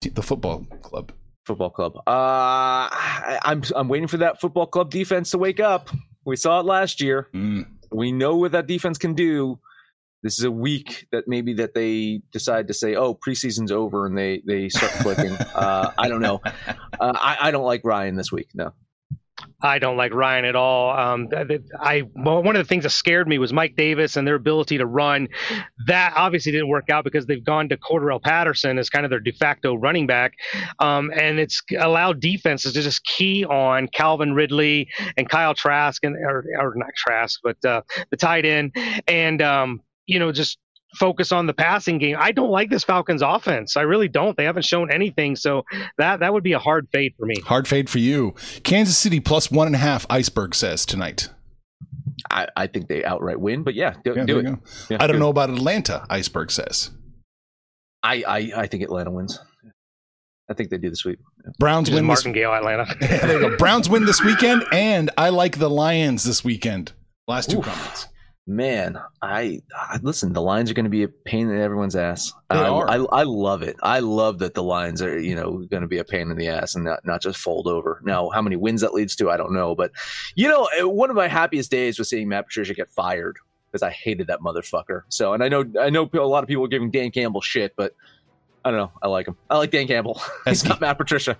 the 0.00 0.22
football 0.22 0.66
club. 0.82 1.12
Football 1.46 1.70
club. 1.70 1.96
Uh, 1.96 2.00
I, 2.90 3.38
I'm 3.44 3.62
I'm 3.76 3.88
waiting 3.88 4.08
for 4.08 4.18
that 4.18 4.40
football 4.40 4.66
club 4.66 4.90
defense 4.90 5.30
to 5.30 5.38
wake 5.38 5.60
up. 5.60 5.90
We 6.24 6.36
saw 6.36 6.60
it 6.60 6.66
last 6.66 7.00
year. 7.02 7.28
Mm. 7.34 7.66
We 7.92 8.12
know 8.12 8.36
what 8.36 8.52
that 8.52 8.66
defense 8.66 8.98
can 8.98 9.14
do. 9.14 9.60
This 10.22 10.38
is 10.38 10.44
a 10.44 10.50
week 10.50 11.06
that 11.12 11.24
maybe 11.28 11.52
that 11.54 11.74
they 11.74 12.22
decide 12.32 12.68
to 12.68 12.74
say, 12.74 12.94
"Oh, 12.94 13.14
preseason's 13.14 13.70
over," 13.70 14.06
and 14.06 14.16
they 14.16 14.42
they 14.46 14.70
start 14.70 14.92
clicking. 14.92 15.32
uh, 15.54 15.92
I 15.98 16.08
don't 16.08 16.22
know. 16.22 16.40
Uh, 16.46 17.12
I, 17.14 17.36
I 17.42 17.50
don't 17.50 17.64
like 17.64 17.82
Ryan 17.84 18.16
this 18.16 18.32
week. 18.32 18.48
No. 18.54 18.72
I 19.62 19.78
don't 19.78 19.96
like 19.96 20.12
Ryan 20.12 20.44
at 20.44 20.56
all. 20.56 20.96
Um, 20.96 21.28
I 21.80 22.00
one 22.00 22.56
of 22.56 22.62
the 22.62 22.68
things 22.68 22.84
that 22.84 22.90
scared 22.90 23.28
me 23.28 23.38
was 23.38 23.52
Mike 23.52 23.76
Davis 23.76 24.16
and 24.16 24.26
their 24.26 24.34
ability 24.34 24.78
to 24.78 24.86
run. 24.86 25.28
That 25.86 26.12
obviously 26.16 26.52
didn't 26.52 26.68
work 26.68 26.90
out 26.90 27.04
because 27.04 27.26
they've 27.26 27.44
gone 27.44 27.68
to 27.70 27.76
Cordarrelle 27.76 28.22
Patterson 28.22 28.78
as 28.78 28.90
kind 28.90 29.04
of 29.04 29.10
their 29.10 29.20
de 29.20 29.32
facto 29.32 29.74
running 29.74 30.06
back, 30.06 30.34
um, 30.78 31.10
and 31.14 31.38
it's 31.38 31.62
allowed 31.78 32.20
defenses 32.20 32.72
to 32.74 32.82
just 32.82 33.04
key 33.04 33.44
on 33.44 33.88
Calvin 33.88 34.34
Ridley 34.34 34.88
and 35.16 35.28
Kyle 35.28 35.54
Trask 35.54 36.02
and 36.04 36.16
or, 36.16 36.44
or 36.58 36.74
not 36.76 36.90
Trask, 36.96 37.40
but 37.42 37.62
uh, 37.64 37.82
the 38.10 38.16
tight 38.16 38.44
end, 38.44 38.74
and 39.06 39.40
um, 39.42 39.80
you 40.06 40.18
know 40.18 40.32
just 40.32 40.58
focus 40.94 41.32
on 41.32 41.46
the 41.46 41.54
passing 41.54 41.98
game. 41.98 42.16
I 42.18 42.32
don't 42.32 42.50
like 42.50 42.70
this 42.70 42.84
Falcons 42.84 43.22
offense. 43.22 43.76
I 43.76 43.82
really 43.82 44.08
don't. 44.08 44.36
They 44.36 44.44
haven't 44.44 44.64
shown 44.64 44.90
anything. 44.90 45.36
So 45.36 45.64
that 45.98 46.20
that 46.20 46.32
would 46.32 46.44
be 46.44 46.52
a 46.52 46.58
hard 46.58 46.88
fade 46.92 47.14
for 47.18 47.26
me. 47.26 47.36
Hard 47.44 47.68
fade 47.68 47.90
for 47.90 47.98
you. 47.98 48.34
Kansas 48.62 48.98
City 48.98 49.20
plus 49.20 49.50
one 49.50 49.66
and 49.66 49.76
a 49.76 49.78
half. 49.78 50.06
Iceberg 50.08 50.54
says 50.54 50.86
tonight. 50.86 51.28
I, 52.30 52.48
I 52.56 52.66
think 52.66 52.88
they 52.88 53.04
outright 53.04 53.38
win, 53.38 53.64
but 53.64 53.74
yeah, 53.74 53.94
do, 54.04 54.14
yeah, 54.16 54.24
do 54.24 54.38
it. 54.38 54.44
Yeah, 54.88 54.96
I 55.00 55.06
don't 55.06 55.16
do 55.16 55.20
know 55.20 55.26
it. 55.26 55.30
about 55.30 55.50
Atlanta. 55.50 56.06
Iceberg 56.08 56.50
says. 56.50 56.90
I, 58.02 58.22
I 58.26 58.52
I 58.62 58.66
think 58.66 58.82
Atlanta 58.82 59.10
wins. 59.10 59.38
I 60.48 60.54
think 60.54 60.70
they 60.70 60.78
do 60.78 60.90
the 60.90 60.96
sweep. 60.96 61.20
Yeah. 61.44 61.52
Browns 61.58 61.90
win. 61.90 62.04
Martingale, 62.04 62.52
Atlanta. 62.52 62.94
there 63.00 63.40
you 63.40 63.50
go. 63.50 63.56
Browns 63.56 63.88
win 63.88 64.04
this 64.04 64.22
weekend, 64.22 64.64
and 64.72 65.10
I 65.16 65.30
like 65.30 65.58
the 65.58 65.70
Lions 65.70 66.24
this 66.24 66.44
weekend. 66.44 66.92
Last 67.26 67.50
two 67.50 67.58
Oof. 67.58 67.64
comments 67.64 68.08
man, 68.46 68.98
I, 69.22 69.60
I, 69.74 69.98
listen. 70.02 70.32
The 70.32 70.42
Lions 70.42 70.70
are 70.70 70.74
going 70.74 70.84
to 70.84 70.90
be 70.90 71.02
a 71.02 71.08
pain 71.08 71.48
in 71.48 71.60
everyone's 71.60 71.96
ass. 71.96 72.32
They 72.50 72.58
I, 72.58 72.68
are. 72.68 72.88
I, 72.88 72.96
I, 72.96 73.22
love 73.22 73.62
it. 73.62 73.76
I 73.82 74.00
love 74.00 74.38
that 74.40 74.54
the 74.54 74.62
Lions 74.62 75.02
are 75.02 75.18
you 75.18 75.34
know 75.34 75.58
going 75.70 75.82
to 75.82 75.88
be 75.88 75.98
a 75.98 76.04
pain 76.04 76.30
in 76.30 76.36
the 76.36 76.48
ass 76.48 76.74
and 76.74 76.84
not 76.84 77.04
not 77.04 77.22
just 77.22 77.38
fold 77.38 77.66
over. 77.66 78.00
Now, 78.04 78.28
how 78.30 78.42
many 78.42 78.56
wins 78.56 78.80
that 78.82 78.94
leads 78.94 79.16
to, 79.16 79.30
I 79.30 79.36
don't 79.36 79.52
know. 79.52 79.74
But 79.74 79.92
you 80.34 80.48
know, 80.48 80.68
eh, 80.78 80.82
one 80.82 81.10
of 81.10 81.16
my 81.16 81.28
happiest 81.28 81.70
days 81.70 81.98
was 81.98 82.08
seeing 82.08 82.28
Matt 82.28 82.46
Patricia 82.46 82.74
get 82.74 82.90
fired 82.90 83.38
because 83.70 83.82
I 83.82 83.90
hated 83.90 84.26
that 84.28 84.40
motherfucker. 84.40 85.02
So, 85.08 85.32
and 85.32 85.42
I 85.42 85.48
know 85.48 85.64
I 85.80 85.90
know 85.90 86.08
a 86.12 86.18
lot 86.18 86.44
of 86.44 86.48
people 86.48 86.64
are 86.64 86.68
giving 86.68 86.90
Dan 86.90 87.10
Campbell 87.10 87.40
shit, 87.40 87.74
but 87.76 87.94
I 88.64 88.70
don't 88.70 88.78
know. 88.78 88.92
I 89.02 89.08
like 89.08 89.26
him. 89.26 89.36
I 89.50 89.58
like 89.58 89.70
Dan 89.70 89.86
Campbell. 89.86 90.20
He's 90.44 90.64
not 90.64 90.80
Matt 90.80 90.98
Patricia. 90.98 91.36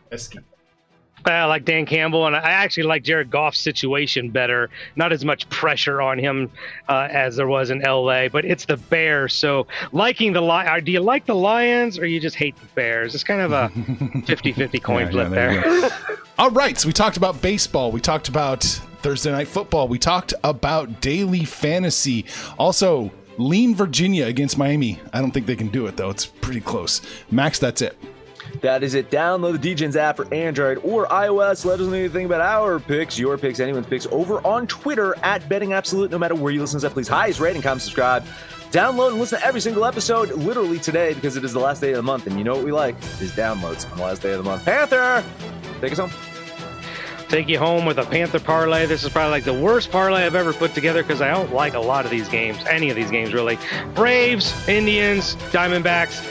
I 1.27 1.45
like 1.47 1.65
Dan 1.65 1.87
Campbell, 1.87 2.27
and 2.27 2.37
I 2.37 2.51
actually 2.51 2.85
like 2.85 3.03
Jared 3.03 3.31
Goff's 3.31 3.59
situation 3.59 4.31
better. 4.31 4.71
Not 4.97 5.13
as 5.13 5.25
much 5.25 5.49
pressure 5.49 6.03
on 6.03 6.19
him 6.19 6.51
uh, 6.89 7.09
as 7.11 7.37
there 7.37 7.47
was 7.47 7.71
in 7.71 7.81
LA, 7.81 8.29
but 8.29 8.45
it's 8.45 8.67
the 8.67 8.77
Bears. 8.77 9.35
So 9.35 9.67
liking 9.93 10.33
the 10.33 10.41
Lions, 10.41 10.71
uh, 10.71 10.81
do 10.85 10.93
you 10.93 11.01
like 11.01 11.27
the 11.27 11.35
Lions 11.35 11.99
or 11.99 12.07
you 12.07 12.21
just 12.21 12.37
hate 12.37 12.57
the 12.57 12.67
Bears? 12.75 13.15
It's 13.15 13.25
kind 13.25 13.41
of 13.41 13.53
a 13.53 13.69
50-50 13.75 14.83
coin 14.83 15.07
yeah, 15.07 15.11
flip 15.11 15.29
yeah, 15.31 15.35
there. 15.35 15.81
there. 15.81 15.91
All 16.39 16.51
right, 16.51 16.79
so 16.79 16.89
we 16.89 16.93
talked 16.93 17.17
about 17.17 17.41
baseball. 17.41 17.93
We 17.93 18.01
talked 18.01 18.29
about 18.29 18.63
Thursday 18.63 19.31
night 19.31 19.49
football. 19.49 19.87
We 19.87 19.99
talked 19.99 20.35
about 20.43 21.01
daily 21.01 21.45
fantasy. 21.45 22.27
Also, 22.59 23.13
lean 23.39 23.75
Virginia 23.75 24.27
against 24.27 24.59
Miami. 24.59 25.01
I 25.13 25.21
don't 25.21 25.31
think 25.31 25.47
they 25.47 25.57
can 25.57 25.69
do 25.69 25.87
it 25.87 25.97
though. 25.97 26.11
It's 26.11 26.27
pretty 26.27 26.61
close. 26.61 27.01
Max, 27.31 27.59
that's 27.59 27.83
it. 27.83 27.97
That 28.61 28.83
is 28.83 28.95
it. 28.95 29.11
Download 29.11 29.61
the 29.61 29.75
Degens 29.75 29.97
app 29.97 30.17
for 30.17 30.33
Android 30.33 30.79
or 30.83 31.07
iOS. 31.07 31.65
Let 31.65 31.81
us 31.81 31.87
know 31.87 31.95
anything 31.95 32.27
about 32.27 32.41
our 32.41 32.79
picks, 32.81 33.19
your 33.19 33.37
picks, 33.39 33.61
anyone's 33.61 33.87
picks 33.87 34.07
over 34.11 34.45
on 34.47 34.67
Twitter 34.67 35.17
at 35.23 35.49
Betting 35.49 35.73
Absolute. 35.73 36.11
No 36.11 36.19
matter 36.19 36.35
where 36.35 36.53
you 36.53 36.61
listen 36.61 36.81
to 36.81 36.91
please 36.91 37.09
highest 37.09 37.41
rating, 37.41 37.63
comment, 37.63 37.83
subscribe. 37.83 38.25
Download 38.71 39.11
and 39.11 39.21
listen 39.21 39.39
to 39.39 39.47
every 39.47 39.61
single 39.61 39.85
episode 39.85 40.33
literally 40.33 40.79
today 40.79 41.15
because 41.15 41.37
it 41.37 41.45
is 41.45 41.53
the 41.53 41.61
last 41.61 41.81
day 41.81 41.91
of 41.91 41.97
the 41.97 42.03
month. 42.03 42.27
And 42.27 42.37
you 42.39 42.45
know 42.45 42.57
what 42.57 42.65
we 42.65 42.73
like 42.73 42.97
is 43.21 43.33
downloads 43.33 43.91
on 43.91 43.99
the 43.99 44.05
last 44.05 44.23
day 44.23 44.33
of 44.33 44.39
the 44.39 44.45
month. 44.45 44.65
Panther, 44.65 45.25
take 45.81 45.93
us 45.93 45.99
home 45.99 46.11
take 47.35 47.49
you 47.49 47.59
home 47.59 47.85
with 47.85 47.99
a 47.99 48.05
Panther 48.05 48.39
parlay. 48.39 48.87
This 48.87 49.03
is 49.03 49.11
probably 49.11 49.33
like 49.33 49.45
the 49.45 49.55
worst 49.55 49.91
parlay 49.91 50.25
I've 50.25 50.37
ever 50.37 50.53
put 50.53 50.73
together 50.73 51.03
because 51.03 51.21
I 51.21 51.31
don't 51.33 51.53
like 51.53 51.75
a 51.75 51.81
lot 51.81 52.05
of 52.05 52.11
these 52.13 52.29
games, 52.29 52.59
any 52.67 52.91
of 52.91 52.97
these 52.97 53.11
games 53.11 53.35
really. 53.35 53.59
Braves, 53.95 54.69
Indians, 54.69 55.35
Diamondbacks. 55.51 56.23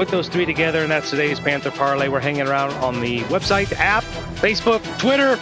Put 0.00 0.08
those 0.08 0.28
three 0.28 0.46
together, 0.46 0.80
and 0.80 0.90
that's 0.90 1.10
today's 1.10 1.38
Panther 1.38 1.70
Parlay. 1.70 2.08
We're 2.08 2.20
hanging 2.20 2.48
around 2.48 2.70
on 2.82 3.02
the 3.02 3.20
website, 3.24 3.70
app, 3.72 4.02
Facebook, 4.40 4.80
Twitter. 4.98 5.38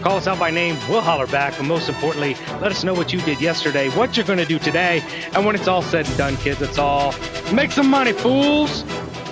Call 0.00 0.16
us 0.18 0.28
out 0.28 0.38
by 0.38 0.48
name. 0.48 0.76
We'll 0.88 1.00
holler 1.00 1.26
back. 1.26 1.56
But 1.56 1.64
most 1.64 1.88
importantly, 1.88 2.36
let 2.60 2.70
us 2.70 2.84
know 2.84 2.94
what 2.94 3.12
you 3.12 3.20
did 3.22 3.40
yesterday, 3.40 3.88
what 3.90 4.16
you're 4.16 4.24
going 4.24 4.38
to 4.38 4.44
do 4.44 4.60
today. 4.60 5.02
And 5.34 5.44
when 5.44 5.56
it's 5.56 5.66
all 5.66 5.82
said 5.82 6.06
and 6.06 6.16
done, 6.16 6.36
kids, 6.36 6.62
it's 6.62 6.78
all 6.78 7.14
make 7.52 7.72
some 7.72 7.90
money, 7.90 8.12
fools. 8.12 8.84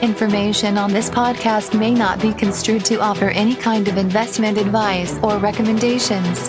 Information 0.03 0.76
on 0.76 0.92
this 0.92 1.09
podcast 1.09 1.78
may 1.78 1.94
not 1.94 2.20
be 2.20 2.32
construed 2.32 2.84
to 2.86 3.01
offer 3.01 3.28
any 3.28 3.55
kind 3.55 3.86
of 3.86 3.96
investment 3.96 4.59
advice 4.59 5.16
or 5.22 5.38
recommendations. 5.38 6.49